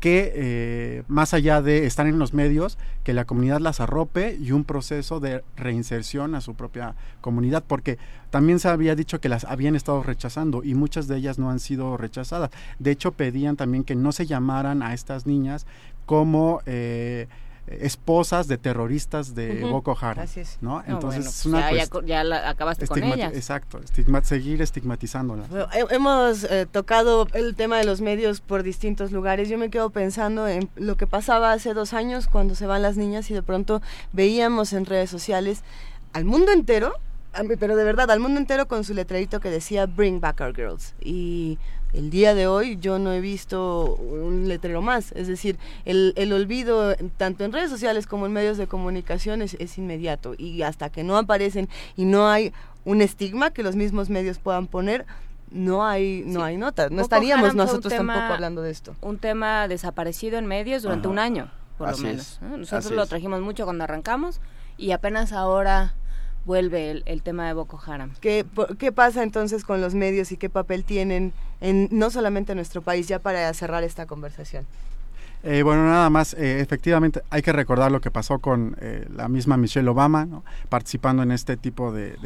[0.00, 4.52] que eh, más allá de estar en los medios, que la comunidad las arrope y
[4.52, 7.98] un proceso de reinserción a su propia comunidad, porque
[8.30, 11.58] también se había dicho que las habían estado rechazando y muchas de ellas no han
[11.58, 12.50] sido rechazadas.
[12.78, 15.66] De hecho, pedían también que no se llamaran a estas niñas
[16.06, 16.60] como...
[16.66, 17.28] Eh,
[17.70, 20.26] esposas de terroristas de Boko Haram.
[20.60, 20.82] ¿no?
[20.86, 23.32] Entonces, es una ya, ya, acabaste con ellas.
[23.34, 23.80] Exacto,
[24.22, 25.44] seguir estigmatizándola.
[25.90, 29.48] hemos eh, tocado el tema de los medios por distintos lugares.
[29.48, 32.96] Yo me quedo pensando en lo que pasaba hace dos años cuando se van las
[32.96, 33.82] niñas y de pronto
[34.12, 35.62] veíamos en redes sociales
[36.12, 36.94] al mundo entero
[37.60, 40.94] pero de verdad, al mundo entero con su letrerito que decía Bring Back Our Girls.
[41.00, 41.58] Y
[41.98, 45.10] el día de hoy yo no he visto un letrero más.
[45.12, 49.54] Es decir, el, el olvido tanto en redes sociales como en medios de comunicación es,
[49.54, 50.34] es, inmediato.
[50.38, 52.52] Y hasta que no aparecen y no hay
[52.84, 55.06] un estigma que los mismos medios puedan poner,
[55.50, 56.92] no hay no hay notas.
[56.92, 58.94] No estaríamos nosotros tampoco hablando de esto.
[59.00, 62.38] Un tema desaparecido en medios durante un año, por lo menos.
[62.42, 64.40] Nosotros lo trajimos mucho cuando arrancamos
[64.76, 65.94] y apenas ahora
[66.48, 68.10] vuelve el, tema de Boko Haram.
[68.22, 68.46] ¿Qué,
[68.78, 72.80] ¿Qué pasa entonces con los medios y qué papel tienen en no solamente en nuestro
[72.80, 74.64] país, ya para cerrar esta conversación?
[75.44, 79.28] Eh, bueno, nada más, eh, efectivamente hay que recordar lo que pasó con eh, la
[79.28, 80.26] misma Michelle Obama,
[80.70, 82.16] participando en este tipo de,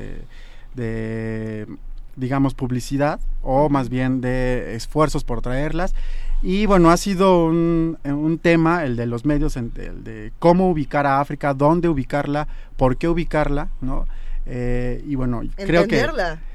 [0.74, 1.66] de,
[2.14, 5.94] digamos, publicidad o más bien de esfuerzos por traerlas.
[6.42, 11.06] Y bueno, ha sido un, un tema, el de los medios, el de cómo ubicar
[11.06, 14.06] a África, dónde ubicarla, por qué ubicarla, ¿no?
[14.46, 16.04] Eh, y bueno, creo que...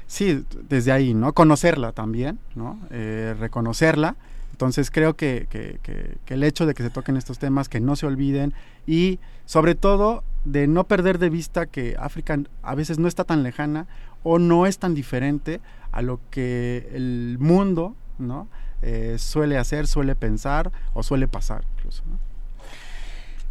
[0.06, 1.34] Sí, desde ahí, ¿no?
[1.34, 2.78] Conocerla también, ¿no?
[2.90, 4.16] Eh, reconocerla.
[4.52, 7.94] Entonces creo que, que, que, el hecho de que se toquen estos temas, que no
[7.94, 8.54] se olviden
[8.86, 13.42] y sobre todo de no perder de vista que África a veces no está tan
[13.42, 13.86] lejana
[14.24, 15.60] o no es tan diferente
[15.92, 18.48] a lo que el mundo, ¿no?
[18.82, 22.02] Eh, suele hacer, suele pensar o suele pasar incluso.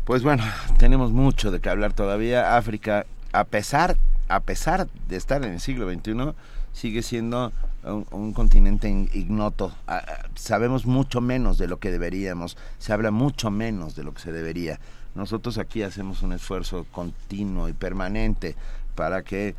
[0.05, 0.43] Pues bueno,
[0.77, 2.55] tenemos mucho de qué hablar todavía.
[2.55, 3.97] África, a pesar,
[4.29, 6.33] a pesar de estar en el siglo XXI,
[6.71, 7.51] sigue siendo
[7.83, 9.73] un, continente ignoto.
[10.35, 14.31] sabemos mucho menos de lo que deberíamos, se habla mucho menos de lo que se
[14.31, 14.79] debería.
[15.15, 18.55] Nosotros aquí hacemos un esfuerzo continuo y permanente
[18.95, 19.55] para que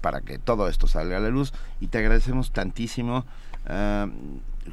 [0.00, 3.26] para que todo esto salga a la luz y te agradecemos tantísimo
[3.66, 4.08] ah,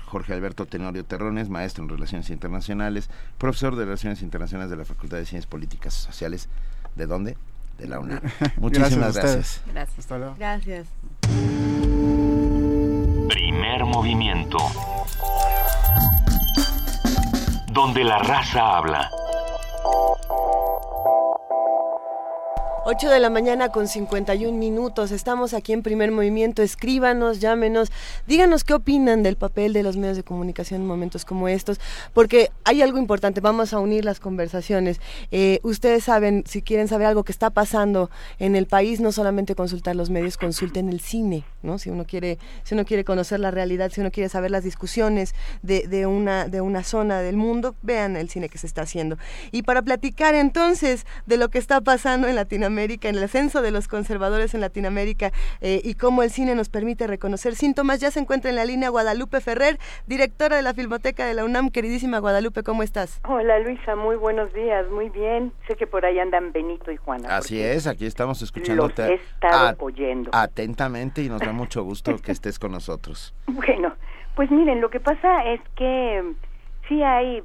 [0.05, 5.17] Jorge Alberto Tenorio Terrones, maestro en Relaciones Internacionales, profesor de Relaciones Internacionales de la Facultad
[5.17, 6.49] de Ciencias Políticas y Sociales.
[6.95, 7.37] ¿De dónde?
[7.77, 8.21] De la UNAM.
[8.57, 9.61] Muchísimas gracias.
[9.71, 10.07] Gracias.
[10.37, 10.87] Gracias.
[13.29, 14.57] Primer movimiento.
[17.71, 19.09] Donde la raza habla.
[22.89, 25.11] 8 de la mañana con 51 minutos.
[25.11, 26.61] Estamos aquí en primer movimiento.
[26.61, 27.91] Escríbanos, llámenos,
[28.27, 31.81] díganos qué opinan del papel de los medios de comunicación en momentos como estos,
[32.13, 33.41] porque hay algo importante.
[33.41, 35.01] Vamos a unir las conversaciones.
[35.31, 38.09] Eh, ustedes saben, si quieren saber algo que está pasando
[38.39, 41.79] en el país, no solamente consultar los medios, consulten el cine, ¿no?
[41.79, 45.35] Si uno quiere, si uno quiere conocer la realidad, si uno quiere saber las discusiones
[45.61, 49.17] de, una, de una zona del mundo, vean el cine que se está haciendo.
[49.51, 53.71] Y para platicar entonces de lo que está pasando en Latinoamérica, en el ascenso de
[53.71, 55.31] los conservadores en Latinoamérica
[55.61, 57.99] eh, y cómo el cine nos permite reconocer síntomas.
[57.99, 61.71] Ya se encuentra en la línea Guadalupe Ferrer, directora de la Filmoteca de la UNAM.
[61.71, 63.19] Queridísima Guadalupe, ¿cómo estás?
[63.27, 65.53] Hola Luisa, muy buenos días, muy bien.
[65.67, 67.35] Sé que por ahí andan Benito y Juana.
[67.35, 68.87] Así es, aquí estamos escuchando.
[68.87, 70.29] Los he estado oyendo.
[70.33, 73.33] Atentamente y nos da mucho gusto que estés con nosotros.
[73.47, 73.95] Bueno,
[74.35, 76.23] pues miren, lo que pasa es que
[76.87, 77.41] sí hay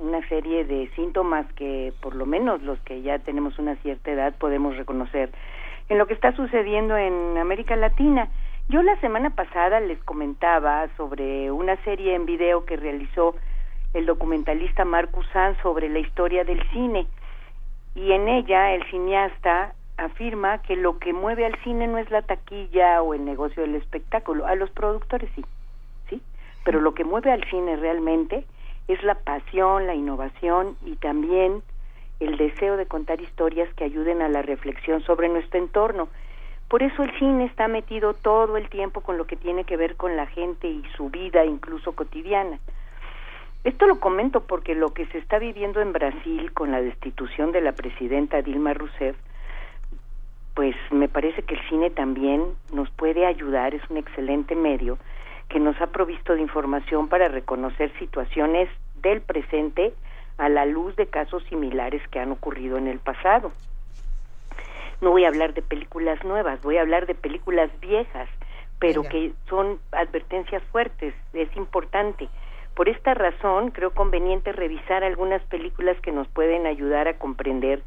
[0.00, 4.34] una serie de síntomas que por lo menos los que ya tenemos una cierta edad
[4.38, 5.30] podemos reconocer
[5.88, 8.28] en lo que está sucediendo en América Latina.
[8.68, 13.34] Yo la semana pasada les comentaba sobre una serie en video que realizó
[13.94, 17.06] el documentalista Marcus Sanz sobre la historia del cine
[17.94, 22.22] y en ella el cineasta afirma que lo que mueve al cine no es la
[22.22, 25.44] taquilla o el negocio del espectáculo, a los productores sí,
[26.08, 26.22] sí,
[26.64, 28.44] pero lo que mueve al cine realmente
[28.88, 31.62] es la pasión, la innovación y también
[32.20, 36.08] el deseo de contar historias que ayuden a la reflexión sobre nuestro entorno.
[36.68, 39.96] Por eso el cine está metido todo el tiempo con lo que tiene que ver
[39.96, 42.58] con la gente y su vida, incluso cotidiana.
[43.64, 47.60] Esto lo comento porque lo que se está viviendo en Brasil con la destitución de
[47.60, 49.16] la presidenta Dilma Rousseff,
[50.54, 52.42] pues me parece que el cine también
[52.72, 54.98] nos puede ayudar, es un excelente medio
[55.48, 58.68] que nos ha provisto de información para reconocer situaciones
[59.02, 59.94] del presente
[60.36, 63.52] a la luz de casos similares que han ocurrido en el pasado.
[65.00, 68.28] No voy a hablar de películas nuevas, voy a hablar de películas viejas,
[68.78, 71.14] pero que son advertencias fuertes.
[71.32, 72.28] Es importante
[72.74, 77.82] Por esta razón, creo conveniente revisar algunas películas que nos pueden ayudar a comprender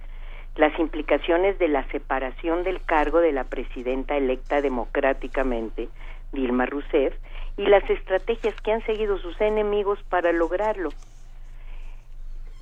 [0.58, 5.88] las implicaciones de la separación del cargo de la presidenta electa democráticamente,
[6.34, 7.14] Dilma Rousseff,
[7.58, 10.90] y las estrategias que han seguido sus enemigos para lograrlo.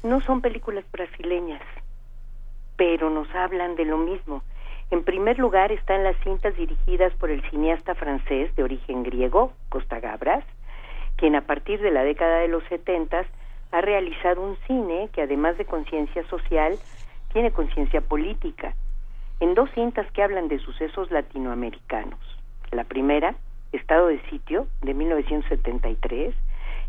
[0.03, 1.61] No son películas brasileñas,
[2.77, 4.43] pero nos hablan de lo mismo.
[4.91, 9.99] En primer lugar están las cintas dirigidas por el cineasta francés de origen griego, Costa
[9.99, 10.43] Gabras,
[11.17, 13.27] quien a partir de la década de los setentas
[13.71, 16.77] ha realizado un cine que además de conciencia social,
[17.33, 18.73] tiene conciencia política,
[19.39, 22.19] en dos cintas que hablan de sucesos latinoamericanos.
[22.71, 23.35] La primera,
[23.71, 26.33] Estado de Sitio, de 1973,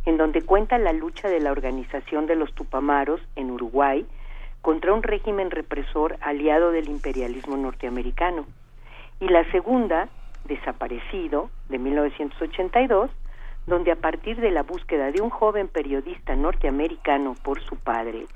[0.06, 4.06] en donde cuenta la lucha de la organización de los Tupamaros en Uruguay
[4.62, 8.46] contra un régimen represor aliado del imperialismo norteamericano.
[9.20, 10.08] Y la segunda,
[10.44, 13.10] Desaparecido, de 1982,
[13.66, 18.26] donde a partir de la búsqueda de un joven periodista norteamericano por su padre,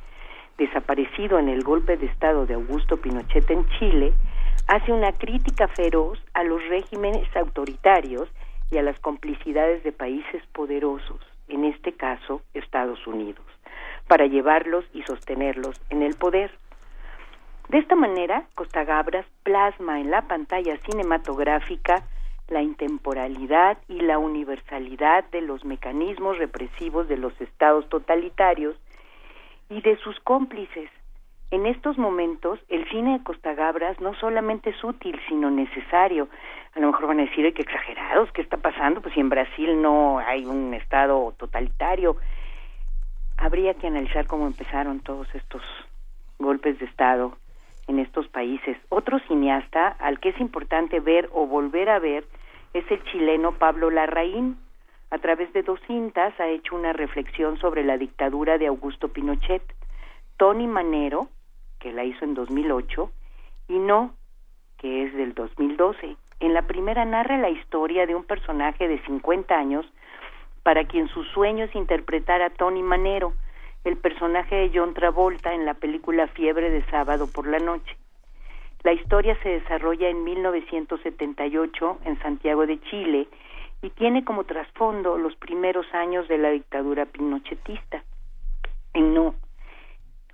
[0.59, 4.13] desaparecido en el golpe de Estado de Augusto Pinochet en Chile,
[4.67, 8.29] hace una crítica feroz a los regímenes autoritarios
[8.71, 13.45] y a las complicidades de países poderosos, en este caso Estados Unidos,
[14.09, 16.51] para llevarlos y sostenerlos en el poder.
[17.69, 22.05] De esta manera, Costa Gabras plasma en la pantalla cinematográfica
[22.49, 28.77] la intemporalidad y la universalidad de los mecanismos represivos de los estados totalitarios
[29.71, 30.91] y de sus cómplices.
[31.51, 36.29] En estos momentos, el cine de Costa Gabras no solamente es útil, sino necesario.
[36.75, 39.01] A lo mejor van a decir, que exagerados, ¿qué está pasando?
[39.01, 42.17] Pues si en Brasil no hay un estado totalitario.
[43.37, 45.63] Habría que analizar cómo empezaron todos estos
[46.39, 47.37] golpes de estado
[47.87, 48.77] en estos países.
[48.89, 52.25] Otro cineasta al que es importante ver o volver a ver
[52.73, 54.59] es el chileno Pablo Larraín.
[55.11, 59.63] A través de dos cintas ha hecho una reflexión sobre la dictadura de Augusto Pinochet.
[60.37, 61.29] Tony Manero,
[61.79, 63.11] que la hizo en 2008,
[63.69, 64.15] y No,
[64.79, 66.17] que es del 2012.
[66.41, 69.87] En la primera narra la historia de un personaje de 50 años
[70.63, 73.35] para quien su sueño es interpretar a Tony Manero,
[73.85, 77.97] el personaje de John Travolta en la película Fiebre de sábado por la noche.
[78.83, 83.29] La historia se desarrolla en 1978 en Santiago de Chile
[83.83, 88.03] y tiene como trasfondo los primeros años de la dictadura pinochetista.
[88.95, 89.35] En No,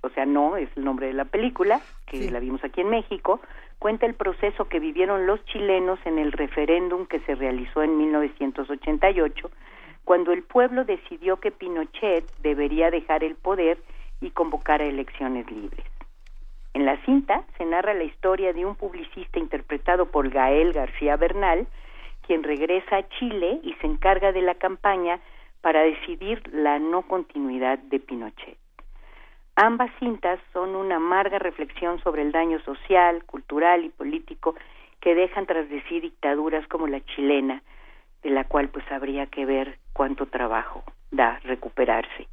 [0.01, 3.39] o sea, No es el nombre de la película, que la vimos aquí en México,
[3.79, 9.51] cuenta el proceso que vivieron los chilenos en el referéndum que se realizó en 1988
[10.03, 13.77] cuando el pueblo decidió que Pinochet debería dejar el poder
[14.19, 15.85] y convocar a elecciones libres.
[16.73, 21.67] En la cinta se narra la historia de un publicista interpretado por Gael García Bernal,
[22.25, 25.19] quien regresa a Chile y se encarga de la campaña
[25.61, 28.57] para decidir la no continuidad de Pinochet.
[29.63, 34.55] Ambas cintas son una amarga reflexión sobre el daño social, cultural y político
[34.99, 37.61] que dejan tras de sí dictaduras como la chilena,
[38.23, 40.81] de la cual pues habría que ver cuánto trabajo
[41.11, 42.27] da recuperarse.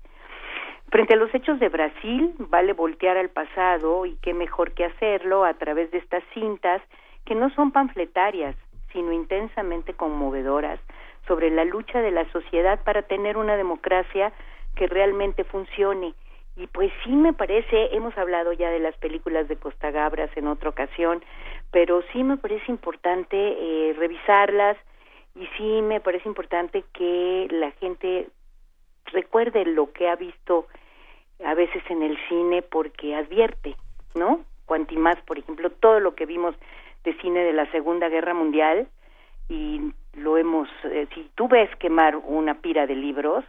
[0.90, 5.44] Frente a los hechos de Brasil, vale voltear al pasado y qué mejor que hacerlo
[5.44, 6.80] a través de estas cintas
[7.26, 8.56] que no son panfletarias,
[8.94, 10.80] sino intensamente conmovedoras
[11.26, 14.32] sobre la lucha de la sociedad para tener una democracia
[14.76, 16.14] que realmente funcione.
[16.58, 20.48] Y pues sí me parece, hemos hablado ya de las películas de Costa Gabras en
[20.48, 21.24] otra ocasión,
[21.70, 24.76] pero sí me parece importante eh, revisarlas,
[25.36, 28.28] y sí me parece importante que la gente
[29.06, 30.66] recuerde lo que ha visto
[31.44, 33.76] a veces en el cine porque advierte,
[34.16, 34.40] ¿no?
[34.66, 36.56] Cuanti más, por ejemplo, todo lo que vimos
[37.04, 38.88] de cine de la Segunda Guerra Mundial
[39.48, 43.44] y lo hemos, eh, si tú ves quemar una pira de libros,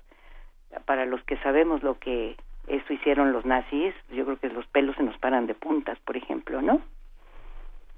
[0.85, 2.35] para los que sabemos lo que
[2.69, 6.15] eso hicieron los nazis, yo creo que los pelos se nos paran de puntas, por
[6.15, 6.81] ejemplo, ¿no?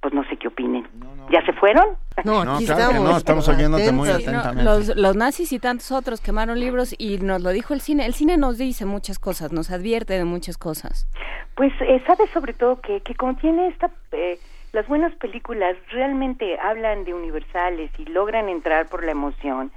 [0.01, 0.87] pues no sé qué opinen.
[1.29, 1.85] ¿Ya se fueron?
[2.25, 3.03] No, aquí estamos.
[3.03, 4.63] no, estamos oyéndote muy atentamente.
[4.63, 8.07] los, los, nazis y tantos otros quemaron libros y nos lo dijo el cine.
[8.07, 11.07] El cine nos dice muchas cosas, nos advierte de muchas cosas.
[11.55, 13.91] Pues eh, sabe sobre todo que, que contiene esta...
[14.11, 14.39] Eh,
[14.73, 19.71] las buenas películas realmente hablan de universales y logran entrar por la emoción.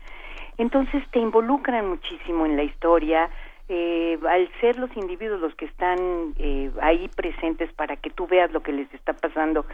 [0.57, 3.29] Entonces te involucran muchísimo en la historia,
[3.69, 8.53] eh, al ser los individuos los que están eh, ahí presentes para que tú veas
[8.53, 9.65] lo que les está pasando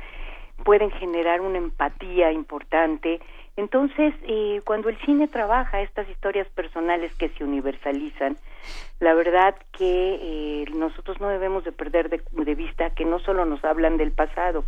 [0.65, 3.21] pueden generar una empatía importante.
[3.57, 8.37] Entonces, eh, cuando el cine trabaja estas historias personales que se universalizan,
[9.01, 13.65] la verdad que eh, nosotros no debemos de perder de, vista que no solo nos
[13.65, 14.65] hablan del pasado,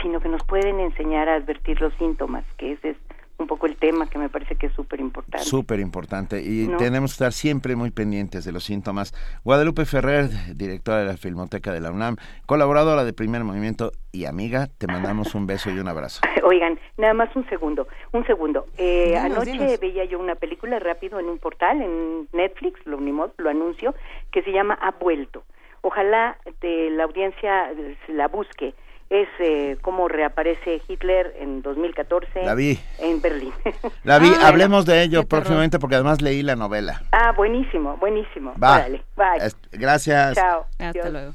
[0.00, 2.96] sino que nos pueden enseñar a advertir los síntomas, que ese es
[3.38, 5.46] un poco el tema que me parece que es súper importante.
[5.46, 9.12] Súper importante y tenemos que estar siempre muy pendientes de los síntomas.
[9.44, 14.68] Guadalupe Ferrer, directora de la Filmoteca de la UNAM, colaboradora de Primer Movimiento y amiga,
[14.78, 16.20] te mandamos un beso y un abrazo.
[16.44, 18.66] Oigan, nada más un segundo, un segundo.
[18.78, 23.94] Eh, anoche veía yo una película rápido en un portal, en Netflix, lo, lo anuncio,
[24.30, 25.44] que se llama Ha vuelto.
[25.80, 27.72] Ojalá de la audiencia
[28.08, 28.74] la busque
[29.12, 32.80] es eh, cómo reaparece Hitler en 2014 la vi.
[32.98, 33.52] en Berlín.
[34.04, 37.02] La vi, ah, hablemos de ello próximamente porque además leí la novela.
[37.12, 38.54] Ah, buenísimo, buenísimo.
[38.62, 38.86] Va.
[39.16, 39.52] bye.
[39.72, 40.34] Gracias.
[40.34, 40.66] Chao.
[40.78, 41.34] Hasta luego.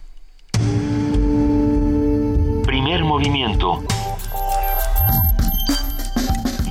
[2.65, 3.83] Primer movimiento.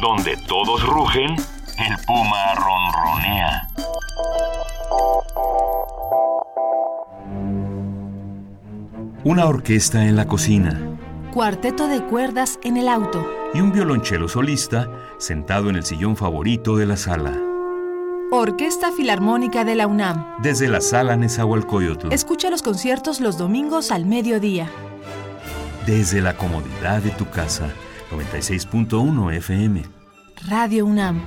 [0.00, 3.68] Donde todos rugen, el puma ronronea.
[9.24, 10.95] Una orquesta en la cocina
[11.36, 13.22] cuarteto de cuerdas en el auto
[13.52, 14.88] y un violonchelo solista
[15.18, 17.38] sentado en el sillón favorito de la sala.
[18.32, 20.36] Orquesta Filarmónica de la UNAM.
[20.42, 22.10] Desde la sala Nezahualcóyotl.
[22.10, 24.70] Escucha los conciertos los domingos al mediodía.
[25.84, 27.68] Desde la comodidad de tu casa.
[28.10, 29.82] 96.1 FM.
[30.48, 31.20] Radio UNAM.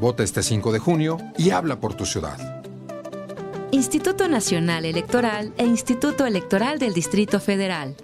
[0.00, 2.62] Vota este 5 de junio y habla por tu ciudad.
[3.70, 7.96] Instituto Nacional Electoral e Instituto Electoral del Distrito Federal.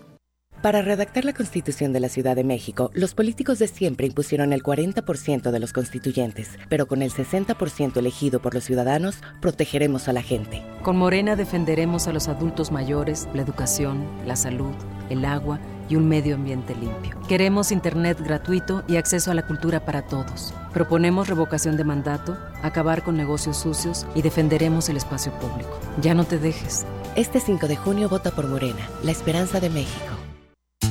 [0.64, 4.62] Para redactar la Constitución de la Ciudad de México, los políticos de siempre impusieron el
[4.62, 10.22] 40% de los constituyentes, pero con el 60% elegido por los ciudadanos, protegeremos a la
[10.22, 10.62] gente.
[10.82, 14.72] Con Morena defenderemos a los adultos mayores, la educación, la salud,
[15.10, 15.60] el agua
[15.90, 17.14] y un medio ambiente limpio.
[17.28, 20.54] Queremos Internet gratuito y acceso a la cultura para todos.
[20.72, 25.78] Proponemos revocación de mandato, acabar con negocios sucios y defenderemos el espacio público.
[26.00, 26.86] Ya no te dejes.
[27.16, 30.23] Este 5 de junio vota por Morena, la esperanza de México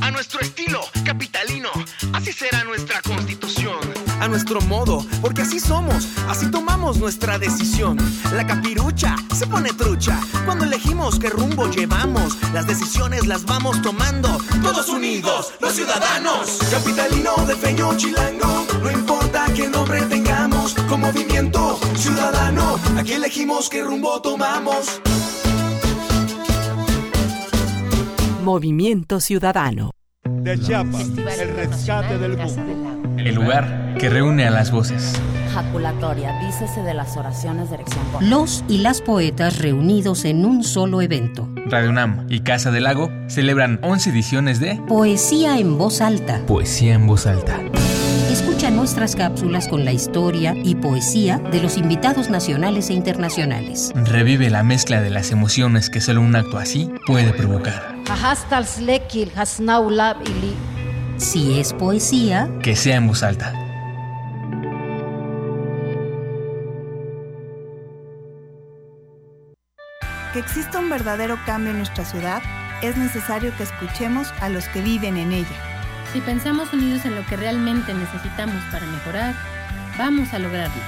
[0.03, 1.69] a nuestro estilo capitalino.
[2.11, 3.79] Así será nuestra constitución.
[4.19, 7.97] A nuestro modo, porque así somos, así tomamos nuestra decisión.
[8.33, 12.37] La capirucha se pone trucha cuando elegimos qué rumbo llevamos.
[12.53, 16.59] Las decisiones las vamos tomando, todos unidos, los ciudadanos.
[16.69, 23.81] Capitalino de feño chilango, no importa qué nombre tengamos, con movimiento ciudadano, aquí elegimos qué
[23.83, 25.01] rumbo tomamos.
[28.43, 29.91] Movimiento Ciudadano.
[30.25, 31.09] De Chiapas,
[31.39, 33.09] el rescate del mundo.
[33.17, 35.19] El lugar que reúne a las voces.
[35.53, 38.03] Jaculatoria, dícese de las oraciones de elección.
[38.21, 41.47] Los y las poetas reunidos en un solo evento.
[41.67, 46.41] Radio UNAM y Casa del Lago celebran 11 ediciones de Poesía en voz alta.
[46.45, 47.59] Poesía en voz alta.
[48.83, 53.93] Nuestras cápsulas con la historia y poesía de los invitados nacionales e internacionales.
[53.95, 57.95] Revive la mezcla de las emociones que solo un acto así puede provocar.
[61.15, 63.53] Si es poesía, que sea en voz alta.
[70.33, 72.41] Que exista un verdadero cambio en nuestra ciudad,
[72.81, 75.72] es necesario que escuchemos a los que viven en ella
[76.13, 79.35] si pensamos unidos en lo que realmente necesitamos para mejorar,
[79.97, 80.81] vamos a lograrlo.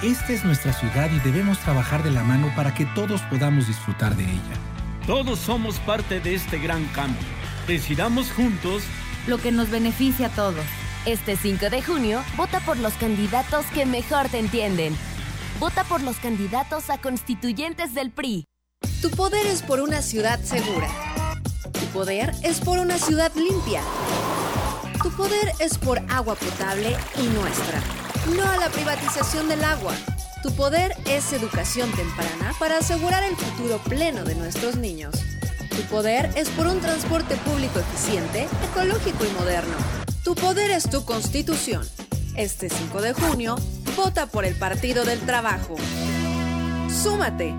[0.00, 4.14] Esta es nuestra ciudad y debemos trabajar de la mano para que todos podamos disfrutar
[4.14, 4.56] de ella.
[5.06, 7.26] Todos somos parte de este gran cambio.
[7.66, 8.84] Decidamos juntos
[9.26, 10.64] lo que nos beneficia a todos.
[11.04, 14.96] Este 5 de junio, vota por los candidatos que mejor te entienden.
[15.58, 18.44] Vota por los candidatos a constituyentes del PRI.
[19.02, 20.88] Tu poder es por una ciudad segura.
[21.72, 23.82] Tu poder es por una ciudad limpia.
[25.02, 27.80] Tu poder es por agua potable y nuestra.
[28.36, 29.94] No a la privatización del agua.
[30.42, 35.14] Tu poder es educación temprana para asegurar el futuro pleno de nuestros niños.
[35.70, 39.74] Tu poder es por un transporte público eficiente, ecológico y moderno.
[40.22, 41.88] Tu poder es tu constitución.
[42.36, 43.56] Este 5 de junio,
[43.96, 45.76] vota por el Partido del Trabajo.
[46.90, 47.54] ¡Súmate!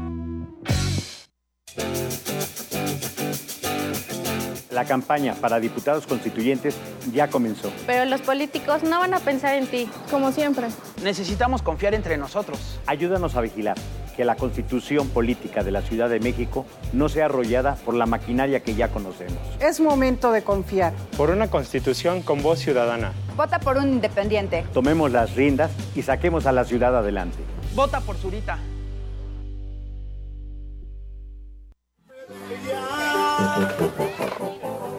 [4.72, 6.76] La campaña para diputados constituyentes
[7.12, 7.72] ya comenzó.
[7.86, 10.68] Pero los políticos no van a pensar en ti, como siempre.
[11.04, 12.80] Necesitamos confiar entre nosotros.
[12.88, 13.76] Ayúdanos a vigilar
[14.16, 18.62] que la constitución política de la Ciudad de México no sea arrollada por la maquinaria
[18.62, 19.38] que ya conocemos.
[19.60, 20.94] Es momento de confiar.
[21.18, 23.12] Por una constitución con voz ciudadana.
[23.36, 24.64] Vota por un independiente.
[24.74, 27.40] Tomemos las riendas y saquemos a la ciudad adelante.
[27.76, 28.58] Vota por Zurita.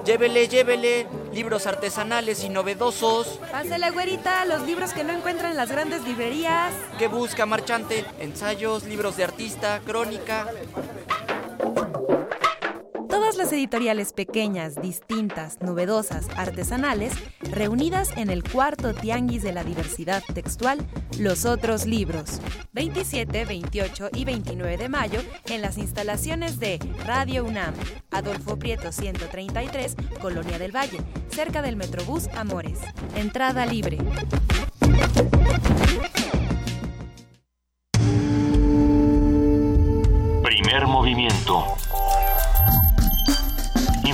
[0.04, 3.38] Llévele, llévele, libros artesanales y novedosos.
[3.52, 6.74] Pásale, güerita, los libros que no encuentran en las grandes librerías.
[6.98, 8.04] ¿Qué busca, marchante?
[8.18, 10.48] Ensayos, libros de artista, crónica.
[13.36, 20.78] Las editoriales pequeñas, distintas, novedosas, artesanales, reunidas en el cuarto Tianguis de la Diversidad Textual,
[21.18, 22.40] Los Otros Libros.
[22.72, 27.74] 27, 28 y 29 de mayo en las instalaciones de Radio UNAM,
[28.10, 32.78] Adolfo Prieto 133, Colonia del Valle, cerca del Metrobús Amores.
[33.16, 33.98] Entrada libre.
[40.44, 41.64] Primer movimiento.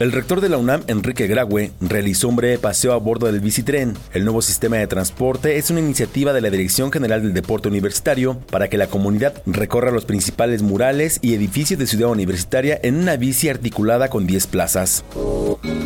[0.00, 3.94] el rector de la UNAM, Enrique Graue, realizó un breve paseo a bordo del bicitren.
[4.14, 8.40] El nuevo sistema de transporte es una iniciativa de la Dirección General del Deporte Universitario
[8.50, 13.16] para que la comunidad recorra los principales murales y edificios de Ciudad Universitaria en una
[13.16, 15.04] bici articulada con 10 plazas.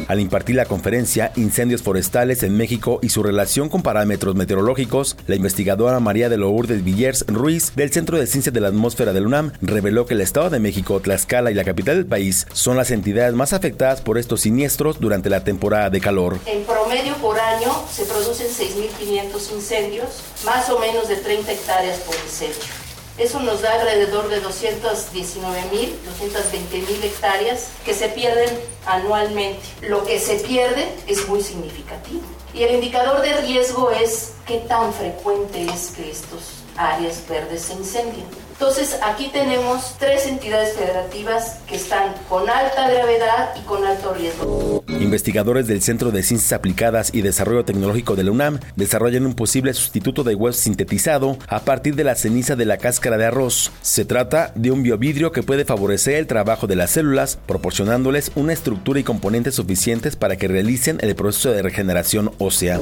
[0.06, 5.34] Al impartir la conferencia Incendios Forestales en México y su relación con parámetros meteorológicos, la
[5.34, 9.52] investigadora María de Lourdes Villers Ruiz del Centro de Ciencias de la Atmósfera del UNAM
[9.60, 13.34] reveló que el Estado de México, Tlaxcala y la capital del país son las entidades
[13.34, 16.38] más afectadas por estos siniestros durante la temporada de calor.
[16.46, 20.08] En promedio por año se producen 6.500 incendios,
[20.44, 22.84] más o menos de 30 hectáreas por incendio.
[23.16, 28.50] Eso nos da alrededor de 219.000, 220.000 hectáreas que se pierden
[28.86, 29.62] anualmente.
[29.82, 32.22] Lo que se pierde es muy significativo.
[32.52, 37.74] Y el indicador de riesgo es qué tan frecuente es que estos áreas verdes se
[37.74, 38.26] incendien.
[38.54, 44.84] Entonces, aquí tenemos tres entidades federativas que están con alta gravedad y con alto riesgo.
[44.86, 49.74] Investigadores del Centro de Ciencias Aplicadas y Desarrollo Tecnológico de la UNAM desarrollan un posible
[49.74, 53.72] sustituto de hueso sintetizado a partir de la ceniza de la cáscara de arroz.
[53.82, 58.52] Se trata de un biovidrio que puede favorecer el trabajo de las células, proporcionándoles una
[58.52, 62.78] estructura y componentes suficientes para que realicen el proceso de regeneración ósea.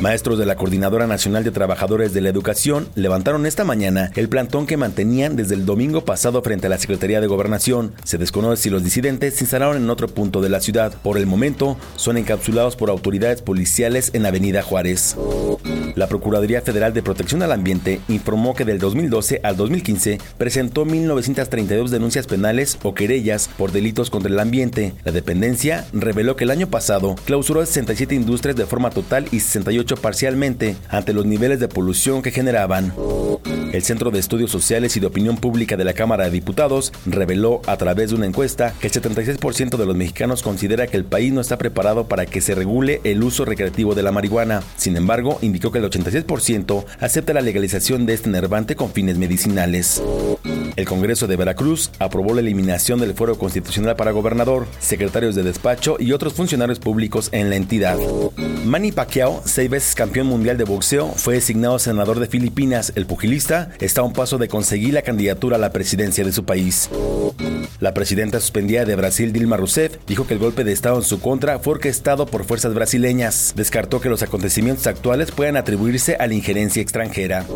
[0.00, 4.66] Maestros de la Coordinadora Nacional de Trabajadores de la Educación levantaron esta mañana el plantón
[4.66, 7.92] que tenían desde el domingo pasado frente a la Secretaría de Gobernación.
[8.02, 10.92] Se desconoce si los disidentes se instalaron en otro punto de la ciudad.
[11.04, 15.16] Por el momento, son encapsulados por autoridades policiales en Avenida Juárez.
[15.94, 21.88] La Procuraduría Federal de Protección al Ambiente informó que del 2012 al 2015 presentó 1.932
[21.88, 24.94] denuncias penales o querellas por delitos contra el ambiente.
[25.04, 29.96] La dependencia reveló que el año pasado clausuró 67 industrias de forma total y 68
[29.96, 32.92] parcialmente ante los niveles de polución que generaban.
[33.76, 37.60] El Centro de Estudios Sociales y de Opinión Pública de la Cámara de Diputados reveló
[37.66, 41.30] a través de una encuesta que el 76% de los mexicanos considera que el país
[41.30, 44.62] no está preparado para que se regule el uso recreativo de la marihuana.
[44.76, 50.02] Sin embargo, indicó que el 86% acepta la legalización de este nervante con fines medicinales.
[50.76, 55.96] El Congreso de Veracruz aprobó la eliminación del fuero constitucional para gobernador, secretarios de despacho
[55.98, 57.96] y otros funcionarios públicos en la entidad.
[58.66, 62.92] Manny Pacquiao, seis veces campeón mundial de boxeo, fue designado senador de Filipinas.
[62.94, 66.44] El pugilista está a un paso de conseguir la candidatura a la presidencia de su
[66.44, 66.90] país.
[67.80, 71.20] La presidenta suspendida de Brasil, Dilma Rousseff, dijo que el golpe de Estado en su
[71.20, 73.54] contra fue orquestado por fuerzas brasileñas.
[73.56, 77.46] Descartó que los acontecimientos actuales puedan atribuirse a la injerencia extranjera.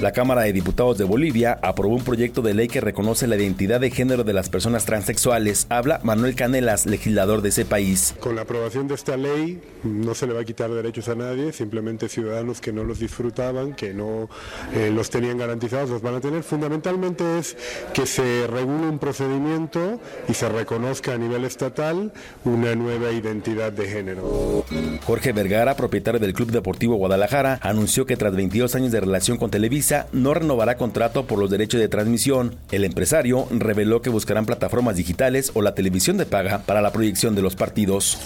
[0.00, 3.80] La Cámara de Diputados de Bolivia aprobó un proyecto de ley que reconoce la identidad
[3.80, 5.66] de género de las personas transexuales.
[5.68, 8.14] Habla Manuel Canelas, legislador de ese país.
[8.20, 11.52] Con la aprobación de esta ley no se le va a quitar derechos a nadie,
[11.52, 14.28] simplemente ciudadanos que no los disfrutaban, que no
[14.74, 16.42] eh, los tenían garantizados, los van a tener.
[16.42, 17.56] Fundamentalmente es
[17.92, 22.12] que se regule un procedimiento y se reconozca a nivel estatal
[22.44, 24.64] una nueva identidad de género.
[25.04, 29.50] Jorge Vergara, propietario del Club Deportivo Guadalajara, anunció que tras 22 años de relación con
[29.50, 32.35] Televisa, no renovará contrato por los derechos de transmisión.
[32.70, 37.34] El empresario reveló que buscarán plataformas digitales o la televisión de paga para la proyección
[37.34, 38.18] de los partidos.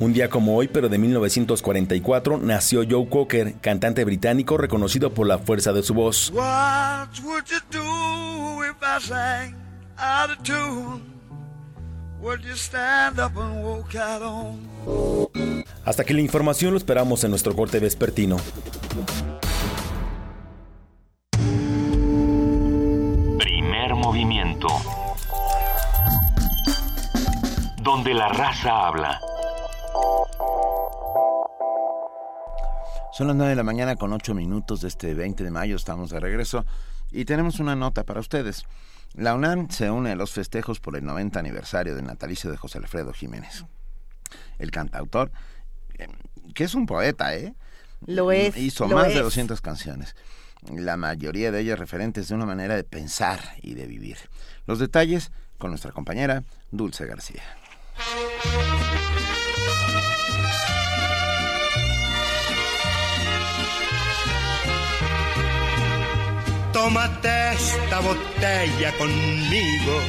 [0.00, 5.38] Un día como hoy, pero de 1944, nació Joe Cocker, cantante británico reconocido por la
[5.38, 6.32] fuerza de su voz.
[15.84, 18.36] Hasta que la información lo esperamos en nuestro corte vespertino.
[23.38, 24.68] Primer movimiento.
[27.82, 29.20] Donde la raza habla.
[33.12, 36.10] Son las 9 de la mañana con 8 minutos de este 20 de mayo, estamos
[36.10, 36.64] de regreso
[37.10, 38.64] y tenemos una nota para ustedes.
[39.14, 42.78] La UNAM se une a los festejos por el 90 aniversario del natalicio de José
[42.78, 43.64] Alfredo Jiménez.
[44.58, 45.32] El cantautor,
[45.98, 46.08] eh,
[46.54, 47.54] que es un poeta, ¿eh?
[48.06, 48.56] Lo es.
[48.56, 50.14] Hizo más de 200 canciones.
[50.72, 54.18] La mayoría de ellas referentes de una manera de pensar y de vivir.
[54.66, 57.42] Los detalles con nuestra compañera Dulce García.
[66.80, 70.00] Tómate esta botella conmigo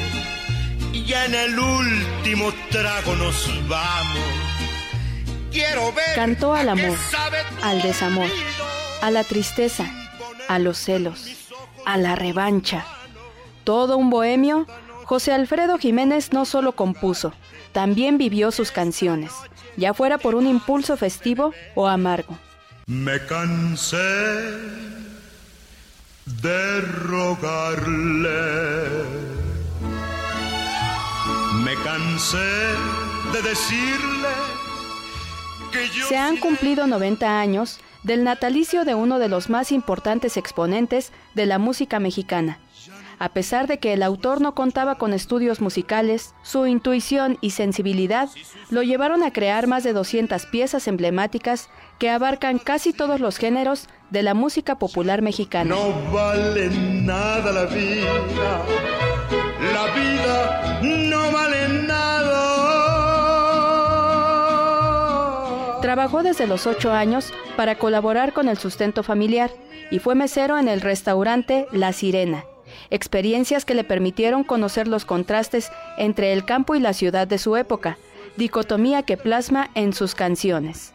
[0.94, 4.24] y en el último trago nos vamos.
[5.52, 6.14] Quiero ver.
[6.14, 6.96] Cantó al amor,
[7.64, 8.30] al desamor,
[9.02, 9.92] a la tristeza,
[10.48, 11.50] a los celos,
[11.88, 12.86] a la revancha.
[13.64, 14.68] Todo un bohemio,
[15.06, 17.34] José Alfredo Jiménez no solo compuso,
[17.72, 19.32] también vivió sus canciones,
[19.76, 22.38] ya fuera por un impulso festivo o amargo.
[22.86, 23.98] Me cansé
[26.42, 28.40] de rogarle.
[31.64, 32.38] Me cansé
[33.34, 34.30] de decirle
[35.72, 36.08] que yo...
[36.08, 41.46] Se han cumplido 90 años del natalicio de uno de los más importantes exponentes de
[41.46, 42.60] la música mexicana.
[43.20, 48.30] A pesar de que el autor no contaba con estudios musicales, su intuición y sensibilidad
[48.70, 51.70] lo llevaron a crear más de 200 piezas emblemáticas
[52.00, 55.76] que abarcan casi todos los géneros de la música popular mexicana.
[55.76, 58.64] No vale nada la vida,
[59.74, 62.60] la vida no vale nada.
[65.82, 69.52] Trabajó desde los ocho años para colaborar con el sustento familiar
[69.92, 72.46] y fue mesero en el restaurante La Sirena,
[72.90, 77.58] experiencias que le permitieron conocer los contrastes entre el campo y la ciudad de su
[77.58, 77.98] época,
[78.38, 80.94] dicotomía que plasma en sus canciones.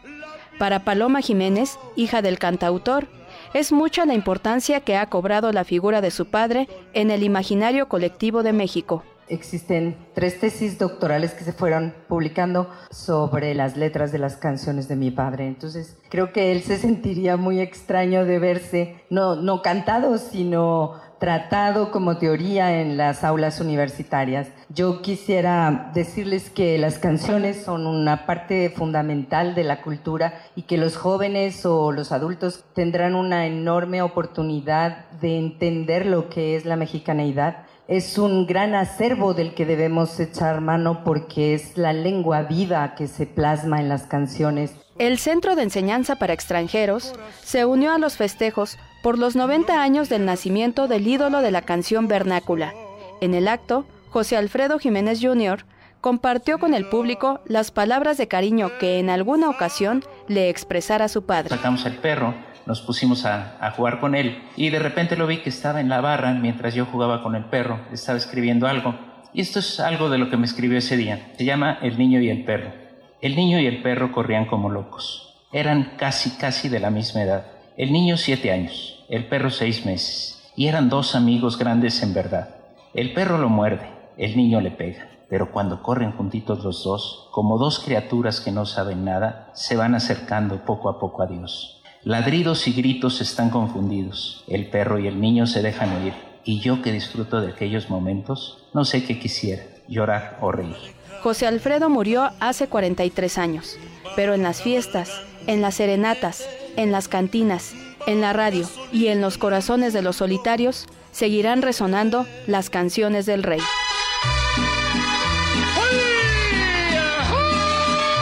[0.57, 3.07] Para Paloma Jiménez, hija del cantautor,
[3.53, 7.89] es mucha la importancia que ha cobrado la figura de su padre en el imaginario
[7.89, 9.03] colectivo de México.
[9.27, 14.95] Existen tres tesis doctorales que se fueron publicando sobre las letras de las canciones de
[14.95, 15.47] mi padre.
[15.47, 20.93] Entonces, creo que él se sentiría muy extraño de verse, no, no cantado, sino
[21.25, 24.47] tratado como teoría en las aulas universitarias.
[24.69, 30.77] Yo quisiera decirles que las canciones son una parte fundamental de la cultura y que
[30.77, 36.75] los jóvenes o los adultos tendrán una enorme oportunidad de entender lo que es la
[36.75, 37.65] mexicaneidad.
[37.87, 43.07] Es un gran acervo del que debemos echar mano porque es la lengua viva que
[43.07, 44.75] se plasma en las canciones.
[44.99, 50.09] El Centro de Enseñanza para Extranjeros se unió a los festejos por los 90 años
[50.09, 52.73] del nacimiento del ídolo de la canción vernácula.
[53.21, 55.63] En el acto, José Alfredo Jiménez Jr.
[56.01, 61.23] compartió con el público las palabras de cariño que en alguna ocasión le expresara su
[61.23, 61.49] padre.
[61.49, 62.33] Sacamos el perro,
[62.65, 65.89] nos pusimos a, a, jugar con él y de repente lo vi que estaba en
[65.89, 68.95] la barra mientras yo jugaba con el perro, estaba escribiendo algo.
[69.35, 71.31] Y esto es algo de lo que me escribió ese día.
[71.37, 72.73] Se llama El niño y el perro.
[73.21, 75.45] El niño y el perro corrían como locos.
[75.53, 77.45] Eran casi, casi de la misma edad.
[77.77, 82.55] El niño siete años, el perro seis meses, y eran dos amigos grandes en verdad.
[82.93, 87.57] El perro lo muerde, el niño le pega, pero cuando corren juntitos los dos, como
[87.57, 91.81] dos criaturas que no saben nada, se van acercando poco a poco a Dios.
[92.03, 96.13] Ladridos y gritos están confundidos, el perro y el niño se dejan oír,
[96.43, 100.75] y yo que disfruto de aquellos momentos, no sé qué quisiera, llorar o reír.
[101.23, 103.77] José Alfredo murió hace 43 años,
[104.15, 105.09] pero en las fiestas,
[105.47, 107.73] en las serenatas, en las cantinas,
[108.07, 113.43] en la radio y en los corazones de los solitarios seguirán resonando las canciones del
[113.43, 113.61] rey.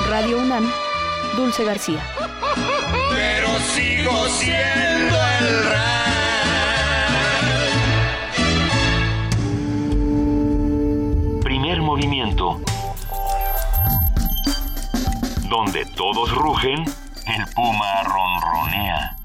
[0.10, 0.72] Radio UNAM,
[1.36, 2.06] Dulce García.
[3.10, 5.94] Pero sigo siendo el rey.
[11.42, 12.62] Primer movimiento.
[15.50, 16.86] Donde todos rugen,
[17.26, 19.18] el puma ronronea.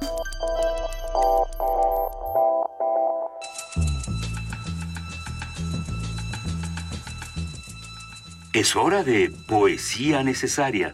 [8.53, 10.93] Es hora de poesía necesaria.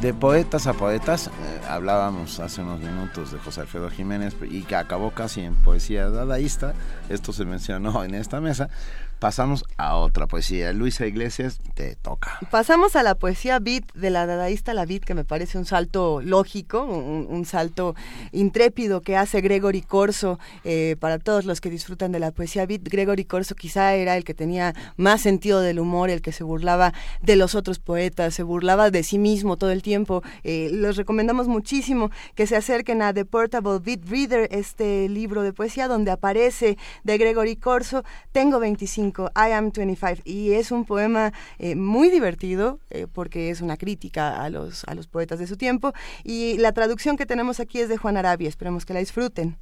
[0.00, 1.30] De poetas a poetas, eh,
[1.68, 6.74] hablábamos hace unos minutos de José Alfredo Jiménez y que acabó casi en poesía dadaísta,
[7.08, 8.70] esto se mencionó en esta mesa,
[9.18, 10.72] pasamos a otra poesía.
[10.72, 12.38] Luisa Iglesias, te toca.
[12.50, 16.20] Pasamos a la poesía beat de la dadaísta La Beat, que me parece un salto
[16.22, 17.94] lógico, un, salto
[18.32, 22.82] intrépido que hace Gregory Corso eh, para todos los que disfrutan de la poesía beat.
[22.82, 26.92] Gregory Corso quizá era el que tenía más sentido del humor, el que se burlaba
[27.22, 30.22] de los otros poetas, se burlaba de sí mismo todo el tiempo.
[30.44, 35.52] Eh, los recomendamos muchísimo que se acerquen a The Portable Beat Reader, este libro de
[35.52, 41.32] poesía donde aparece de Gregory Corso, Tengo 25 I Am 25, y es un poema
[41.58, 45.56] eh, muy divertido eh, porque es una crítica a los, a los poetas de su
[45.56, 45.92] tiempo,
[46.24, 49.58] y la traducción que tenemos aquí es de Juan Arabia, esperemos que la disfruten.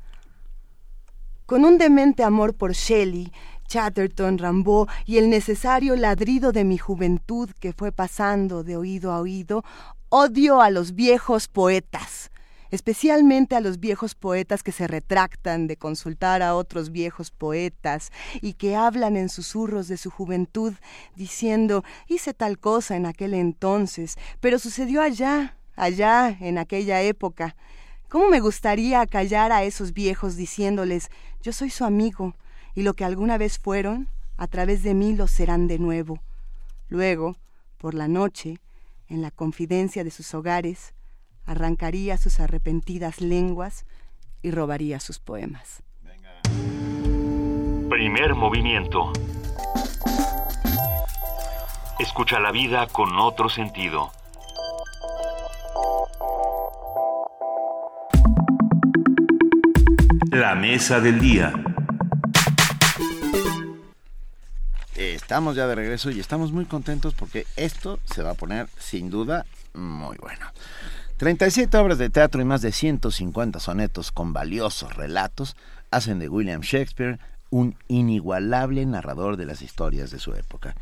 [1.47, 3.33] Con un demente amor por Shelley,
[3.69, 9.21] Chatterton, Rambaud y el necesario ladrido de mi juventud que fue pasando de oído a
[9.21, 9.65] oído,
[10.09, 12.31] odio a los viejos poetas
[12.77, 18.13] especialmente a los viejos poetas que se retractan de consultar a otros viejos poetas
[18.43, 20.75] y que hablan en susurros de su juventud,
[21.15, 27.57] diciendo hice tal cosa en aquel entonces, pero sucedió allá, allá, en aquella época.
[28.11, 31.11] ¿Cómo me gustaría callar a esos viejos diciéndoles
[31.43, 32.35] yo soy su amigo,
[32.75, 36.21] y lo que alguna vez fueron, a través de mí lo serán de nuevo?
[36.91, 37.37] Luego,
[37.79, 38.59] por la noche,
[39.09, 40.93] en la confidencia de sus hogares,
[41.47, 43.87] arrancaría sus arrepentidas lenguas
[44.43, 45.83] y robaría sus poemas.
[47.89, 49.13] Primer movimiento.
[51.99, 54.13] Escucha la vida con otro sentido.
[60.31, 61.53] La mesa del día.
[64.95, 69.11] Estamos ya de regreso y estamos muy contentos porque esto se va a poner sin
[69.11, 70.47] duda muy bueno.
[71.19, 75.57] 37 obras de teatro y más de 150 sonetos con valiosos relatos
[75.91, 77.19] hacen de William Shakespeare
[77.49, 80.75] un inigualable narrador de las historias de su época.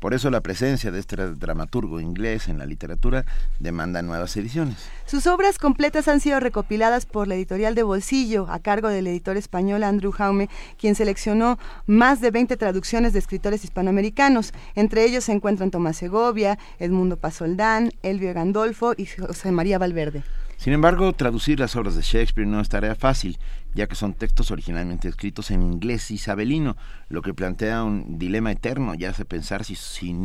[0.00, 3.26] Por eso la presencia de este dramaturgo inglés en la literatura
[3.58, 4.76] demanda nuevas ediciones.
[5.04, 9.36] Sus obras completas han sido recopiladas por la editorial de Bolsillo, a cargo del editor
[9.36, 10.48] español Andrew Jaume,
[10.78, 14.54] quien seleccionó más de 20 traducciones de escritores hispanoamericanos.
[14.74, 20.22] Entre ellos se encuentran Tomás Segovia, Edmundo Pasoldán, Elvio Gandolfo y José María Valverde.
[20.56, 23.38] Sin embargo, traducir las obras de Shakespeare no es tarea fácil,
[23.74, 26.76] ya que son textos originalmente escritos en inglés isabelino,
[27.08, 29.76] lo que plantea un dilema eterno y hace pensar si,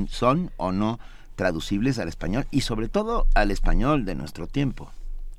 [0.09, 0.99] son o no
[1.35, 4.91] traducibles al español y sobre todo al español de nuestro tiempo.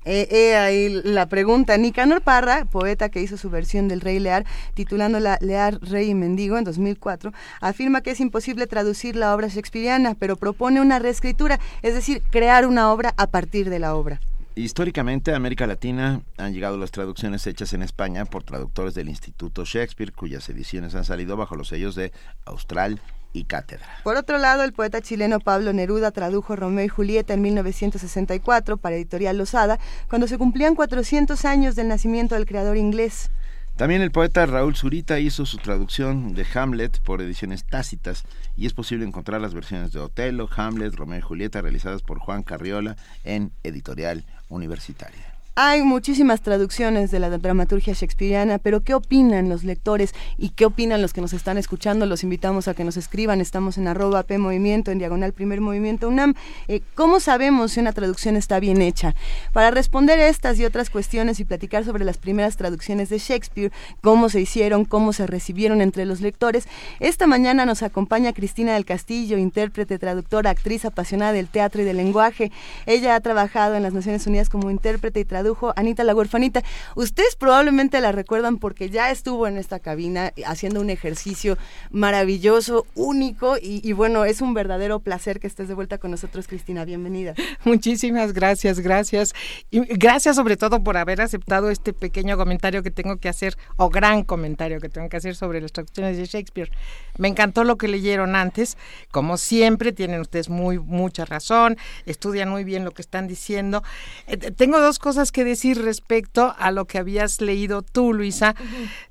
[0.08, 1.76] Eh, ahí la pregunta.
[1.76, 6.58] Nicanor Parra, poeta que hizo su versión del Rey Lear, titulándola Lear, Rey y Mendigo
[6.58, 11.94] en 2004, afirma que es imposible traducir la obra shakespeariana, pero propone una reescritura, es
[11.94, 14.20] decir, crear una obra a partir de la obra.
[14.58, 19.66] Históricamente a América Latina han llegado las traducciones hechas en España por traductores del Instituto
[19.66, 22.10] Shakespeare, cuyas ediciones han salido bajo los sellos de
[22.46, 22.98] Austral
[23.34, 23.86] y Cátedra.
[24.02, 28.96] Por otro lado, el poeta chileno Pablo Neruda tradujo Romeo y Julieta en 1964 para
[28.96, 29.78] Editorial Losada,
[30.08, 33.30] cuando se cumplían 400 años del nacimiento del creador inglés.
[33.76, 38.24] También el poeta Raúl Zurita hizo su traducción de Hamlet por ediciones tácitas
[38.56, 42.42] y es posible encontrar las versiones de Otelo, Hamlet, Romeo y Julieta realizadas por Juan
[42.42, 45.35] Carriola en Editorial universitaria.
[45.58, 51.00] Hay muchísimas traducciones de la dramaturgia shakespeariana, pero ¿qué opinan los lectores y qué opinan
[51.00, 52.04] los que nos están escuchando?
[52.04, 53.40] Los invitamos a que nos escriban.
[53.40, 56.34] Estamos en arroba P Movimiento, en diagonal Primer Movimiento UNAM.
[56.68, 59.14] Eh, ¿Cómo sabemos si una traducción está bien hecha?
[59.54, 63.72] Para responder estas y otras cuestiones y platicar sobre las primeras traducciones de Shakespeare,
[64.02, 66.68] cómo se hicieron, cómo se recibieron entre los lectores,
[67.00, 71.96] esta mañana nos acompaña Cristina del Castillo, intérprete, traductora, actriz apasionada del teatro y del
[71.96, 72.52] lenguaje.
[72.84, 75.45] Ella ha trabajado en las Naciones Unidas como intérprete y traductora
[75.76, 76.62] Anita la huerfanita.
[76.94, 81.58] Ustedes probablemente la recuerdan porque ya estuvo en esta cabina haciendo un ejercicio
[81.90, 86.84] maravilloso, único y, bueno, es un verdadero placer que estés de vuelta con nosotros, Cristina.
[86.84, 87.34] Bienvenida.
[87.64, 89.34] Muchísimas gracias, gracias.
[89.70, 93.90] Y gracias sobre todo por haber aceptado este pequeño comentario que tengo que hacer, o
[93.90, 96.70] gran comentario que tengo que hacer sobre las traducciones de Shakespeare.
[97.18, 98.76] Me encantó lo que leyeron antes.
[99.10, 103.82] Como siempre, tienen ustedes muy mucha razón, estudian muy bien lo que están diciendo.
[104.26, 108.54] Eh, tengo dos cosas que decir respecto a lo que habías leído tú, Luisa,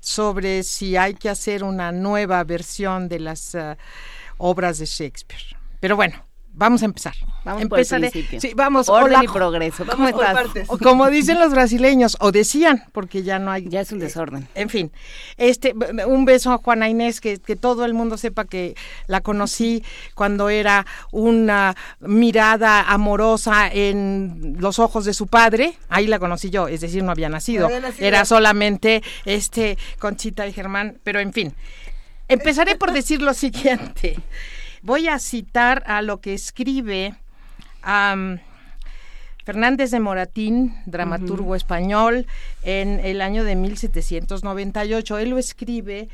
[0.00, 3.76] sobre si hay que hacer una nueva versión de las eh,
[4.36, 5.56] obras de Shakespeare.
[5.78, 6.25] Pero bueno,
[6.56, 7.14] Vamos a empezar.
[7.44, 8.10] Vamos Empezaré.
[8.10, 8.88] por Sí, vamos.
[8.88, 9.84] Orden y progreso.
[9.84, 10.48] ¿Cómo estás?
[10.82, 13.68] como dicen los brasileños, o decían, porque ya no hay...
[13.68, 14.48] Ya es un desorden.
[14.54, 14.90] En fin,
[15.36, 15.74] este,
[16.06, 18.74] un beso a Juana Inés, que, que todo el mundo sepa que
[19.06, 19.84] la conocí
[20.14, 25.74] cuando era una mirada amorosa en los ojos de su padre.
[25.90, 27.68] Ahí la conocí yo, es decir, no había nacido.
[27.98, 31.54] Era solamente este Conchita y Germán, pero en fin.
[32.28, 34.16] Empezaré por decir lo siguiente.
[34.86, 37.12] Voy a citar a lo que escribe
[39.44, 42.28] Fernández de Moratín, dramaturgo español,
[42.62, 45.18] en el año de 1798.
[45.18, 46.08] Él lo escribe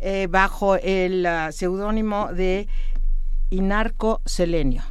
[0.00, 2.68] eh, bajo el ah, seudónimo de
[3.48, 4.82] Inarco Selenio.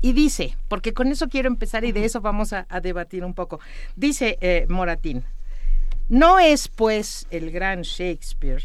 [0.00, 3.34] Y dice, porque con eso quiero empezar y de eso vamos a, a debatir un
[3.34, 3.58] poco.
[3.96, 5.24] Dice eh, Moratín,
[6.08, 8.62] no es pues el gran Shakespeare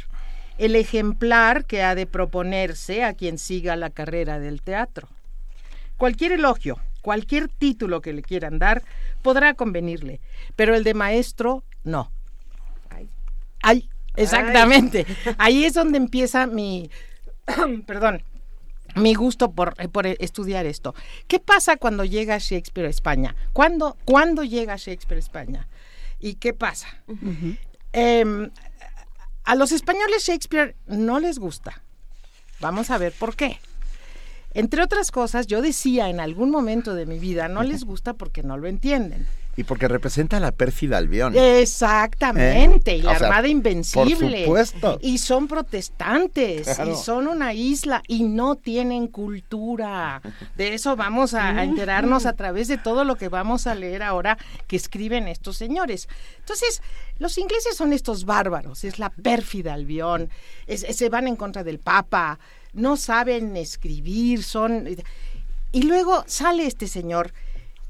[0.59, 5.07] el ejemplar que ha de proponerse a quien siga la carrera del teatro.
[5.97, 8.83] Cualquier elogio, cualquier título que le quieran dar,
[9.21, 10.19] podrá convenirle,
[10.57, 12.11] pero el de maestro, no.
[13.61, 15.05] Ay, exactamente.
[15.37, 16.89] Ahí es donde empieza mi,
[17.87, 18.21] perdón,
[18.95, 20.93] mi gusto por, eh, por estudiar esto.
[21.27, 23.35] ¿Qué pasa cuando llega Shakespeare a España?
[23.53, 25.67] ¿Cuándo, ¿cuándo llega Shakespeare a España?
[26.19, 26.87] ¿Y qué pasa?
[29.43, 31.81] A los españoles Shakespeare no les gusta.
[32.59, 33.59] Vamos a ver por qué.
[34.53, 38.43] Entre otras cosas, yo decía en algún momento de mi vida, no les gusta porque
[38.43, 39.27] no lo entienden.
[39.59, 41.33] Y porque representa a la pérfida Albión.
[41.37, 42.97] Exactamente, ¿Eh?
[42.97, 44.45] y la O sea, Armada Invencible.
[44.45, 44.99] por supuesto.
[45.01, 46.93] Y son protestantes, Claro.
[46.93, 50.21] y son una isla, y no tienen cultura.
[50.55, 54.01] De eso vamos a, a enterarnos a través de todo lo que vamos a leer
[54.03, 54.37] ahora
[54.67, 56.07] que escriben estos señores.
[56.39, 56.81] Entonces,
[57.17, 60.29] los ingleses son estos bárbaros, es la pérfida Albión,
[60.67, 62.39] es- se van en contra del Papa,
[62.71, 64.87] no saben escribir, son...
[65.71, 67.31] Y luego sale este señor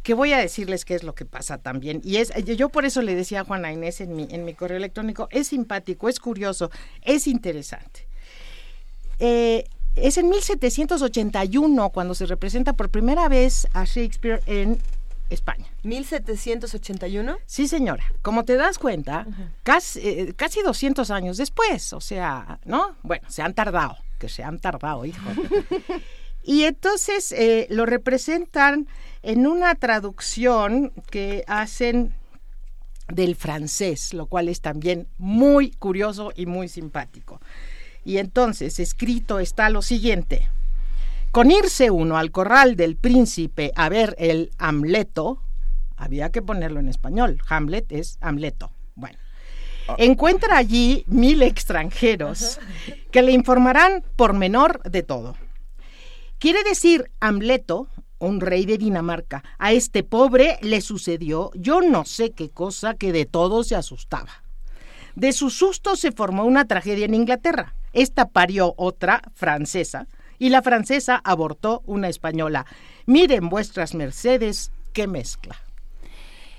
[0.04, 2.02] que voy a decirles qué es lo que pasa también.
[2.04, 4.78] Y es, yo por eso le decía a Juana Inés en mi, en mi correo
[4.78, 6.72] electrónico, es simpático, es curioso,
[7.02, 8.08] es interesante.
[9.20, 9.66] Eh,
[9.96, 14.80] es en 1781 cuando se representa por primera vez a Shakespeare en
[15.30, 15.66] España.
[15.84, 17.38] ¿1781?
[17.46, 18.04] Sí, señora.
[18.22, 19.28] Como te das cuenta,
[19.64, 22.96] casi, eh, casi 200 años después, o sea, ¿no?
[23.04, 25.22] Bueno, se han tardado, que se han tardado, hijo.
[26.44, 28.88] Y entonces eh, lo representan
[29.22, 32.16] en una traducción que hacen
[33.08, 37.42] del francés, lo cual es también muy curioso y muy simpático.
[38.06, 40.48] Y entonces escrito está lo siguiente.
[41.32, 45.42] Con irse uno al corral del príncipe a ver el Hamleto,
[45.96, 48.72] había que ponerlo en español, Hamlet es Hamleto.
[48.96, 49.18] Bueno,
[49.98, 52.60] encuentra allí mil extranjeros
[53.12, 55.36] que le informarán por menor de todo.
[56.40, 57.90] Quiere decir Hamleto,
[58.20, 63.12] un rey de Dinamarca, a este pobre le sucedió yo no sé qué cosa que
[63.12, 64.44] de todo se asustaba.
[65.16, 67.74] De su susto se formó una tragedia en Inglaterra.
[67.94, 72.66] Esta parió otra francesa y la francesa abortó una española.
[73.06, 75.58] Miren vuestras mercedes, qué mezcla.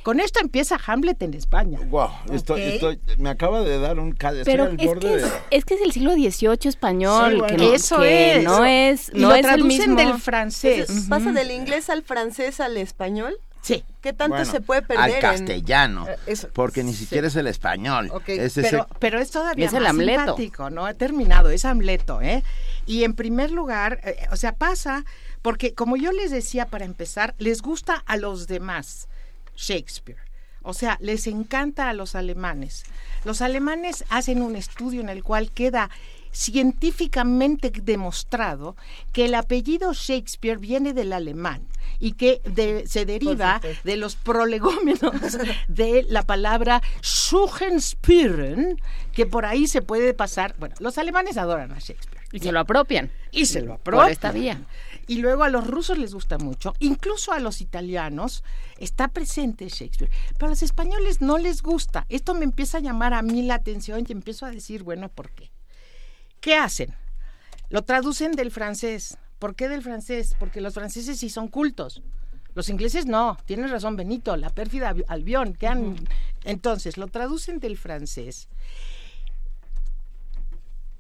[0.03, 1.79] Con esto empieza Hamlet en España.
[1.91, 4.15] Wow, estoy, me acaba de dar un
[4.45, 5.23] Pero al es borde que de...
[5.27, 8.45] es, es que es el siglo XVIII español, Sí, que, no, Eso que es.
[8.45, 9.97] no es, Y no lo es el traducen mismo.
[9.97, 10.81] del francés.
[10.89, 13.37] Entonces, ¿Pasa del inglés al francés al español?
[13.63, 13.85] Sí.
[14.01, 15.17] ¿Qué tanto Bueno, se puede perder?
[15.17, 16.49] Al castellano, Eh, eso.
[16.55, 18.11] porque ni siquiera es el español.
[18.27, 20.89] Es ese- pero, pero es todavía Es el más simpático, ¿no?
[20.89, 22.43] He terminado, es Hamleto, ¿eh?
[22.87, 25.05] Y en primer lugar, eh, o sea, pasa
[25.43, 29.09] porque, como yo les decía para empezar, les gusta a los demás
[29.61, 30.19] Shakespeare.
[30.63, 32.85] O sea, les encanta a los alemanes.
[33.25, 35.89] Los alemanes hacen un estudio en el cual queda
[36.33, 38.77] científicamente demostrado
[39.13, 41.63] que el apellido Shakespeare viene del alemán
[41.99, 45.39] y que de- se deriva de los prolegómenos
[45.69, 48.81] de la palabra Schuchenspüren,
[49.13, 50.55] que por ahí se puede pasar.
[50.59, 52.21] Bueno, los alemanes adoran a Shakespeare.
[52.33, 53.11] Y se lo apropian.
[53.33, 54.05] Y se lo apropian.
[54.05, 54.61] Por esta vía.
[55.11, 58.45] Y luego a los rusos les gusta mucho, incluso a los italianos
[58.79, 60.09] está presente Shakespeare.
[60.35, 62.07] Pero a los españoles no les gusta.
[62.09, 65.31] Esto me empieza a llamar a mí la atención y empiezo a decir, bueno, ¿por
[65.33, 65.51] qué?
[66.41, 66.95] ¿Qué hacen?
[67.71, 69.19] Lo traducen del francés.
[69.41, 70.37] ¿Por qué del francés?
[70.39, 72.03] Porque los franceses sí son cultos.
[72.55, 73.37] Los ingleses no.
[73.47, 75.55] Tienes razón, Benito, la pérfida Albi- Albión.
[75.55, 75.97] que han-
[76.45, 78.49] Entonces, lo traducen del francés.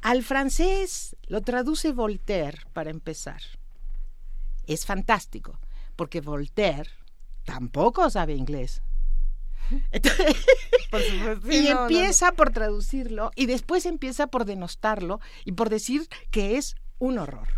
[0.02, 3.40] Al francés lo traduce Voltaire, para empezar.
[4.70, 5.58] Es fantástico,
[5.96, 6.88] porque Voltaire
[7.44, 8.82] tampoco sabe inglés.
[9.90, 10.36] Entonces,
[11.48, 16.08] Sí, y no, no, empieza por traducirlo y después empieza por denostarlo y por decir
[16.30, 17.48] que es un horror.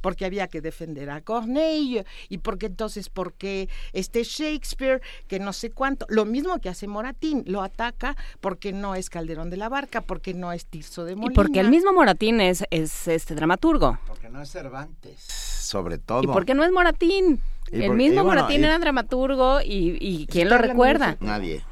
[0.00, 5.72] Porque había que defender a Corneille y porque entonces, porque este Shakespeare, que no sé
[5.72, 10.00] cuánto, lo mismo que hace Moratín, lo ataca porque no es Calderón de la Barca,
[10.02, 11.32] porque no es Tirso de Molina.
[11.32, 13.98] Y porque el mismo Moratín es, es este dramaturgo.
[14.06, 15.26] Porque no es Cervantes,
[15.66, 16.22] sobre todo.
[16.22, 17.40] ¿Y por qué no es Moratín?
[17.70, 21.16] Y el por- mismo bueno, Moratín y- era dramaturgo y, y ¿quién lo recuerda?
[21.20, 21.62] Nadie.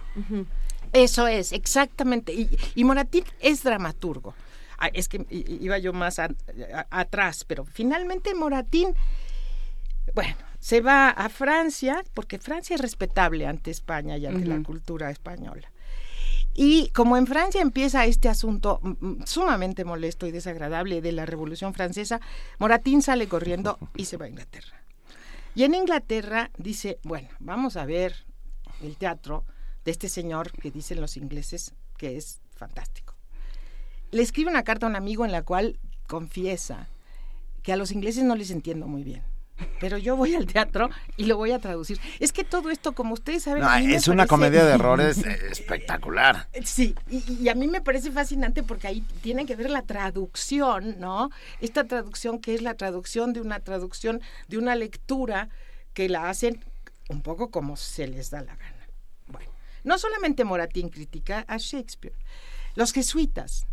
[0.92, 2.32] Eso es, exactamente.
[2.32, 4.34] Y, y Moratín es dramaturgo.
[4.78, 6.24] ah, es que iba yo más a-
[6.74, 8.89] a- atrás, pero finalmente Moratín,
[10.14, 15.10] bueno, se va a Francia, porque Francia es respetable ante España y ante la cultura
[15.10, 15.68] española.
[16.55, 18.81] Y como en Francia empieza este asunto
[19.26, 22.20] sumamente molesto y desagradable de la Revolución Francesa,
[22.58, 24.84] Moratín sale corriendo y se va a Inglaterra.
[25.57, 28.24] Y en Inglaterra dice, bueno, vamos a ver
[28.83, 29.44] el teatro
[29.84, 33.15] de este señor que dicen los ingleses que es fantástico.
[34.12, 36.89] Le escribe una carta a un amigo en la cual confiesa
[37.62, 39.23] que a los ingleses no les entiendo muy bien.
[39.81, 42.00] Pero yo voy al teatro y lo voy a traducir.
[42.18, 43.62] Es que todo esto, como ustedes saben...
[43.62, 46.49] No, a mí me es una parece- comedia de errores eh, espectacular.
[46.65, 50.99] Sí, y, y a mí me parece fascinante porque ahí tiene que ver la traducción,
[50.99, 51.31] ¿no?
[51.60, 55.49] Esta traducción que es la traducción de una traducción, de una lectura
[55.92, 56.65] que la hacen
[57.08, 58.86] un poco como se les da la gana.
[59.28, 59.50] Bueno,
[59.84, 62.16] no solamente Moratín critica a Shakespeare,
[62.74, 63.66] los jesuitas,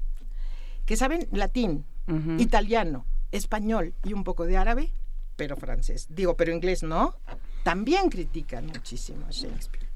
[0.85, 1.85] que saben latín,
[2.38, 4.92] italiano, español y un poco de árabe,
[5.35, 7.16] pero francés, digo, pero inglés no,
[7.64, 9.92] también critican muchísimo a Shakespeare.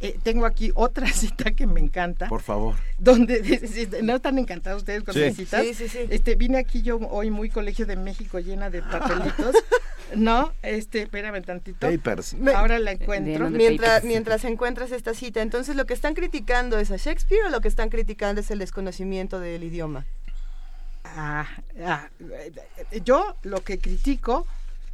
[0.00, 2.28] Eh, tengo aquí otra cita que me encanta.
[2.28, 2.74] Por favor.
[2.98, 5.20] Donde no están encantados ustedes con Sí.
[5.20, 5.62] mis citas.
[5.62, 5.98] Sí, sí, sí.
[6.10, 9.54] Este, vine aquí yo hoy muy Colegio de México llena de papelitos.
[10.16, 11.88] no, este, espérame tantito.
[11.88, 12.36] Papers.
[12.54, 13.48] Ahora la encuentro.
[13.50, 17.60] Mientras, mientras encuentras esta cita, entonces lo que están criticando es a Shakespeare o lo
[17.60, 20.04] que están criticando es el desconocimiento del idioma.
[21.04, 21.46] Ah,
[21.84, 22.08] ah,
[22.90, 24.46] eh, yo lo que critico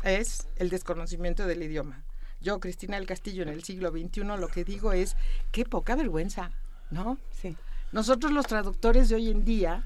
[0.03, 2.05] es el desconocimiento del idioma.
[2.41, 5.17] Yo, Cristina del Castillo, en el siglo XXI, lo que digo es,
[5.53, 6.53] qué poca vergüenza,
[6.91, 7.19] ¿no?
[7.31, 7.57] Sí.
[7.93, 9.85] Nosotros los traductores de hoy en día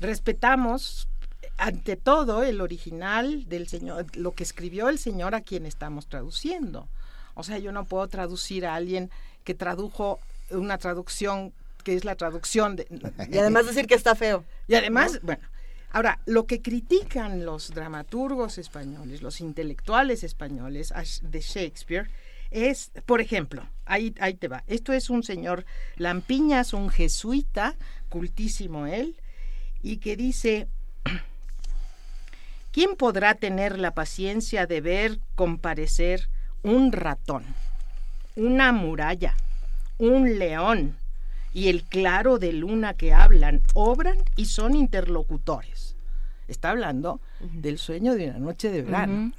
[0.00, 1.08] respetamos
[1.56, 6.88] ante todo el original del señor, lo que escribió el señor a quien estamos traduciendo.
[7.34, 9.10] O sea, yo no puedo traducir a alguien
[9.44, 10.20] que tradujo
[10.50, 11.52] una traducción
[11.84, 12.86] que es la traducción de...
[13.30, 14.44] Y además decir que está feo.
[14.68, 15.42] Y además, bueno,
[15.90, 22.08] ahora, lo que critican los dramaturgos españoles, los intelectuales españoles de Shakespeare,
[22.50, 25.64] es, por ejemplo, ahí, ahí te va, esto es un señor
[25.96, 27.76] Lampiñas, un jesuita,
[28.08, 29.16] cultísimo él,
[29.82, 30.68] y que dice,
[32.72, 36.28] ¿quién podrá tener la paciencia de ver comparecer
[36.62, 37.44] un ratón,
[38.36, 39.36] una muralla,
[39.98, 40.96] un león
[41.52, 45.96] y el claro de luna que hablan, obran y son interlocutores?
[46.48, 49.32] Está hablando del sueño de una noche de verano.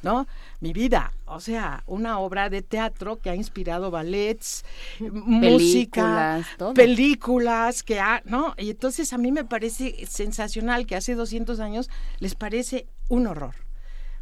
[0.00, 0.28] ¿No?
[0.60, 4.64] Mi vida, o sea, una obra de teatro que ha inspirado ballets,
[5.00, 6.74] música, Películas, todo.
[6.74, 8.54] películas, que ha, ¿no?
[8.58, 11.90] Y entonces a mí me parece sensacional que hace 200 años
[12.20, 13.56] les parece un horror.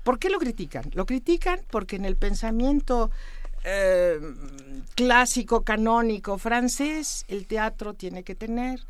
[0.03, 0.85] ¿Por qué lo critican?
[0.95, 3.11] Lo critican porque en el pensamiento
[3.69, 4.21] eh,
[4.95, 8.81] clásico, canónico, francés, el teatro tiene que tener,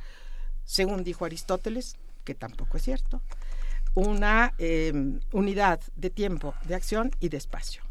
[0.64, 3.22] según dijo Aristóteles, que tampoco es cierto,
[3.94, 4.92] una eh,
[5.32, 7.82] unidad de tiempo, de acción y de espacio.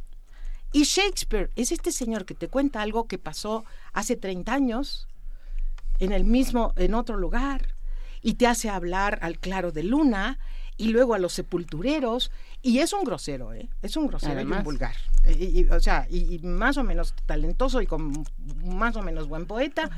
[0.71, 5.07] Y Shakespeare es este señor que te cuenta algo que pasó hace 30 años
[5.99, 7.73] en el mismo, en otro lugar,
[8.21, 10.37] y te hace hablar al claro de luna
[10.77, 12.31] y luego a los sepultureros,
[12.61, 13.69] y es un grosero, ¿eh?
[13.81, 14.63] Es un grosero y un Además.
[14.63, 14.95] vulgar.
[15.27, 18.25] Y- y, o sea, y, y más o menos talentoso y con
[18.65, 19.89] más o menos buen poeta,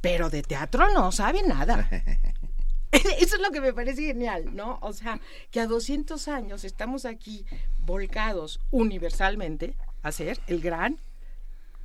[0.00, 1.88] pero de teatro no sabe nada.
[2.92, 4.78] Eso es lo que me parece genial, ¿no?
[4.82, 5.20] O sea,
[5.52, 7.46] que a 200 años estamos aquí
[7.78, 10.96] volcados universalmente a hacer el gran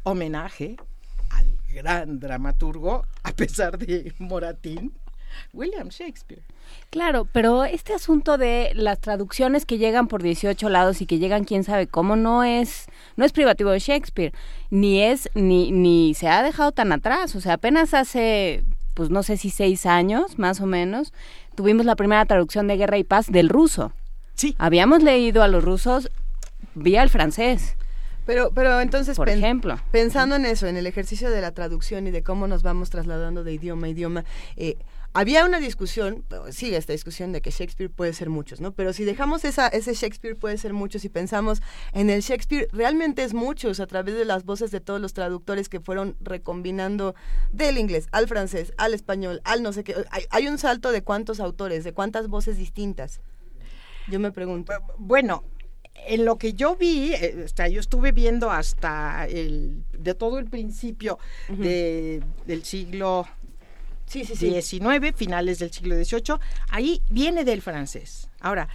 [0.04, 0.78] homenaje
[1.30, 4.94] al gran dramaturgo, a pesar de Moratín,
[5.54, 6.42] William Shakespeare.
[6.90, 11.44] Claro, pero este asunto de las traducciones que llegan por 18 lados y que llegan
[11.44, 12.86] quién sabe cómo no es
[13.18, 14.34] no es privativo de Shakespeare,
[14.70, 19.24] ni es ni ni se ha dejado tan atrás, o sea, apenas hace pues no
[19.24, 21.14] sé si seis años más o menos
[21.56, 23.92] tuvimos la primera traducción de Guerra y Paz del ruso.
[24.36, 24.56] Sí.
[24.58, 26.10] Habíamos leído a los rusos
[26.76, 27.76] vía el francés.
[28.26, 29.80] Pero, pero entonces, Por pen- ejemplo.
[29.92, 33.44] pensando en eso, en el ejercicio de la traducción y de cómo nos vamos trasladando
[33.44, 34.26] de idioma a idioma,
[34.58, 34.78] eh,
[35.16, 38.74] había una discusión, sigue esta discusión de que Shakespeare puede ser muchos, ¿no?
[38.74, 41.62] Pero si dejamos esa, ese Shakespeare puede ser muchos y pensamos
[41.94, 45.70] en el Shakespeare, realmente es muchos a través de las voces de todos los traductores
[45.70, 47.16] que fueron recombinando
[47.54, 49.96] del inglés al francés, al español, al no sé qué.
[50.12, 53.22] Hay, hay un salto de cuántos autores, de cuántas voces distintas.
[54.10, 54.74] Yo me pregunto.
[54.98, 55.46] Bueno,
[56.08, 60.40] en lo que yo vi, eh, o sea, yo estuve viendo hasta el de todo
[60.40, 63.26] el principio de, del siglo
[64.06, 64.50] Sí, sí, sí.
[64.50, 66.36] 19, finales del siglo XVIII,
[66.70, 68.30] ahí viene del francés.
[68.40, 68.68] Ahora,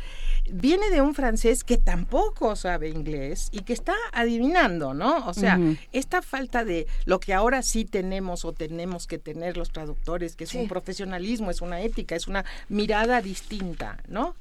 [0.50, 5.28] viene de un francés que tampoco sabe inglés y que está adivinando, ¿no?
[5.28, 5.60] O sea,
[5.92, 10.44] esta falta de lo que ahora sí tenemos o tenemos que tener los traductores, que
[10.44, 14.34] es un profesionalismo, es una ética, es una mirada distinta, ¿no?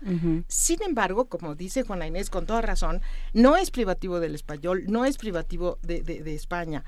[0.47, 3.01] Sin embargo, como dice Juana Inés con toda razón,
[3.33, 6.83] no es privativo del español, no es privativo de, de- de España.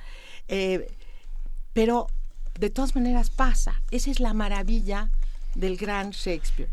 [0.47, 0.87] Eh,
[1.73, 2.07] pero
[2.59, 3.81] de todas maneras pasa.
[3.91, 5.09] Esa es la maravilla
[5.55, 6.69] del gran Shakespeare.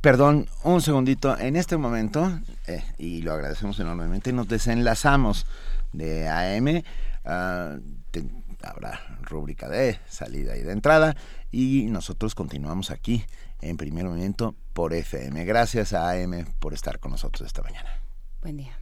[0.00, 1.36] Perdón, un segundito.
[1.38, 5.46] En este momento, eh, y lo agradecemos enormemente, nos desenlazamos
[5.92, 6.82] de AM.
[7.24, 7.76] ah,
[8.10, 8.24] te-
[8.62, 11.16] habrá rúbrica de salida y de entrada.
[11.52, 13.24] Y nosotros continuamos aquí
[13.60, 15.44] en primer momento por FM.
[15.44, 17.88] Gracias a AM por estar con nosotros esta mañana.
[18.42, 18.76] Buen día.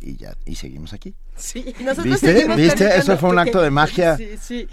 [0.00, 1.14] Y ya, y seguimos aquí.
[1.36, 1.74] Sí.
[2.04, 2.46] ¿Viste?
[2.56, 2.96] ¿Viste?
[2.96, 4.16] Eso fue un acto de magia.
[4.16, 4.68] Sí, sí.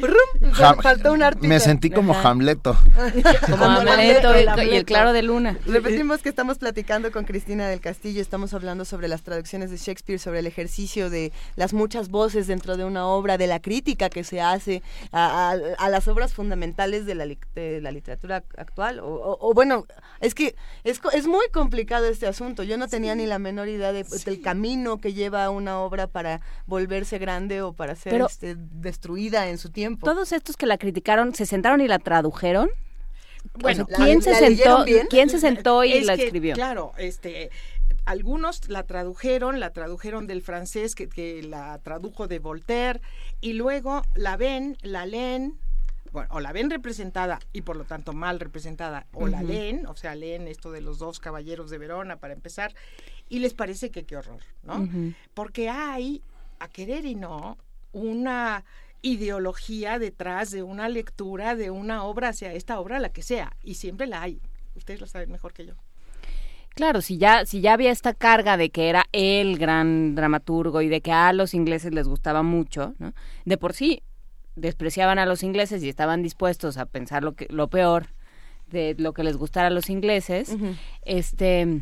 [0.53, 1.47] Jam- Faltó un artista.
[1.47, 2.29] Me sentí como Ajá.
[2.29, 2.75] Hamleto.
[3.49, 4.63] Como Hamleto y- Hamleto.
[4.63, 5.57] y el claro de luna.
[5.65, 10.19] Repetimos que estamos platicando con Cristina del Castillo, estamos hablando sobre las traducciones de Shakespeare,
[10.19, 14.23] sobre el ejercicio de las muchas voces dentro de una obra, de la crítica que
[14.23, 14.81] se hace
[15.11, 15.55] a, a-
[15.85, 18.99] a las obras fundamentales de la, li- de la literatura actual.
[18.99, 19.85] O, o- o bueno,
[20.19, 22.63] es que es, es muy complicado este asunto.
[22.63, 26.41] Yo no tenía ni la menor idea de- del camino que lleva una obra para
[26.67, 30.05] volverse grande o para ser Pero- este, destruida en su tiempo.
[30.05, 32.69] Todos estos que la criticaron, ¿se sentaron y la tradujeron?
[33.53, 34.85] Bueno, O sea, ¿quién, la- se la sentó.
[35.09, 36.53] ¿Quién se sentó y Es la que, escribió?
[36.55, 37.49] Claro, este,
[38.05, 43.01] algunos la tradujeron, la tradujeron del francés que, que la tradujo de Voltaire
[43.41, 45.57] y luego la ven, la leen,
[46.15, 49.95] bueno, o la ven representada y por lo tanto mal representada, o la leen, o
[49.97, 52.73] sea, leen esto de los dos caballeros de Verona para empezar,
[53.27, 54.87] y les parece que qué horror, ¿no?
[55.33, 56.23] Porque hay,
[56.59, 57.57] a querer y no,
[57.91, 58.63] una
[59.01, 63.75] ideología detrás de una lectura de una obra, sea esta obra la que sea, y
[63.75, 64.41] siempre la hay.
[64.75, 65.73] Ustedes lo saben mejor que yo.
[66.75, 70.87] Claro, si ya, si ya había esta carga de que era el gran dramaturgo y
[70.87, 73.13] de que a los ingleses les gustaba mucho, ¿no?
[73.43, 74.01] de por sí
[74.56, 78.08] despreciaban a los ingleses y estaban dispuestos a pensar lo que lo peor
[78.72, 80.56] de lo que les gustara a los ingleses,
[81.03, 81.82] este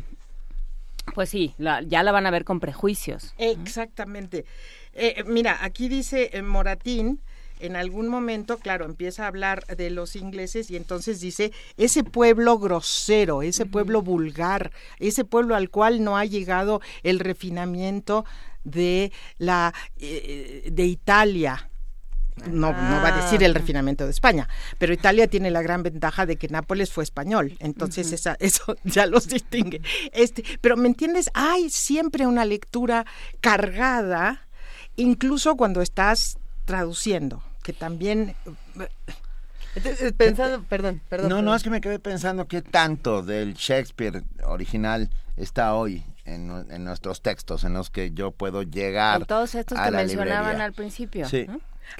[1.14, 3.34] pues sí, la- ya la van a ver con prejuicios.
[3.38, 4.46] Exactamente.
[4.94, 7.20] Eh, mira, aquí dice eh, Moratín,
[7.60, 12.58] en algún momento, claro, empieza a hablar de los ingleses y entonces dice, ese pueblo
[12.58, 18.24] grosero, ese pueblo vulgar, ese pueblo al cual no ha llegado el refinamiento
[18.64, 21.70] de la eh, de Italia.
[22.50, 24.48] No, no va a decir el refinamiento de España,
[24.78, 29.06] pero Italia tiene la gran ventaja de que Nápoles fue español, entonces esa- eso ya
[29.06, 29.80] los distingue.
[30.12, 31.30] Este, pero ¿me entiendes?
[31.34, 33.06] Hay siempre una lectura
[33.40, 34.48] cargada,
[34.96, 38.34] incluso cuando estás traduciendo, que también
[39.76, 41.28] Entonces, pensando, perdón, perdón.
[41.28, 41.44] No, perdón.
[41.46, 46.84] no, es que me quedé pensando qué tanto del Shakespeare original está hoy en, en
[46.84, 50.64] nuestros textos, en los que yo puedo llegar Con todos estos a que mencionaban librería.
[50.64, 51.28] al principio.
[51.28, 51.46] Sí.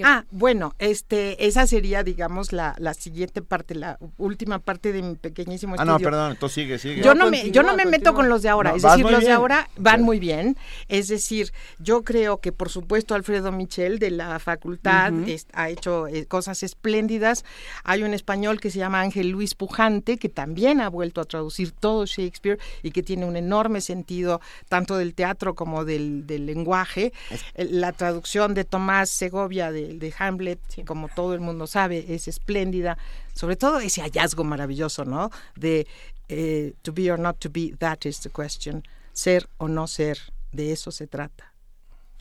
[0.02, 5.14] Ah, bueno, este, esa sería, digamos, la, la siguiente parte, la última parte de mi
[5.14, 6.10] pequeñísimo Ah, no, estudio.
[6.10, 7.02] perdón, tú sigue, sigue.
[7.02, 9.22] Yo no, me, yo no me meto con los de ahora, No, es decir, los
[9.24, 10.56] de ahora van muy bien.
[10.88, 16.06] Es decir, yo creo que por supuesto Alfredo Michel de la facultad es- ha hecho
[16.08, 17.44] eh, cosas espléndidas.
[17.84, 21.72] Hay un español que se llama Ángel Luis Pujante que también ha vuelto a traducir
[21.72, 27.12] todo Shakespeare y que tiene un enorme sentido tanto del teatro como del, del lenguaje.
[27.54, 32.28] Eh, La traducción de Tomás Segovia de, de Hamlet, como todo el mundo sabe, es
[32.28, 32.96] espléndida.
[33.34, 35.30] Sobre todo ese hallazgo maravilloso, ¿no?
[35.56, 35.86] De
[36.28, 38.82] eh, to be or not to be, that is the question.
[39.12, 40.18] Ser o no ser,
[40.52, 41.50] de eso se trata.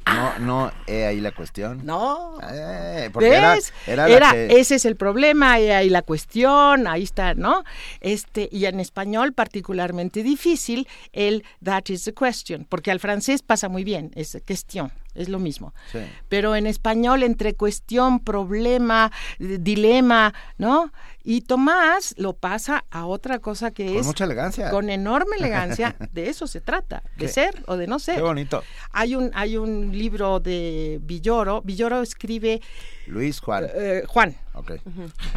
[0.06, 1.86] No, no, he ahí la cuestión.
[1.86, 2.38] No.
[2.52, 3.72] Eh, porque era, ¿Ves?
[3.88, 7.64] era la Era- que- ese es el problema, y ahí la cuestión, ahí está, ¿no?
[8.02, 13.70] Este, y en español particularmente difícil el that is the question, porque al francés pasa
[13.70, 15.74] muy bien, es cuestión, es lo mismo.
[15.92, 16.00] Sí.
[16.30, 20.92] Pero en español entre cuestión, problema, eh, dilema, ¿no?
[21.24, 24.70] Y Tomás lo pasa a otra cosa que Con es mucha elegancia.
[24.70, 28.16] con enorme elegancia, de eso se trata, de ser o de no ser.
[28.16, 28.62] Qué bonito.
[28.92, 31.62] Hay un, hay un libro de Villoro.
[31.62, 32.62] Villoro escribe
[33.08, 33.68] Luis Juan.
[33.74, 34.36] eh, Juan.
[34.56, 34.72] Ok.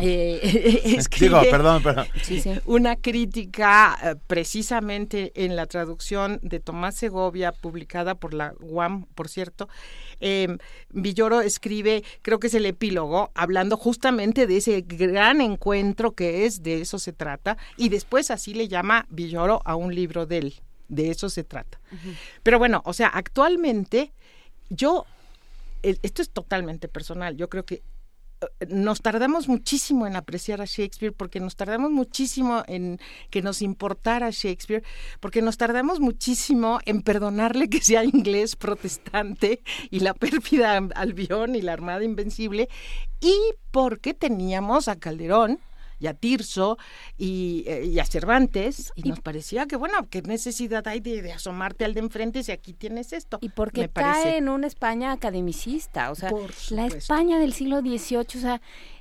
[0.00, 2.06] eh, escribe Digo, perdón, perdón.
[2.66, 9.28] una crítica eh, precisamente en la traducción de Tomás Segovia, publicada por la UAM, por
[9.28, 9.68] cierto.
[10.20, 10.58] Eh,
[10.90, 16.62] Villoro escribe, creo que es el epílogo, hablando justamente de ese gran encuentro que es,
[16.62, 20.54] de eso se trata, y después así le llama Villoro a un libro de él,
[20.88, 21.80] de eso se trata.
[22.42, 24.12] Pero bueno, o sea, actualmente
[24.68, 25.06] yo,
[25.82, 27.82] esto es totalmente personal, yo creo que
[28.68, 32.98] nos tardamos muchísimo en apreciar a Shakespeare, porque nos tardamos muchísimo en
[33.30, 34.82] que nos importara Shakespeare,
[35.20, 41.62] porque nos tardamos muchísimo en perdonarle que sea inglés protestante y la pérfida Albión y
[41.62, 42.68] la Armada Invencible,
[43.20, 43.36] y
[43.70, 45.58] porque teníamos a Calderón,
[45.98, 46.78] y a Tirso
[47.16, 51.94] y, eh, a Cervantes y, nos parecía que bueno qué necesidad hay de, asomarte al
[51.94, 56.30] de enfrente si aquí tienes esto y porque cae en una España academicista o sea
[56.70, 58.60] la España del siglo XVIII o sea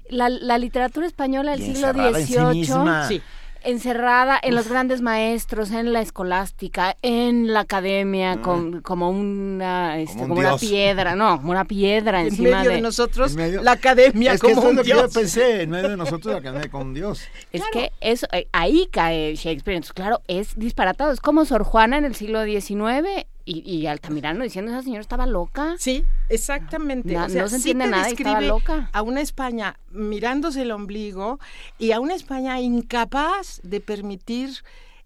[0.10, 3.22] la, literatura española del siglo XVIII
[3.66, 8.82] encerrada en los grandes maestros, en la escolástica, en la academia, mm.
[8.82, 13.36] como una este, como, una piedra, no, como una piedra en encima medio de, nosotros,
[13.36, 15.02] la academia es como que un es lo dios.
[15.02, 17.22] Que yo pensé, en medio de nosotros la academia como un dios.
[17.52, 21.98] Es que eso eh, ahí cae Shakespeare, entonces claro, es disparatado, es como Sor Juana
[21.98, 25.76] en el siglo XIX y, y Altamirano diciendo esa señora estaba loca.
[25.78, 27.14] Sí, exactamente.
[27.14, 28.90] No, se entiende nada, estaba loca.
[28.92, 31.40] A una España mirándose el ombligo
[31.78, 34.50] y a una España incapaz de permitir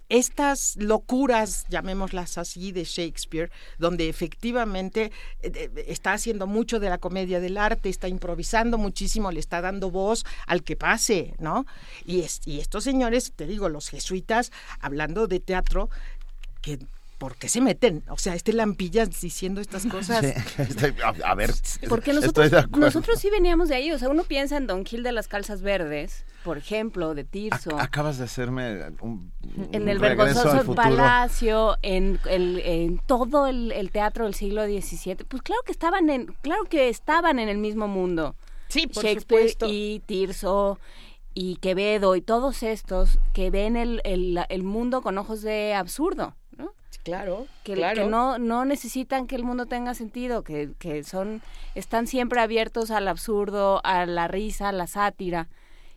[0.07, 5.11] estas locuras, llamémoslas así, de Shakespeare, donde efectivamente
[5.43, 9.91] eh, está haciendo mucho de la comedia del arte, está improvisando muchísimo, le está dando
[9.91, 11.67] voz al que pase, ¿no?
[12.05, 15.91] Y, y estos señores, te digo, los jesuitas, hablando de teatro,
[16.63, 16.79] que
[17.19, 18.03] ¿por qué se meten?
[18.09, 20.25] O sea, este Lampillas diciendo estas cosas.
[21.23, 21.53] a, ver,
[21.87, 23.91] porque nosotros, nosotros sí veníamos de ahí.
[23.91, 27.77] O sea, uno piensa en Don Gil de las Calzas Verdes, por ejemplo, de Tirso.
[27.77, 29.31] acabas de hacerme un,
[29.71, 35.17] En el vergonzoso palacio, en, el, en todo el, teatro del siglo XVII.
[35.27, 38.35] Pues claro que estaban en, claro que estaban en el mismo mundo.
[38.69, 40.79] Sí, por Shakespeare y Tirso
[41.33, 46.35] y Quevedo y todos estos que ven el, el, el mundo con ojos de absurdo.
[47.03, 48.09] Claro, que, claro.
[48.09, 51.41] no, no necesitan que el mundo tenga sentido, que, que son,
[51.75, 55.47] están siempre abiertos al absurdo, a la risa, a la sátira.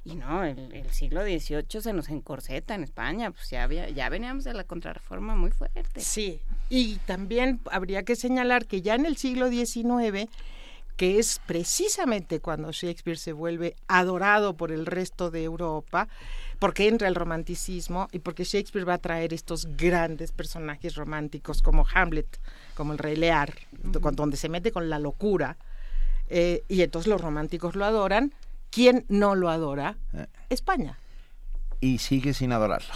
[0.04, 4.08] Y no, el, el siglo XVIII se nos encorseta en España, pues ya, había, ya
[4.08, 6.00] veníamos de la contrarreforma muy fuerte.
[6.00, 6.40] Sí,
[6.70, 10.28] y también habría que señalar que ya en el siglo XIX
[10.96, 16.08] que es precisamente cuando Shakespeare se vuelve adorado por el resto de Europa,
[16.62, 21.84] porque entra el romanticismo y porque Shakespeare va a traer estos grandes personajes románticos como
[21.92, 22.38] Hamlet,
[22.76, 25.56] como el Rey Lear, donde se mete con la locura,
[26.28, 28.32] eh, y entonces los románticos lo adoran.
[28.70, 29.96] ¿Quién no lo adora?
[30.12, 30.26] Eh.
[30.50, 30.96] España.
[31.80, 32.94] Y sigue sin adorarlo.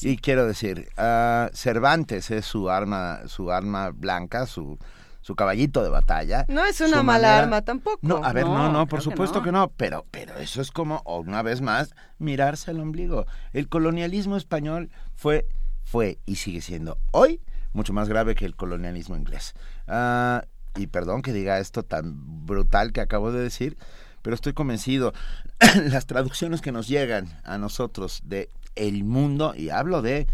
[0.00, 4.78] Y quiero decir, uh, Cervantes es su arma, su arma blanca, su
[5.26, 6.44] su caballito de batalla.
[6.46, 7.98] No es una mala arma tampoco.
[8.00, 9.72] No, a ver, no, no, por supuesto que no.
[9.76, 13.26] pero, pero eso es como, una vez más, mirarse al ombligo.
[13.52, 15.48] El colonialismo español fue,
[15.82, 17.40] fue y sigue siendo hoy
[17.72, 19.54] mucho más grave que el colonialismo inglés.
[19.88, 20.44] Ah,
[20.76, 23.76] y perdón que diga esto tan brutal que acabo de decir,
[24.22, 25.12] pero estoy convencido,
[25.90, 30.28] las traducciones que nos llegan a nosotros de el mundo, y hablo de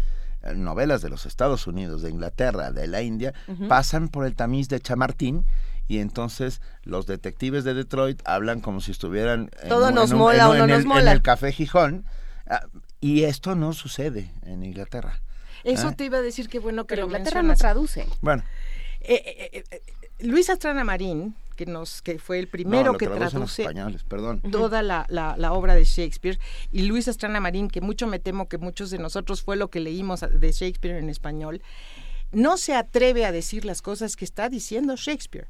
[0.55, 3.33] novelas de los Estados Unidos, de Inglaterra, de la India,
[3.67, 5.45] pasan por el tamiz de Chamartín
[5.87, 10.65] y entonces los detectives de Detroit hablan como si estuvieran todo nos mola o no
[10.65, 12.05] nos mola en el café Gijón
[12.47, 12.61] ah,
[13.01, 15.21] y esto no sucede en Inglaterra.
[15.63, 15.93] Eso ¿eh?
[15.95, 18.07] te iba a decir que bueno que Pero Inglaterra no traduce.
[18.21, 18.43] Bueno.
[19.01, 19.81] Eh, eh,
[20.19, 23.67] Luis Astrana Marín que nos que fue el primero que traduce
[24.51, 26.39] toda la, la, obra de Shakespeare
[26.71, 29.79] y Luis Astrana Marín que mucho me temo que muchos de nosotros fue lo que
[29.79, 31.61] leímos de Shakespeare en español
[32.31, 35.47] no se atreve a decir las cosas que está diciendo Shakespeare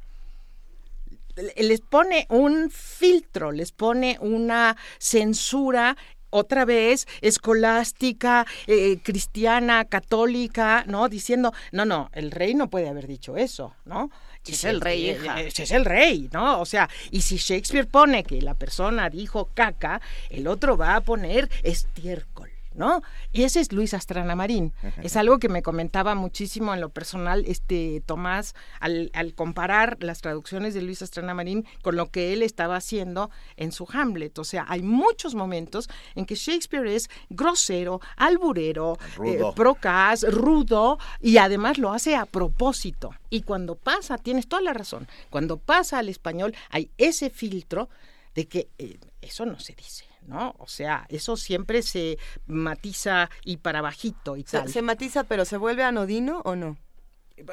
[1.56, 5.96] les pone un filtro, les pone una censura
[6.34, 11.08] otra vez escolástica, eh, cristiana, católica, ¿no?
[11.08, 14.10] Diciendo, no, no, el rey no puede haber dicho eso, ¿no?
[14.52, 15.40] Es el rey, hija.
[15.40, 16.60] es el rey, ¿no?
[16.60, 20.00] O sea, y si Shakespeare pone que la persona dijo caca,
[20.30, 22.53] el otro va a poner estiércol.
[22.74, 23.02] ¿No?
[23.32, 24.72] Y ese es Luis Astrana Marín.
[25.02, 30.20] Es algo que me comentaba muchísimo en lo personal este Tomás al, al, comparar las
[30.20, 34.38] traducciones de Luis Astrana Marín con lo que él estaba haciendo en su Hamlet.
[34.38, 41.38] O sea, hay muchos momentos en que Shakespeare es grosero, alburero, eh, procas, rudo y
[41.38, 43.14] además lo hace a propósito.
[43.30, 47.88] Y cuando pasa, tienes toda la razón, cuando pasa al español hay ese filtro
[48.34, 50.04] de que eh, eso no se dice.
[50.26, 50.54] ¿No?
[50.58, 54.68] O sea, eso siempre se matiza y para bajito y tal.
[54.68, 56.76] ¿Se, matiza pero se vuelve anodino o no?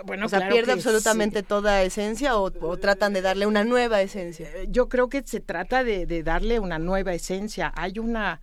[0.05, 4.47] Bueno, o sea, pierde absolutamente toda esencia o, tratan de darle una nueva esencia.
[4.53, 7.73] Eh, yo creo que se trata de, de darle una nueva esencia.
[7.75, 8.41] Hay una,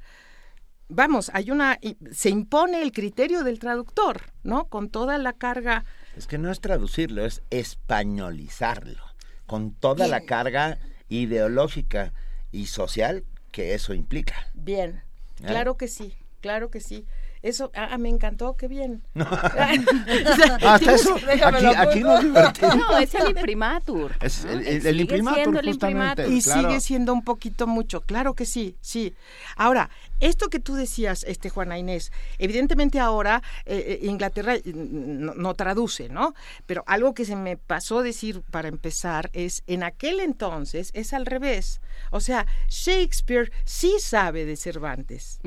[0.89, 1.79] vamos, hay una,
[2.11, 4.67] se impone el criterio del traductor, ¿no?
[4.69, 5.85] Con toda la carga.
[6.17, 9.05] Es que no es traducirlo, es españolizarlo,
[9.47, 12.13] con toda la carga ideológica
[12.51, 14.49] y social que eso implica.
[14.55, 15.03] Bien,
[15.41, 15.47] ¿Eh?
[15.47, 17.07] claro que sí, claro que sí.
[17.43, 19.03] Eso, ah, me encantó, qué bien.
[19.15, 22.77] Hasta eso, aquí, aquí nos divertimos.
[22.77, 24.13] No, es el imprimatur.
[24.21, 26.29] Es el, el imprimatur, el justamente.
[26.29, 26.69] Y claro.
[26.69, 29.15] sigue siendo un poquito mucho, claro que sí, sí.
[29.57, 35.35] Ahora, esto que tú decías, este Juana Inés, evidentemente ahora eh, eh, Inglaterra eh, no,
[35.35, 36.35] no traduce, ¿no?
[36.67, 41.27] Pero algo que se me pasó decir para empezar es, en aquel entonces es al
[41.27, 41.81] revés.
[42.11, 45.41] O sea, Shakespeare sí sabe de Cervantes.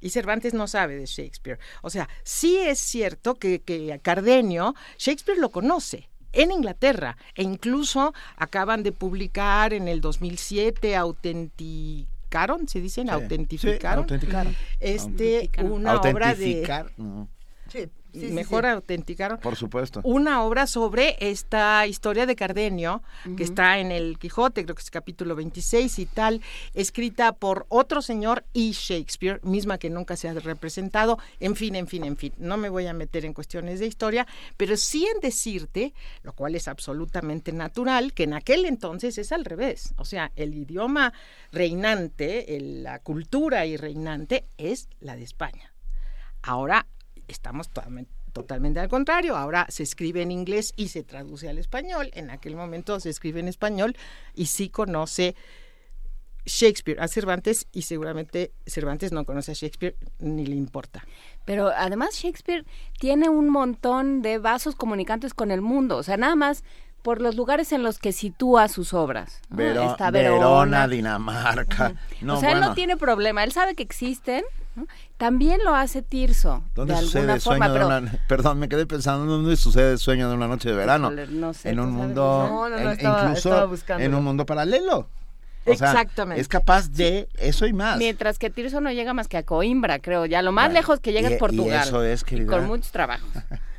[0.00, 1.58] Y Cervantes no sabe de Shakespeare.
[1.82, 7.42] O sea, sí es cierto que, que a Cardenio, Shakespeare lo conoce en Inglaterra e
[7.42, 14.56] incluso acaban de publicar en el 2007 autenticaron, se dicen Sí, autentificaron, sí, autenticaron.
[14.78, 17.28] este una obra de no.
[17.68, 18.70] Sí, sí, mejor sí.
[18.70, 20.00] autenticaron Por supuesto.
[20.04, 23.02] una obra sobre esta historia de Cardenio,
[23.36, 26.40] que está en el Quijote, creo que es capítulo 26 y tal,
[26.74, 31.86] escrita por otro señor y Shakespeare, misma que nunca se ha representado, en fin, en
[31.86, 32.32] fin, en fin.
[32.38, 36.54] No me voy a meter en cuestiones de historia, pero sí en decirte, lo cual
[36.54, 39.94] es absolutamente natural, que en aquel entonces es al revés.
[39.96, 41.12] O sea, el idioma
[41.52, 45.72] reinante, el- la cultura y reinante es la de España.
[46.42, 46.86] Ahora
[47.32, 49.36] estamos totalmente, totalmente al contrario.
[49.36, 52.10] Ahora se escribe en inglés y se traduce al español.
[52.14, 53.96] En aquel momento se escribe en español
[54.34, 55.34] y sí conoce
[56.46, 61.04] Shakespeare a Cervantes y seguramente Cervantes no conoce a Shakespeare ni le importa.
[61.44, 62.64] Pero además Shakespeare
[62.98, 66.64] tiene un montón de vasos comunicantes con el mundo, o sea, nada más
[67.02, 69.40] por los lugares en los que sitúa sus obras.
[69.48, 70.88] Verona, Verona.
[70.88, 71.94] Dinamarca.
[72.20, 74.44] No, o sea, él no tiene problema, él sabe que existen.
[74.80, 74.86] ¿No?
[75.16, 78.24] También lo hace Tirso, ¿Dónde de sucede alguna sueño forma, de pero una...
[78.28, 81.10] Perdón, me quedé pensando, ¿dónde sucede el sueño de una noche de verano?
[81.10, 82.46] No sé, en ¿tú un mundo...
[82.48, 85.08] No, no, no, en- estaba- incluso estaba en un mundo paralelo.
[85.66, 86.40] O sea, Exactamente.
[86.40, 87.98] Es capaz de eso y más.
[87.98, 91.00] mientras que Tirso no llega más que a Coimbra, creo, ya lo más Bueno, lejos
[91.00, 91.86] que llega y- es y Portugal.
[91.86, 93.28] eso es, y con muchos trabajos.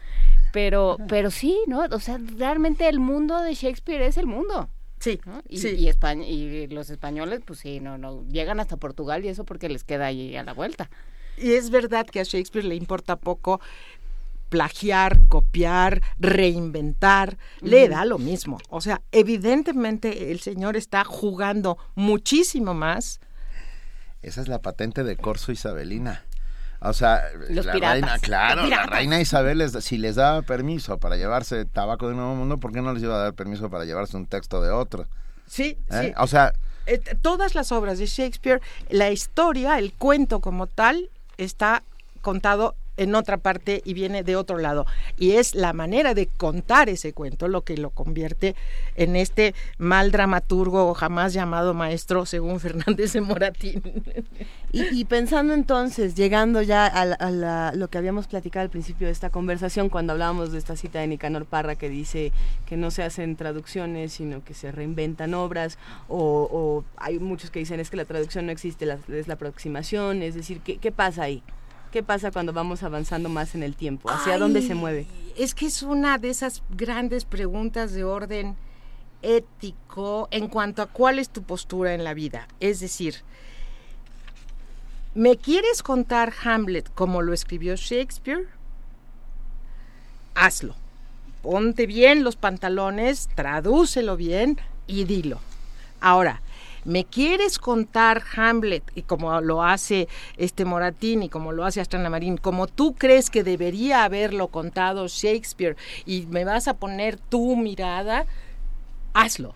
[0.53, 1.85] Pero, pero sí, ¿no?
[1.91, 4.67] O sea, realmente el mundo de Shakespeare es el mundo.
[5.01, 5.41] Sí, ¿no?
[5.49, 5.69] Y, sí.
[5.69, 9.67] y, España, y los españoles, pues sí, no, no, llegan hasta Portugal y eso porque
[9.67, 10.91] les queda ahí a la vuelta.
[11.37, 13.59] Y es verdad que a Shakespeare le importa poco
[14.49, 18.59] plagiar, copiar, reinventar, le da lo mismo.
[18.69, 23.21] O sea, evidentemente el señor está jugando muchísimo más.
[24.21, 26.25] Esa es la patente de Corso Isabelina.
[26.83, 27.93] O sea, Los la piratas.
[27.93, 32.35] reina, claro, la reina Isabel, les- si les daba permiso para llevarse tabaco de Nuevo
[32.35, 35.07] Mundo, ¿por qué no les iba a dar permiso para llevarse un texto de otro?
[35.45, 36.01] Sí, ¿Eh?
[36.07, 36.13] sí.
[36.17, 36.53] O sea,
[36.87, 41.83] Eh, todas las obras de Shakespeare, la historia, el cuento como tal, está
[42.21, 44.85] contado en otra parte y viene de otro lado.
[45.17, 48.55] Y es la manera de contar ese cuento lo que lo convierte
[48.95, 53.81] en este mal dramaturgo jamás llamado maestro, según Fernández de Moratín.
[54.73, 59.29] Y, pensando entonces, llegando ya a, la- lo que habíamos platicado al principio de esta
[59.29, 62.31] conversación, cuando hablábamos de esta cita de Nicanor Parra que dice
[62.65, 67.59] que no se hacen traducciones, sino que se reinventan obras, o, o hay muchos que
[67.59, 71.23] dicen es que la traducción no existe, es la aproximación, es decir, ¿qué, qué pasa
[71.23, 71.43] ahí?
[71.91, 74.09] ¿Qué pasa cuando vamos avanzando más en el tiempo?
[74.09, 75.07] ¿Hacia Ay, dónde se mueve?
[75.37, 78.55] Es que es una de esas grandes preguntas de orden
[79.21, 82.47] ético en cuanto a cuál es tu postura en la vida.
[82.61, 83.15] Es decir,
[85.15, 88.47] ¿me quieres contar Hamlet como lo escribió Shakespeare?
[90.33, 90.75] Hazlo.
[91.41, 95.39] Ponte bien los pantalones, tradúcelo bien y dilo.
[95.99, 96.41] Ahora,
[96.85, 102.09] ¿me quieres contar Hamlet y como lo hace este Moratín y como lo hace Astrana
[102.09, 107.55] Marín, como tú crees que debería haberlo contado Shakespeare y me vas a poner tu
[107.55, 108.25] mirada?
[109.13, 109.53] Hazlo.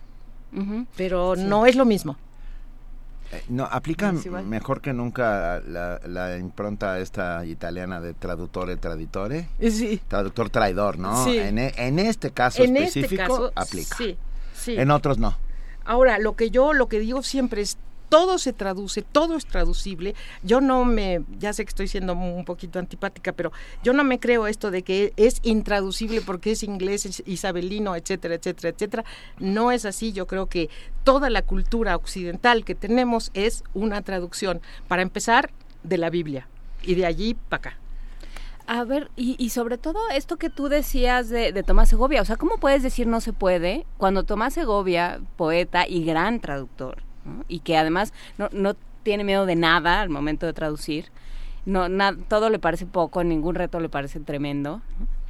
[0.96, 2.16] Pero no es lo mismo.
[3.32, 9.48] eh, no, aplica mejor que nunca la, la impronta esta italiana de traduttore traditore.
[9.60, 10.00] Sí.
[10.08, 11.24] Traductor traidor, ¿no?
[11.24, 11.36] Sí.
[11.38, 13.96] En, e- en este caso En este específico caso, aplica.
[13.96, 14.16] sí,
[14.54, 14.76] sí.
[14.78, 15.36] En otros no.
[15.86, 20.14] Ahora, lo que yo, lo que digo siempre es, todo se traduce, todo es traducible.
[20.42, 24.20] Yo no me, ya sé que estoy siendo un poquito antipática, pero yo no me
[24.20, 29.04] creo esto de que es intraducible porque es inglés, es isabelino, etcétera, etcétera, etcétera.
[29.38, 30.12] No es así.
[30.12, 30.68] Yo creo que
[31.04, 34.60] toda la cultura occidental que tenemos es una traducción.
[34.86, 35.50] Para empezar,
[35.82, 36.48] de la Biblia
[36.82, 37.85] y de allí para acá.
[38.68, 42.24] A ver, y, y sobre todo esto que tú decías de, de Tomás Segovia, o
[42.24, 47.44] sea, ¿cómo puedes decir no se puede cuando Tomás Segovia, poeta y gran traductor, ¿no?
[47.48, 51.06] y que además no, no tiene miedo de nada al momento de traducir,
[51.64, 54.82] no, na- todo le parece poco, ningún reto le parece tremendo,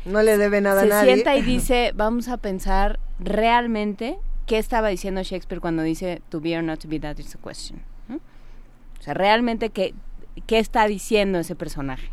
[0.06, 1.12] No le debe nada se a nadie.
[1.14, 6.56] sienta y dice, vamos a pensar realmente qué estaba diciendo Shakespeare cuando dice to be
[6.56, 7.82] or not to be, that is a question.
[8.98, 9.94] O sea, realmente qué,
[10.46, 12.10] qué está diciendo ese personaje.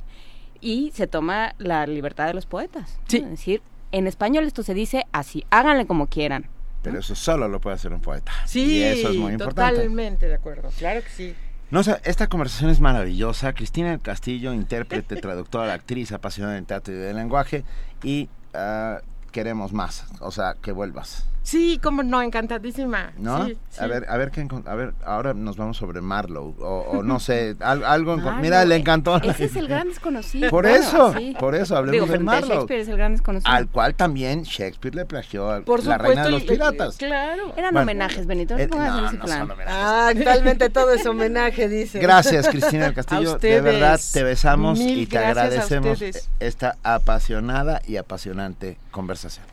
[0.64, 2.98] Y se toma la libertad de los poetas.
[3.08, 3.18] Sí.
[3.18, 3.62] Es decir,
[3.92, 6.48] en español esto se dice así, háganle como quieran.
[6.82, 8.32] Pero eso solo lo puede hacer un poeta.
[8.46, 9.76] Sí, y eso es muy importante.
[9.76, 11.36] Totalmente de acuerdo, claro que sí.
[11.70, 13.52] No, o esta conversación es maravillosa.
[13.54, 17.66] Cristina del Castillo, intérprete, traductora, actriz, apasionada en teatro y de lenguaje.
[18.02, 19.02] Y ah,
[19.32, 21.26] queremos más, o sea, que vuelvas.
[21.44, 23.12] Sí, como no, encantadísima.
[23.18, 23.48] ¿No?
[23.78, 27.56] A ver, a ver qué a ver, ahora nos vamos sobre Marlowe o, no sé,
[27.60, 29.18] algo mira, le encantó.
[29.18, 30.50] Ese es el gran desconocido.
[30.50, 32.54] Por eso, por eso hablemos de Marlowe.
[32.54, 33.52] Shakespeare es el gran desconocido.
[33.52, 36.98] Al cual también Shakespeare le plagió a La reina de los piratas.
[36.98, 37.54] claro.
[37.58, 39.50] Eran homenajes, Benito, eh, no, no, plan.
[39.68, 42.00] Ah, actualmente todo es homenaje, dice.
[42.00, 43.38] Gracias, Cristina del Castillo.
[43.38, 46.02] De verdad te besamos y te agradecemos
[46.40, 49.53] esta apasionada y apasionante conversación.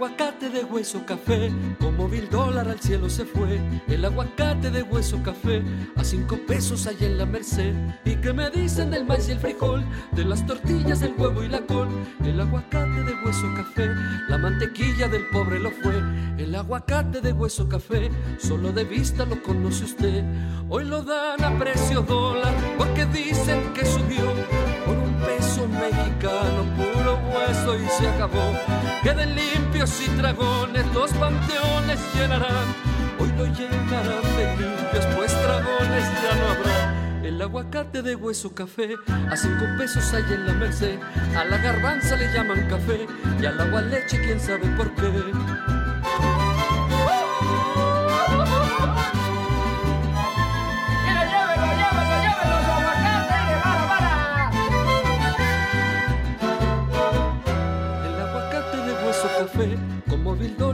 [0.00, 3.60] Aguacate de hueso café, como mil dólar al cielo se fue.
[3.86, 5.62] El aguacate de hueso café,
[5.94, 7.74] a cinco pesos hay en la merced.
[8.06, 9.84] ¿Y qué me dicen del maíz y el frijol?
[10.12, 11.88] De las tortillas, del huevo y la col.
[12.24, 13.88] El aguacate de hueso café,
[14.30, 16.02] la mantequilla del pobre lo fue.
[16.38, 20.24] El aguacate de hueso café, solo de vista lo conoce usted.
[20.70, 24.24] Hoy lo dan a precio dólar, porque dicen que subió
[24.86, 28.54] por un peso mexicano, puro hueso y se acabó.
[29.02, 32.66] Queden limpios y dragones, los panteones llenarán.
[33.18, 37.24] Hoy lo llenarán de limpios, pues dragones ya no habrá.
[37.24, 38.94] El aguacate de hueso café,
[39.30, 40.98] a cinco pesos hay en la merced.
[41.34, 43.06] A la garbanza le llaman café
[43.40, 45.79] y al agua leche quién sabe por qué.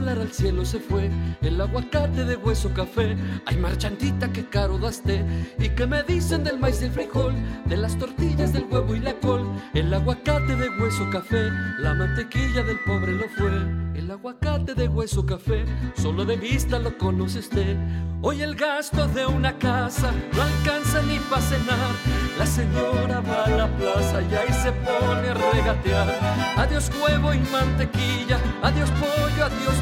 [0.09, 1.09] Al cielo se fue.
[1.41, 5.23] El aguacate de hueso café, ay marchantita que caro daste.
[5.59, 7.33] ¿Y qué me dicen del maíz y el frijol?
[7.65, 9.45] De las tortillas, del huevo y la col.
[9.73, 13.51] El aguacate de hueso café, la mantequilla del pobre lo fue.
[13.95, 17.75] El aguacate de hueso café, solo de vista lo conoce usted.
[18.21, 21.91] Hoy el gasto de una casa no alcanza ni para cenar.
[22.37, 26.15] La señora va a la plaza y ahí se pone a regatear.
[26.57, 29.75] Adiós huevo y mantequilla, adiós pollo, adiós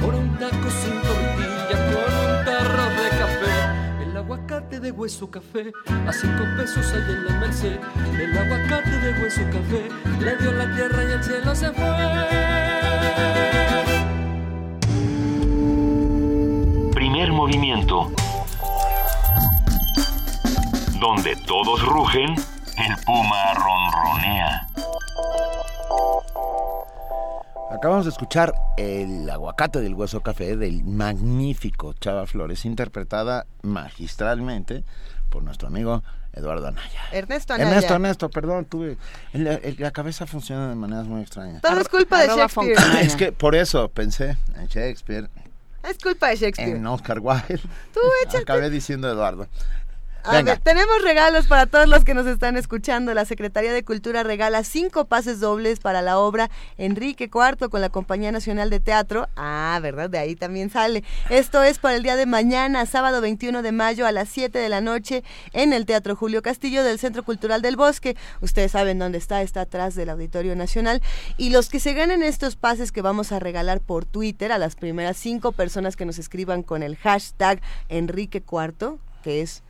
[0.00, 4.02] Por un taco sin tortilla, con un tarro de café.
[4.02, 5.72] El aguacate de hueso café,
[6.06, 7.78] a cinco pesos hay en la merced.
[8.18, 9.88] El aguacate de hueso café,
[10.20, 11.84] le dio la tierra y el cielo se fue.
[16.94, 18.12] Primer movimiento.
[21.00, 22.34] Donde todos rugen,
[22.76, 24.66] el puma ronronea.
[27.70, 34.84] Acabamos de escuchar El aguacate del hueso café del magnífico Chava Flores, interpretada magistralmente
[35.30, 36.02] por nuestro amigo
[36.32, 37.00] Eduardo Anaya.
[37.12, 37.70] Ernesto Anaya.
[37.70, 38.96] Ernesto, Ernesto, perdón, tuve.
[39.32, 41.62] la cabeza funciona de maneras muy extrañas.
[41.62, 42.76] Todo es culpa de Shakespeare.
[43.00, 45.28] Es que por eso pensé en Shakespeare,
[45.82, 46.76] Es culpa de Shakespeare.
[46.76, 47.58] en Oscar Wilde.
[47.92, 48.38] Tú échate.
[48.38, 49.48] Acabé diciendo Eduardo.
[50.26, 53.12] A ver, tenemos regalos para todos los que nos están escuchando.
[53.12, 57.90] La Secretaría de Cultura regala cinco pases dobles para la obra Enrique IV con la
[57.90, 59.28] Compañía Nacional de Teatro.
[59.36, 60.08] Ah, ¿verdad?
[60.08, 61.04] De ahí también sale.
[61.28, 64.68] Esto es para el día de mañana, sábado 21 de mayo a las 7 de
[64.70, 65.22] la noche
[65.52, 68.16] en el Teatro Julio Castillo del Centro Cultural del Bosque.
[68.40, 71.02] Ustedes saben dónde está, está atrás del Auditorio Nacional.
[71.36, 74.74] Y los que se ganen estos pases que vamos a regalar por Twitter a las
[74.74, 79.63] primeras cinco personas que nos escriban con el hashtag Enrique IV, que es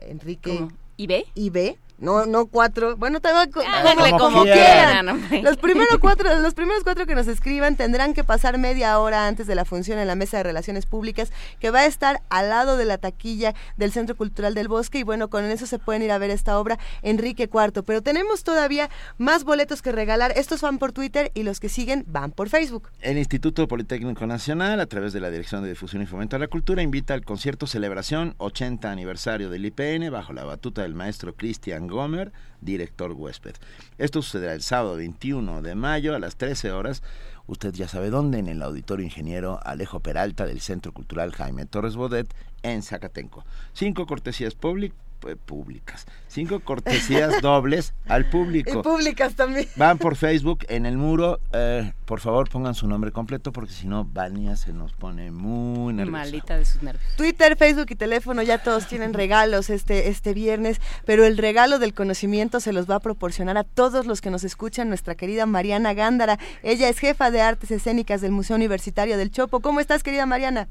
[0.00, 0.68] Enrique.
[0.96, 1.26] ¿Y B?
[1.34, 1.78] ¿Y B?
[2.00, 2.96] No, no cuatro.
[2.96, 5.06] Bueno, también Háganle como, quieran.
[5.42, 9.46] Los primeros cuatro, los primeros cuatro que nos escriban tendrán que pasar media hora antes
[9.46, 11.30] de la función en la mesa de relaciones públicas
[11.60, 15.02] que va a estar al lado de la taquilla del Centro Cultural del Bosque y
[15.02, 17.82] bueno, con eso se pueden ir a ver esta obra Enrique IV.
[17.84, 18.88] Pero tenemos todavía
[19.18, 20.32] más boletos que regalar.
[20.36, 22.88] Estos van por Twitter y los que siguen van por Facebook.
[23.02, 26.48] El Instituto Politécnico Nacional, a través de la Dirección de Difusión y Fomento a la
[26.48, 31.89] Cultura, invita al concierto Celebración 80 aniversario del IPN bajo la batuta del maestro Cristian
[31.90, 33.54] Gomer, director huésped.
[33.98, 37.02] Esto sucederá el sábado 21 de mayo a las 13 horas.
[37.46, 41.96] Usted ya sabe dónde, en el Auditorio Ingeniero Alejo Peralta del Centro Cultural Jaime Torres
[41.96, 43.44] Bodet en Zacatenco.
[43.72, 45.09] Cinco cortesías públicas
[45.44, 46.06] públicas.
[46.28, 48.80] Cinco cortesías dobles al público.
[48.80, 49.68] Y públicas también.
[49.76, 51.40] Van por Facebook en el muro.
[51.52, 55.92] eh, por favor, pongan su nombre completo porque si no, Vania se nos pone muy
[55.92, 56.18] nerviosa.
[56.18, 57.04] Malita de sus nervios.
[57.16, 61.94] Twitter, Facebook y teléfono ya todos tienen regalos este, este viernes, pero el regalo del
[61.94, 65.94] conocimiento se los va a proporcionar a todos los que nos escuchan nuestra querida Mariana
[65.94, 66.38] Gándara.
[66.62, 69.60] Ella es jefa de artes escénicas del Museo Universitario del Chopo.
[69.60, 70.68] ¿Cómo estás, querida Mariana?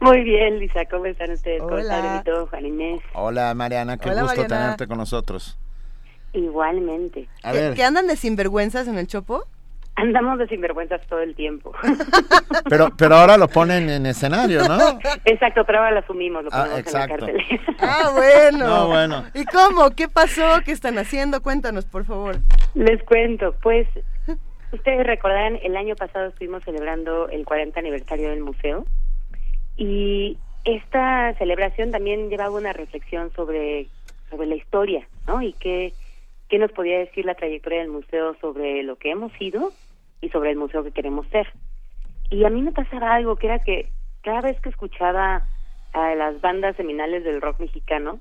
[0.00, 1.60] Muy bien, Lisa, ¿cómo están ustedes?
[1.62, 1.82] ¿Cómo Hola.
[1.82, 3.00] están, Benito, Juan Inés?
[3.14, 4.62] Hola Mariana, qué Hola, gusto Mariana.
[4.62, 5.58] tenerte con nosotros.
[6.32, 7.28] Igualmente.
[7.42, 9.44] A ¿Que, ver, que andan de sinvergüenzas en el Chopo?
[9.98, 11.72] Andamos de sinvergüenzas todo el tiempo.
[12.68, 14.98] pero, pero ahora lo ponen en escenario, ¿no?
[15.24, 17.26] Exacto, pero ahora lo asumimos, lo Ah, ponemos exacto.
[17.28, 17.60] en la cárcel.
[17.80, 18.66] Ah, bueno.
[18.66, 19.24] No, bueno.
[19.32, 19.90] ¿Y cómo?
[19.92, 20.60] ¿Qué pasó?
[20.66, 21.40] ¿Qué están haciendo?
[21.42, 22.36] Cuéntanos, por favor.
[22.74, 23.88] Les cuento, pues,
[24.70, 28.84] ustedes recordarán, el año pasado estuvimos celebrando el 40 aniversario del museo
[29.76, 33.88] y esta celebración también llevaba una reflexión sobre,
[34.30, 35.42] sobre la historia, ¿no?
[35.42, 35.92] Y qué,
[36.48, 39.72] qué nos podía decir la trayectoria del museo sobre lo que hemos sido
[40.20, 41.46] y sobre el museo que queremos ser.
[42.30, 43.88] Y a mí me pasaba algo que era que
[44.22, 45.46] cada vez que escuchaba
[45.92, 48.20] a las bandas seminales del rock mexicano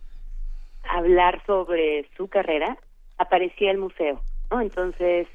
[0.88, 2.78] hablar sobre su carrera,
[3.18, 4.62] aparecía el museo, ¿no?
[4.62, 5.28] Entonces,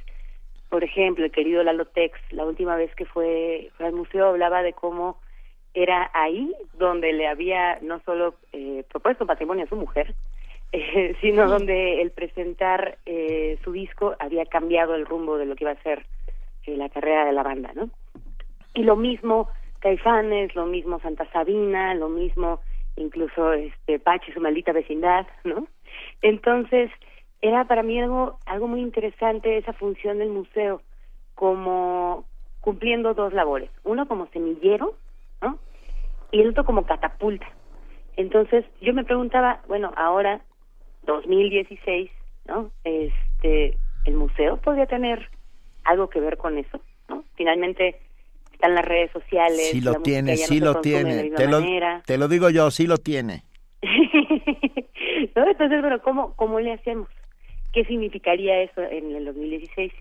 [0.69, 4.63] por ejemplo, el querido Lalo Tex, la última vez que fue, fue al museo, hablaba
[4.63, 5.19] de cómo
[5.75, 10.15] era ahí donde le había no solo eh, propuesto patrimonio a su mujer,
[10.73, 15.65] eh, sino donde el presentar eh, su disco había cambiado el rumbo de lo que
[15.65, 16.07] iba a ser
[16.67, 17.91] eh, la carrera de la banda, ¿no?
[18.75, 19.49] Y lo mismo
[19.81, 22.61] Caifanes, lo mismo Santa Sabina, lo mismo
[22.97, 25.67] incluso este Pache, su maldita vecindad, ¿no?
[26.23, 26.91] Entonces,
[27.41, 30.83] era para mí algo, algo muy interesante esa función del museo,
[31.35, 32.27] como
[32.61, 34.95] cumpliendo dos labores, uno como semillero.
[36.33, 37.47] Y el otro como catapulta.
[38.17, 40.41] Entonces, yo me preguntaba, bueno, ahora,
[41.05, 42.11] 2016,
[42.47, 42.71] ¿no?
[42.85, 45.29] Este, el museo podría tener
[45.85, 47.25] algo que ver con eso, ¿no?
[47.35, 48.01] Finalmente
[48.53, 51.31] están las redes sociales, Sí lo tiene, no sí lo tiene.
[51.31, 51.63] lo,
[52.05, 53.43] te lo digo yo, sí lo tiene.
[53.83, 55.49] ¿no?
[55.49, 57.09] Entonces, bueno, ¿cómo, ¿cómo le hacemos?
[57.73, 59.93] ¿Qué significaría eso en el 2016?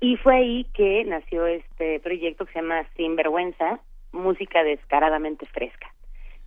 [0.00, 3.80] Y fue ahí que nació este proyecto que se llama Sinvergüenza,
[4.14, 5.92] música descaradamente fresca.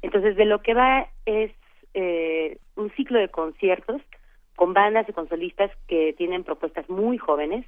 [0.02, 1.52] Entonces, de lo que va es
[1.94, 4.02] eh, un ciclo de conciertos
[4.56, 7.66] con bandas y con solistas que tienen propuestas muy jóvenes,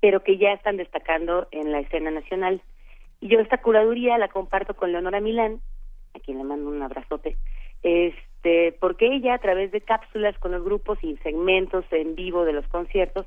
[0.00, 2.60] pero que ya están destacando en la escena nacional.
[3.20, 5.60] Y yo esta curaduría la comparto con Leonora Milán,
[6.14, 7.36] a quien le mando un abrazote,
[7.82, 12.52] este, porque ella a través de cápsulas con los grupos y segmentos en vivo de
[12.52, 13.26] los conciertos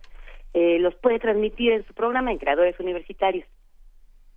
[0.53, 3.45] eh, los puede transmitir en su programa en creadores universitarios.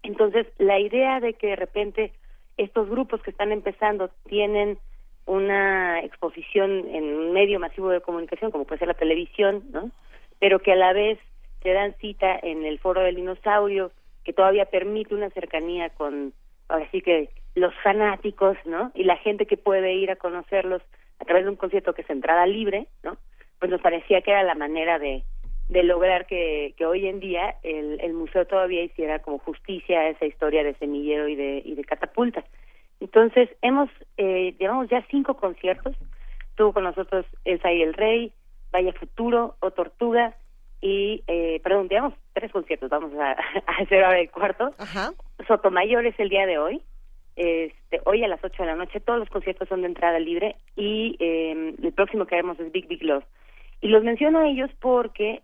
[0.03, 2.13] Entonces, la idea de que de repente
[2.57, 4.79] estos grupos que están empezando tienen
[5.27, 9.91] una exposición en un medio masivo de comunicación, como puede ser la televisión, ¿no?
[10.39, 11.19] Pero que a la vez
[11.61, 13.93] te dan cita en el foro del dinosaurio,
[14.25, 16.33] que todavía permite una cercanía con,
[16.69, 18.91] ahora sí que los fanáticos, ¿no?
[18.95, 20.83] Y la gente que puede ir a conocerlos
[21.19, 23.17] a través de un concierto que es entrada libre, ¿no?
[23.59, 25.25] Pues nos parecía que era la manera de,
[25.69, 30.09] de lograr que, que hoy en día el, el museo todavía hiciera como justicia a
[30.09, 32.45] esa historia de semillero y de, y de catapulta.
[33.01, 35.95] Entonces, hemos, eh, llevamos ya cinco conciertos.
[36.51, 38.33] Estuvo con nosotros Elsa y el Rey,
[38.73, 40.35] Vaya Futuro, O Tortuga,
[40.81, 43.33] y, eh, perdón, llevamos tres conciertos, vamos a,
[43.67, 44.75] a hacer ahora el cuarto.
[45.47, 46.83] Sotomayor es el día de hoy.
[47.37, 50.57] Este, hoy a las 8 de la noche todos los conciertos son de entrada libre
[50.75, 53.25] y eh, el próximo que haremos es Big Big Love.
[53.81, 55.43] Y los menciono a ellos porque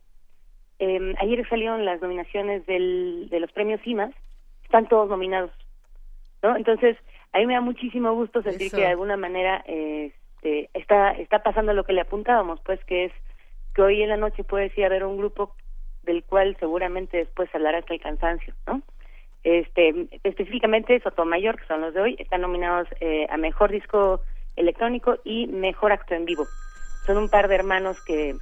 [0.79, 4.15] eh, ayer salieron las nominaciones del, de los premios CIMAS,
[4.65, 5.51] están todos nominados,
[6.43, 6.57] ¿no?
[6.57, 6.97] Entonces,
[7.33, 8.77] a mí me da muchísimo gusto sentir Eso.
[8.77, 10.13] que de alguna manera eh,
[10.45, 13.13] este, está, está pasando lo que le apuntábamos, pues que es
[13.75, 15.55] que hoy en la noche puedes ir a ver un grupo
[16.03, 18.83] del cual seguramente después hablará hasta el cansancio, ¿no?
[19.43, 24.21] Este, específicamente Sotomayor, que son los de hoy, están nominados eh, a Mejor Disco
[24.57, 26.45] Electrónico y Mejor Acto en Vivo.
[27.07, 28.35] Son un par de hermanos que,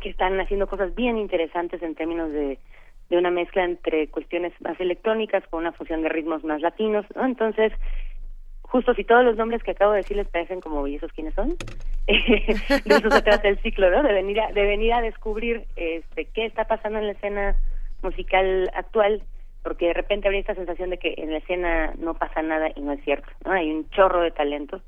[0.00, 2.58] que están haciendo cosas bien interesantes en términos de,
[3.10, 7.24] de una mezcla entre cuestiones más electrónicas con una fusión de ritmos más latinos, ¿no?
[7.24, 7.72] Entonces,
[8.62, 11.34] justo si todos los nombres que acabo de decir les parecen como ¿y esos quiénes
[11.34, 11.56] son?
[12.06, 14.02] de eso se trata el ciclo, ¿no?
[14.02, 17.56] De venir a, de venir a descubrir este, qué está pasando en la escena
[18.02, 19.22] musical actual,
[19.62, 22.80] porque de repente habría esta sensación de que en la escena no pasa nada y
[22.80, 23.52] no es cierto, ¿no?
[23.52, 24.80] Hay un chorro de talento,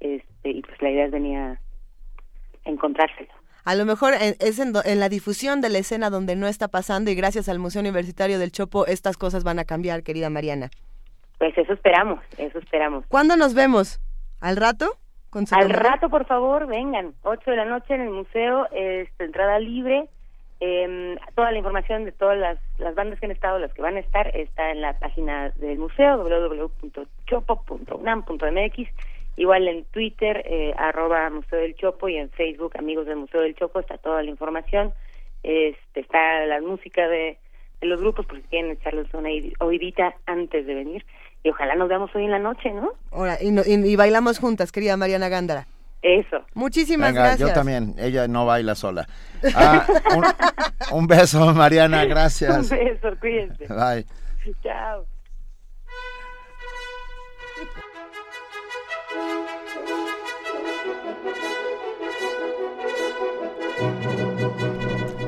[0.00, 1.60] este, y pues la idea es venir a,
[2.64, 3.39] encontrárselo.
[3.64, 7.10] A lo mejor es en, en la difusión de la escena donde no está pasando
[7.10, 10.70] y gracias al Museo Universitario del Chopo estas cosas van a cambiar, querida Mariana.
[11.38, 13.04] Pues eso esperamos, eso esperamos.
[13.08, 14.00] ¿Cuándo nos vemos?
[14.40, 14.96] ¿Al rato?
[15.30, 15.90] Con su Al cámara?
[15.92, 17.14] rato, por favor, vengan.
[17.22, 20.08] 8 de la noche en el museo, este, entrada libre.
[20.62, 23.96] Eh, toda la información de todas las, las bandas que han estado, las que van
[23.96, 28.88] a estar, está en la página del museo, www.chopo.unam.mx.
[29.36, 33.54] Igual en Twitter, eh, arroba Museo del Chopo, y en Facebook, Amigos del Museo del
[33.54, 34.92] Chopo, está toda la información.
[35.42, 37.38] Este, está la música de,
[37.80, 41.06] de los grupos, por si quieren echarles una oid- oidita antes de venir.
[41.42, 42.92] Y ojalá nos veamos hoy en la noche, ¿no?
[43.12, 45.66] Ahora, y, no- y- y bailamos juntas, querida Mariana Gándara.
[46.02, 46.44] Eso.
[46.54, 47.48] Muchísimas Venga, gracias.
[47.48, 47.94] yo también.
[47.98, 49.06] Ella no baila sola.
[49.54, 49.86] Ah,
[50.90, 52.04] un, un beso, Mariana.
[52.06, 52.70] Gracias.
[52.70, 53.66] Un beso, cuídense.
[53.68, 54.04] Bye.
[54.62, 55.04] Chao.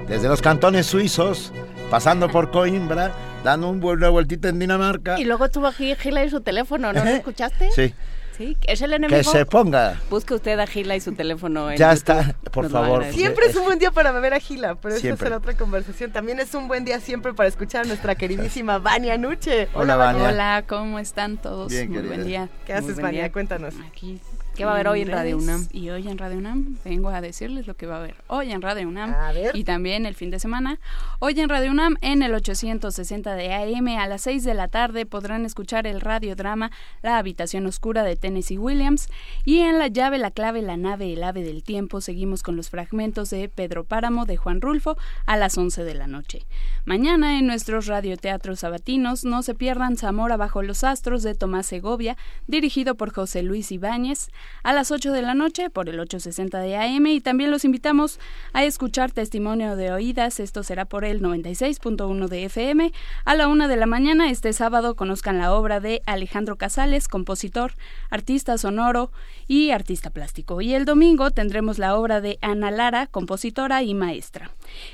[0.09, 1.53] Desde los cantones suizos,
[1.91, 3.13] pasando por Coimbra,
[3.43, 5.19] dando un una vueltita en Dinamarca.
[5.19, 7.71] Y luego estuvo aquí Gila y su teléfono, ¿no lo escuchaste?
[7.73, 7.95] Sí.
[8.37, 9.19] Sí, es el enemigo.
[9.19, 10.01] Que se ponga.
[10.09, 11.71] Busque usted a Gila y su teléfono.
[11.71, 12.19] en Ya YouTube.
[12.19, 13.05] está, por Nos favor.
[13.13, 15.27] Siempre es un buen día para beber a Gila, pero eso Siempre.
[15.27, 16.13] será otra conversación.
[16.13, 19.69] También es un buen día siempre para escuchar a nuestra queridísima Vania Nuche.
[19.75, 20.29] Hola, Vania.
[20.29, 21.71] Hola, ¿cómo están todos?
[21.71, 22.15] Bien, Muy querida.
[22.15, 22.49] buen día.
[22.67, 23.31] ¿Qué Muy haces, Vania?
[23.33, 23.75] Cuéntanos.
[23.87, 24.19] Aquí.
[24.55, 25.39] ¿Qué va a haber hoy en Radio.
[25.39, 25.67] UNAM?
[25.73, 28.61] Y hoy en Radio UNAM vengo a decirles lo que va a haber hoy en
[28.61, 29.15] Radio UNAM.
[29.15, 29.57] A ver.
[29.57, 30.79] Y también el fin de semana.
[31.21, 35.07] Hoy en Radio UNAM, en el 860 de AM, a las 6 de la tarde
[35.07, 39.09] podrán escuchar el radiodrama La habitación oscura de Tennessee Williams.
[39.47, 42.69] Y en La llave, la clave, la nave, el ave del tiempo, seguimos con los
[42.69, 46.45] fragmentos de Pedro Páramo de Juan Rulfo a las 11 de la noche.
[46.85, 52.19] Mañana en nuestros radioteatros sabatinos no se pierdan Zamora bajo los astros de Tomás Segovia,
[52.47, 54.29] dirigido por José Luis Ibáñez,
[54.63, 58.21] a las 8 de la noche por el 860 de AM y también los invitamos
[58.53, 62.93] a escuchar Testimonio de Oídas, esto será por el 96.1 de FM.
[63.25, 67.73] A la 1 de la mañana este sábado conozcan la obra de Alejandro Casales, compositor,
[68.11, 69.11] artista sonoro
[69.49, 70.61] y artista plástico.
[70.61, 74.51] Y el domingo tendremos la obra de Ana Lara, compositora y maestra.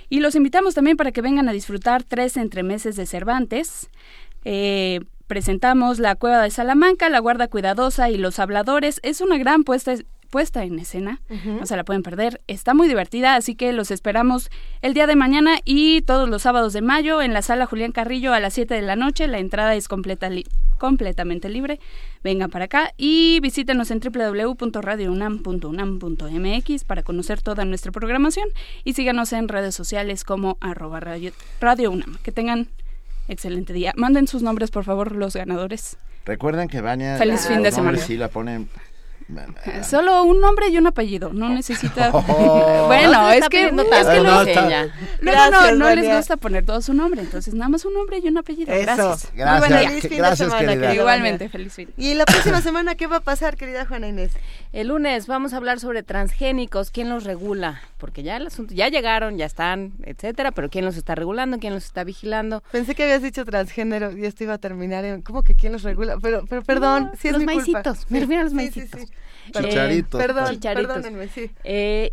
[0.09, 3.89] Y los invitamos también para que vengan a disfrutar tres entremeses de Cervantes.
[4.45, 8.99] Eh, presentamos La Cueva de Salamanca, La Guarda Cuidadosa y Los Habladores.
[9.05, 9.95] Es una gran puesta,
[10.31, 11.21] puesta en escena,
[11.61, 12.41] no se la pueden perder.
[12.49, 14.51] Está muy divertida, así que los esperamos
[14.83, 18.33] el día de mañana y todos los sábados de mayo en la sala Julián Carrillo
[18.35, 19.29] a las 7 de la noche.
[19.29, 20.45] La entrada es completa li-
[20.79, 21.81] completamente libre.
[22.23, 28.49] Vengan para acá y visítenos en www.radiounam.unam.mx para conocer toda nuestra programación
[28.85, 32.17] y síganos en redes sociales como arroba radio, Radio UNAM.
[32.23, 32.69] Que tengan
[33.29, 33.93] excelente día.
[33.97, 35.97] Manden sus nombres, por favor, los ganadores.
[36.25, 37.17] Recuerden que Vania.
[37.17, 37.99] Feliz fin de semana.
[37.99, 38.69] Sí, la ponen.
[39.85, 42.11] Solo un nombre y un apellido, no necesita...
[42.29, 42.87] Oh.
[42.87, 46.17] bueno, No es que, es que no, no, está- no, no, no, Gracias, no les
[46.17, 48.73] gusta poner todo su nombre, entonces nada más un nombre y un apellido.
[48.73, 48.85] Eso.
[48.85, 49.29] Gracias.
[49.33, 49.89] Muy Gracias, día.
[49.89, 50.75] Feliz fin de gracias, semana, querida.
[50.87, 51.91] querida Igualmente, feliz fin.
[51.97, 54.33] Y la próxima semana, ¿qué va a pasar, querida Juana Inés?
[54.73, 58.89] El lunes vamos a hablar sobre transgénicos, quién los regula, porque ya el asunto, ya
[58.89, 62.63] llegaron, ya están, etcétera, pero quién los está regulando, quién los está vigilando.
[62.73, 65.23] Pensé que habías dicho transgénero y esto iba a terminar en...
[65.23, 66.17] ¿Cómo que quién los regula?
[66.21, 67.73] Pero, pero perdón, No, sí es los mi culpa.
[67.83, 69.01] maicitos, me refiero a los Sí, sí, maicitos.
[69.03, 69.07] sí.
[69.53, 70.21] Chicharitos.
[70.21, 70.93] Perdón, Chicharitos.
[70.95, 71.51] perdónenme, sí.
[71.65, 72.13] Eh,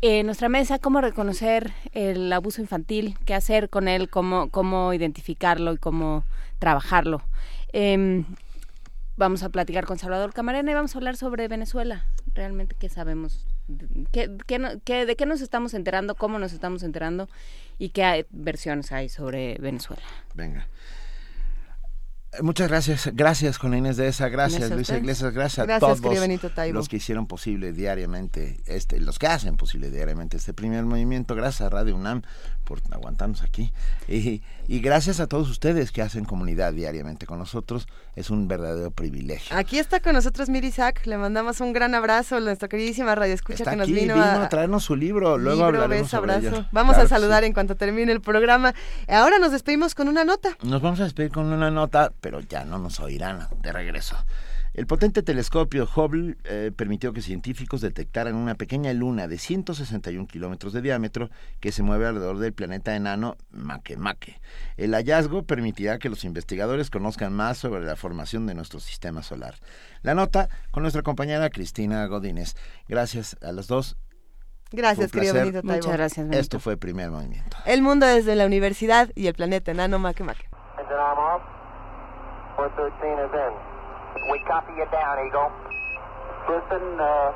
[0.00, 5.72] en nuestra mesa, cómo reconocer el abuso infantil, qué hacer con él, cómo, cómo identificarlo
[5.72, 6.24] y cómo
[6.58, 7.20] trabajarlo.
[7.72, 8.24] Em,
[9.16, 12.04] vamos a platicar con Salvador Camarena y vamos a hablar sobre Venezuela.
[12.34, 13.46] Realmente, ¿qué sabemos?
[14.12, 16.14] ¿Qué, qué no- qué- ¿De qué nos estamos enterando?
[16.14, 17.28] ¿Cómo nos estamos enterando?
[17.78, 20.02] ¿Y qué hay- versiones hay sobre Venezuela?
[20.34, 20.68] Venga.
[22.42, 24.98] Muchas gracias, gracias Juana Inés de esa, gracias Gracias a Luisa.
[24.98, 29.56] Iglesias, gracias, a Gracias, querido todos los que hicieron posible diariamente este, los que hacen
[29.56, 32.22] posible diariamente este primer movimiento, gracias a Radio UNAM
[32.64, 33.72] por aguantarnos aquí
[34.08, 38.90] y, y gracias a todos ustedes que hacen comunidad diariamente con nosotros, es un verdadero
[38.90, 39.56] privilegio.
[39.56, 43.58] Aquí está con nosotros Miri Isaac, le mandamos un gran abrazo, nuestra queridísima radio escucha
[43.58, 46.34] Está que nos vino, vino a, a traernos su libro, luego libro, hablaremos beso, sobre
[46.34, 46.66] abrazo.
[46.72, 47.46] Vamos Claro a saludar sí.
[47.46, 48.74] en cuanto termine el programa.
[49.08, 50.56] Ahora nos despedimos con una nota.
[50.62, 54.16] Nos vamos a despedir con una nota, pero ya no nos oirán de regreso.
[54.74, 60.72] El potente telescopio Hubble eh, permitió que científicos detectaran una pequeña luna de 161 kilómetros
[60.72, 61.30] de diámetro
[61.60, 64.40] que se mueve alrededor del planeta enano Makemake.
[64.76, 69.54] El hallazgo permitirá que los investigadores conozcan más sobre la formación de nuestro sistema solar.
[70.02, 72.56] La nota con nuestra compañera Cristina Godínez.
[72.88, 73.96] Gracias a los dos.
[74.72, 75.52] Gracias, querido placer.
[75.52, 75.76] Benito Taibo.
[75.76, 76.40] Muchas gracias, Benito.
[76.40, 77.56] Esto fue Primer Movimiento.
[77.66, 80.48] El mundo desde la universidad y el planeta enano Makemake.
[82.58, 83.00] Engine arm off.
[83.00, 84.30] 413 is in.
[84.30, 85.50] We copy you down, Eagle.
[86.46, 87.32] Houston, uh,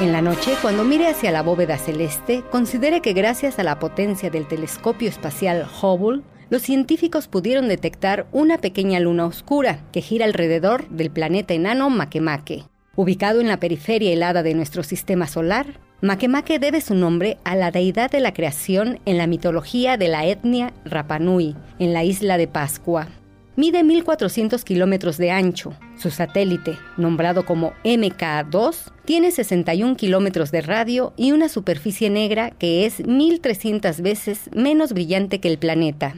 [0.00, 4.28] En la noche, cuando mire hacia la bóveda celeste, considere que gracias a la potencia
[4.28, 10.86] del telescopio espacial Hubble, los científicos pudieron detectar una pequeña luna oscura que gira alrededor
[10.88, 12.64] del planeta enano Makemake.
[12.94, 17.70] Ubicado en la periferia helada de nuestro sistema solar, Makemake debe su nombre a la
[17.70, 22.48] deidad de la creación en la mitología de la etnia Rapanui, en la isla de
[22.48, 23.08] Pascua.
[23.56, 25.74] Mide 1.400 kilómetros de ancho.
[25.98, 32.86] Su satélite, nombrado como MK2, tiene 61 kilómetros de radio y una superficie negra que
[32.86, 36.14] es 1.300 veces menos brillante que el planeta.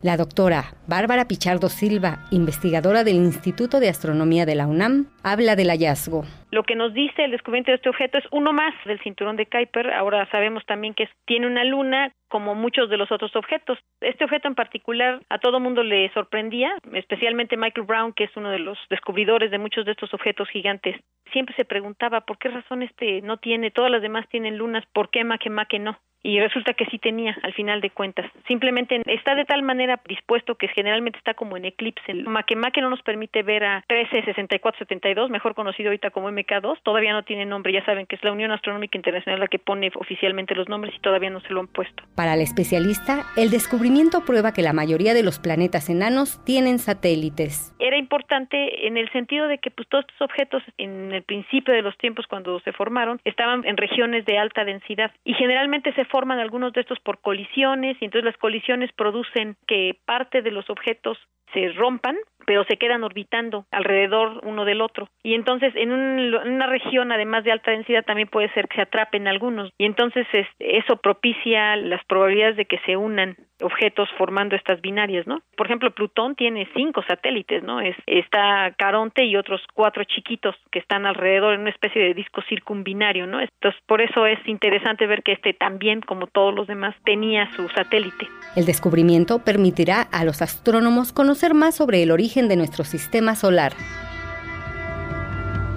[0.00, 5.68] La doctora Bárbara Pichardo Silva, investigadora del Instituto de Astronomía de la UNAM, habla del
[5.68, 6.24] hallazgo.
[6.56, 9.44] Lo que nos dice el descubrimiento de este objeto es uno más del cinturón de
[9.44, 9.92] Kuiper.
[9.92, 13.78] Ahora sabemos también que tiene una luna como muchos de los otros objetos.
[14.00, 18.50] Este objeto en particular a todo mundo le sorprendía, especialmente Michael Brown, que es uno
[18.50, 20.96] de los descubridores de muchos de estos objetos gigantes.
[21.32, 25.10] Siempre se preguntaba por qué razón este no tiene, todas las demás tienen lunas, ¿por
[25.10, 25.98] qué Makemake no?
[26.26, 28.28] y resulta que sí tenía al final de cuentas.
[28.48, 32.14] Simplemente está de tal manera dispuesto que generalmente está como en eclipse.
[32.14, 37.46] Makemake no nos permite ver a 136472, mejor conocido ahorita como MK2, todavía no tiene
[37.46, 40.96] nombre, ya saben que es la Unión Astronómica Internacional la que pone oficialmente los nombres
[40.96, 42.02] y todavía no se lo han puesto.
[42.16, 47.76] Para el especialista, el descubrimiento prueba que la mayoría de los planetas enanos tienen satélites.
[47.78, 51.82] Era importante en el sentido de que pues todos estos objetos en el principio de
[51.82, 56.38] los tiempos cuando se formaron estaban en regiones de alta densidad y generalmente se forman
[56.38, 61.18] algunos de estos por colisiones y entonces las colisiones producen que parte de los objetos
[61.52, 62.16] se rompan
[62.46, 65.10] pero se quedan orbitando alrededor uno del otro.
[65.22, 69.26] Y entonces en, una región, además de alta densidad, también puede ser que se atrapen
[69.26, 69.70] algunos.
[69.76, 70.26] Y entonces
[70.60, 75.42] eso propicia las probabilidades de que se unan objetos formando estas binarias, ¿no?
[75.56, 77.80] Por ejemplo, Plutón tiene cinco satélites, ¿no?
[77.80, 82.42] Es, está Caronte y otros cuatro chiquitos que están alrededor en una especie de disco
[82.48, 83.40] circumbinario, ¿no?
[83.40, 87.66] Entonces, por eso es interesante ver que este también, como todos los demás, tenía su
[87.70, 88.28] satélite.
[88.54, 93.74] El descubrimiento permitirá a los astrónomos conocer más sobre el origen de nuestro sistema solar.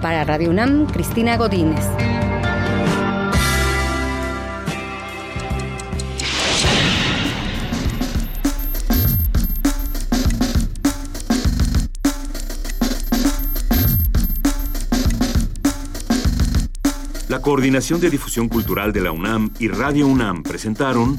[0.00, 1.84] Para Radio UNAM, Cristina Godínez.
[17.28, 21.18] La Coordinación de Difusión Cultural de la UNAM y Radio UNAM presentaron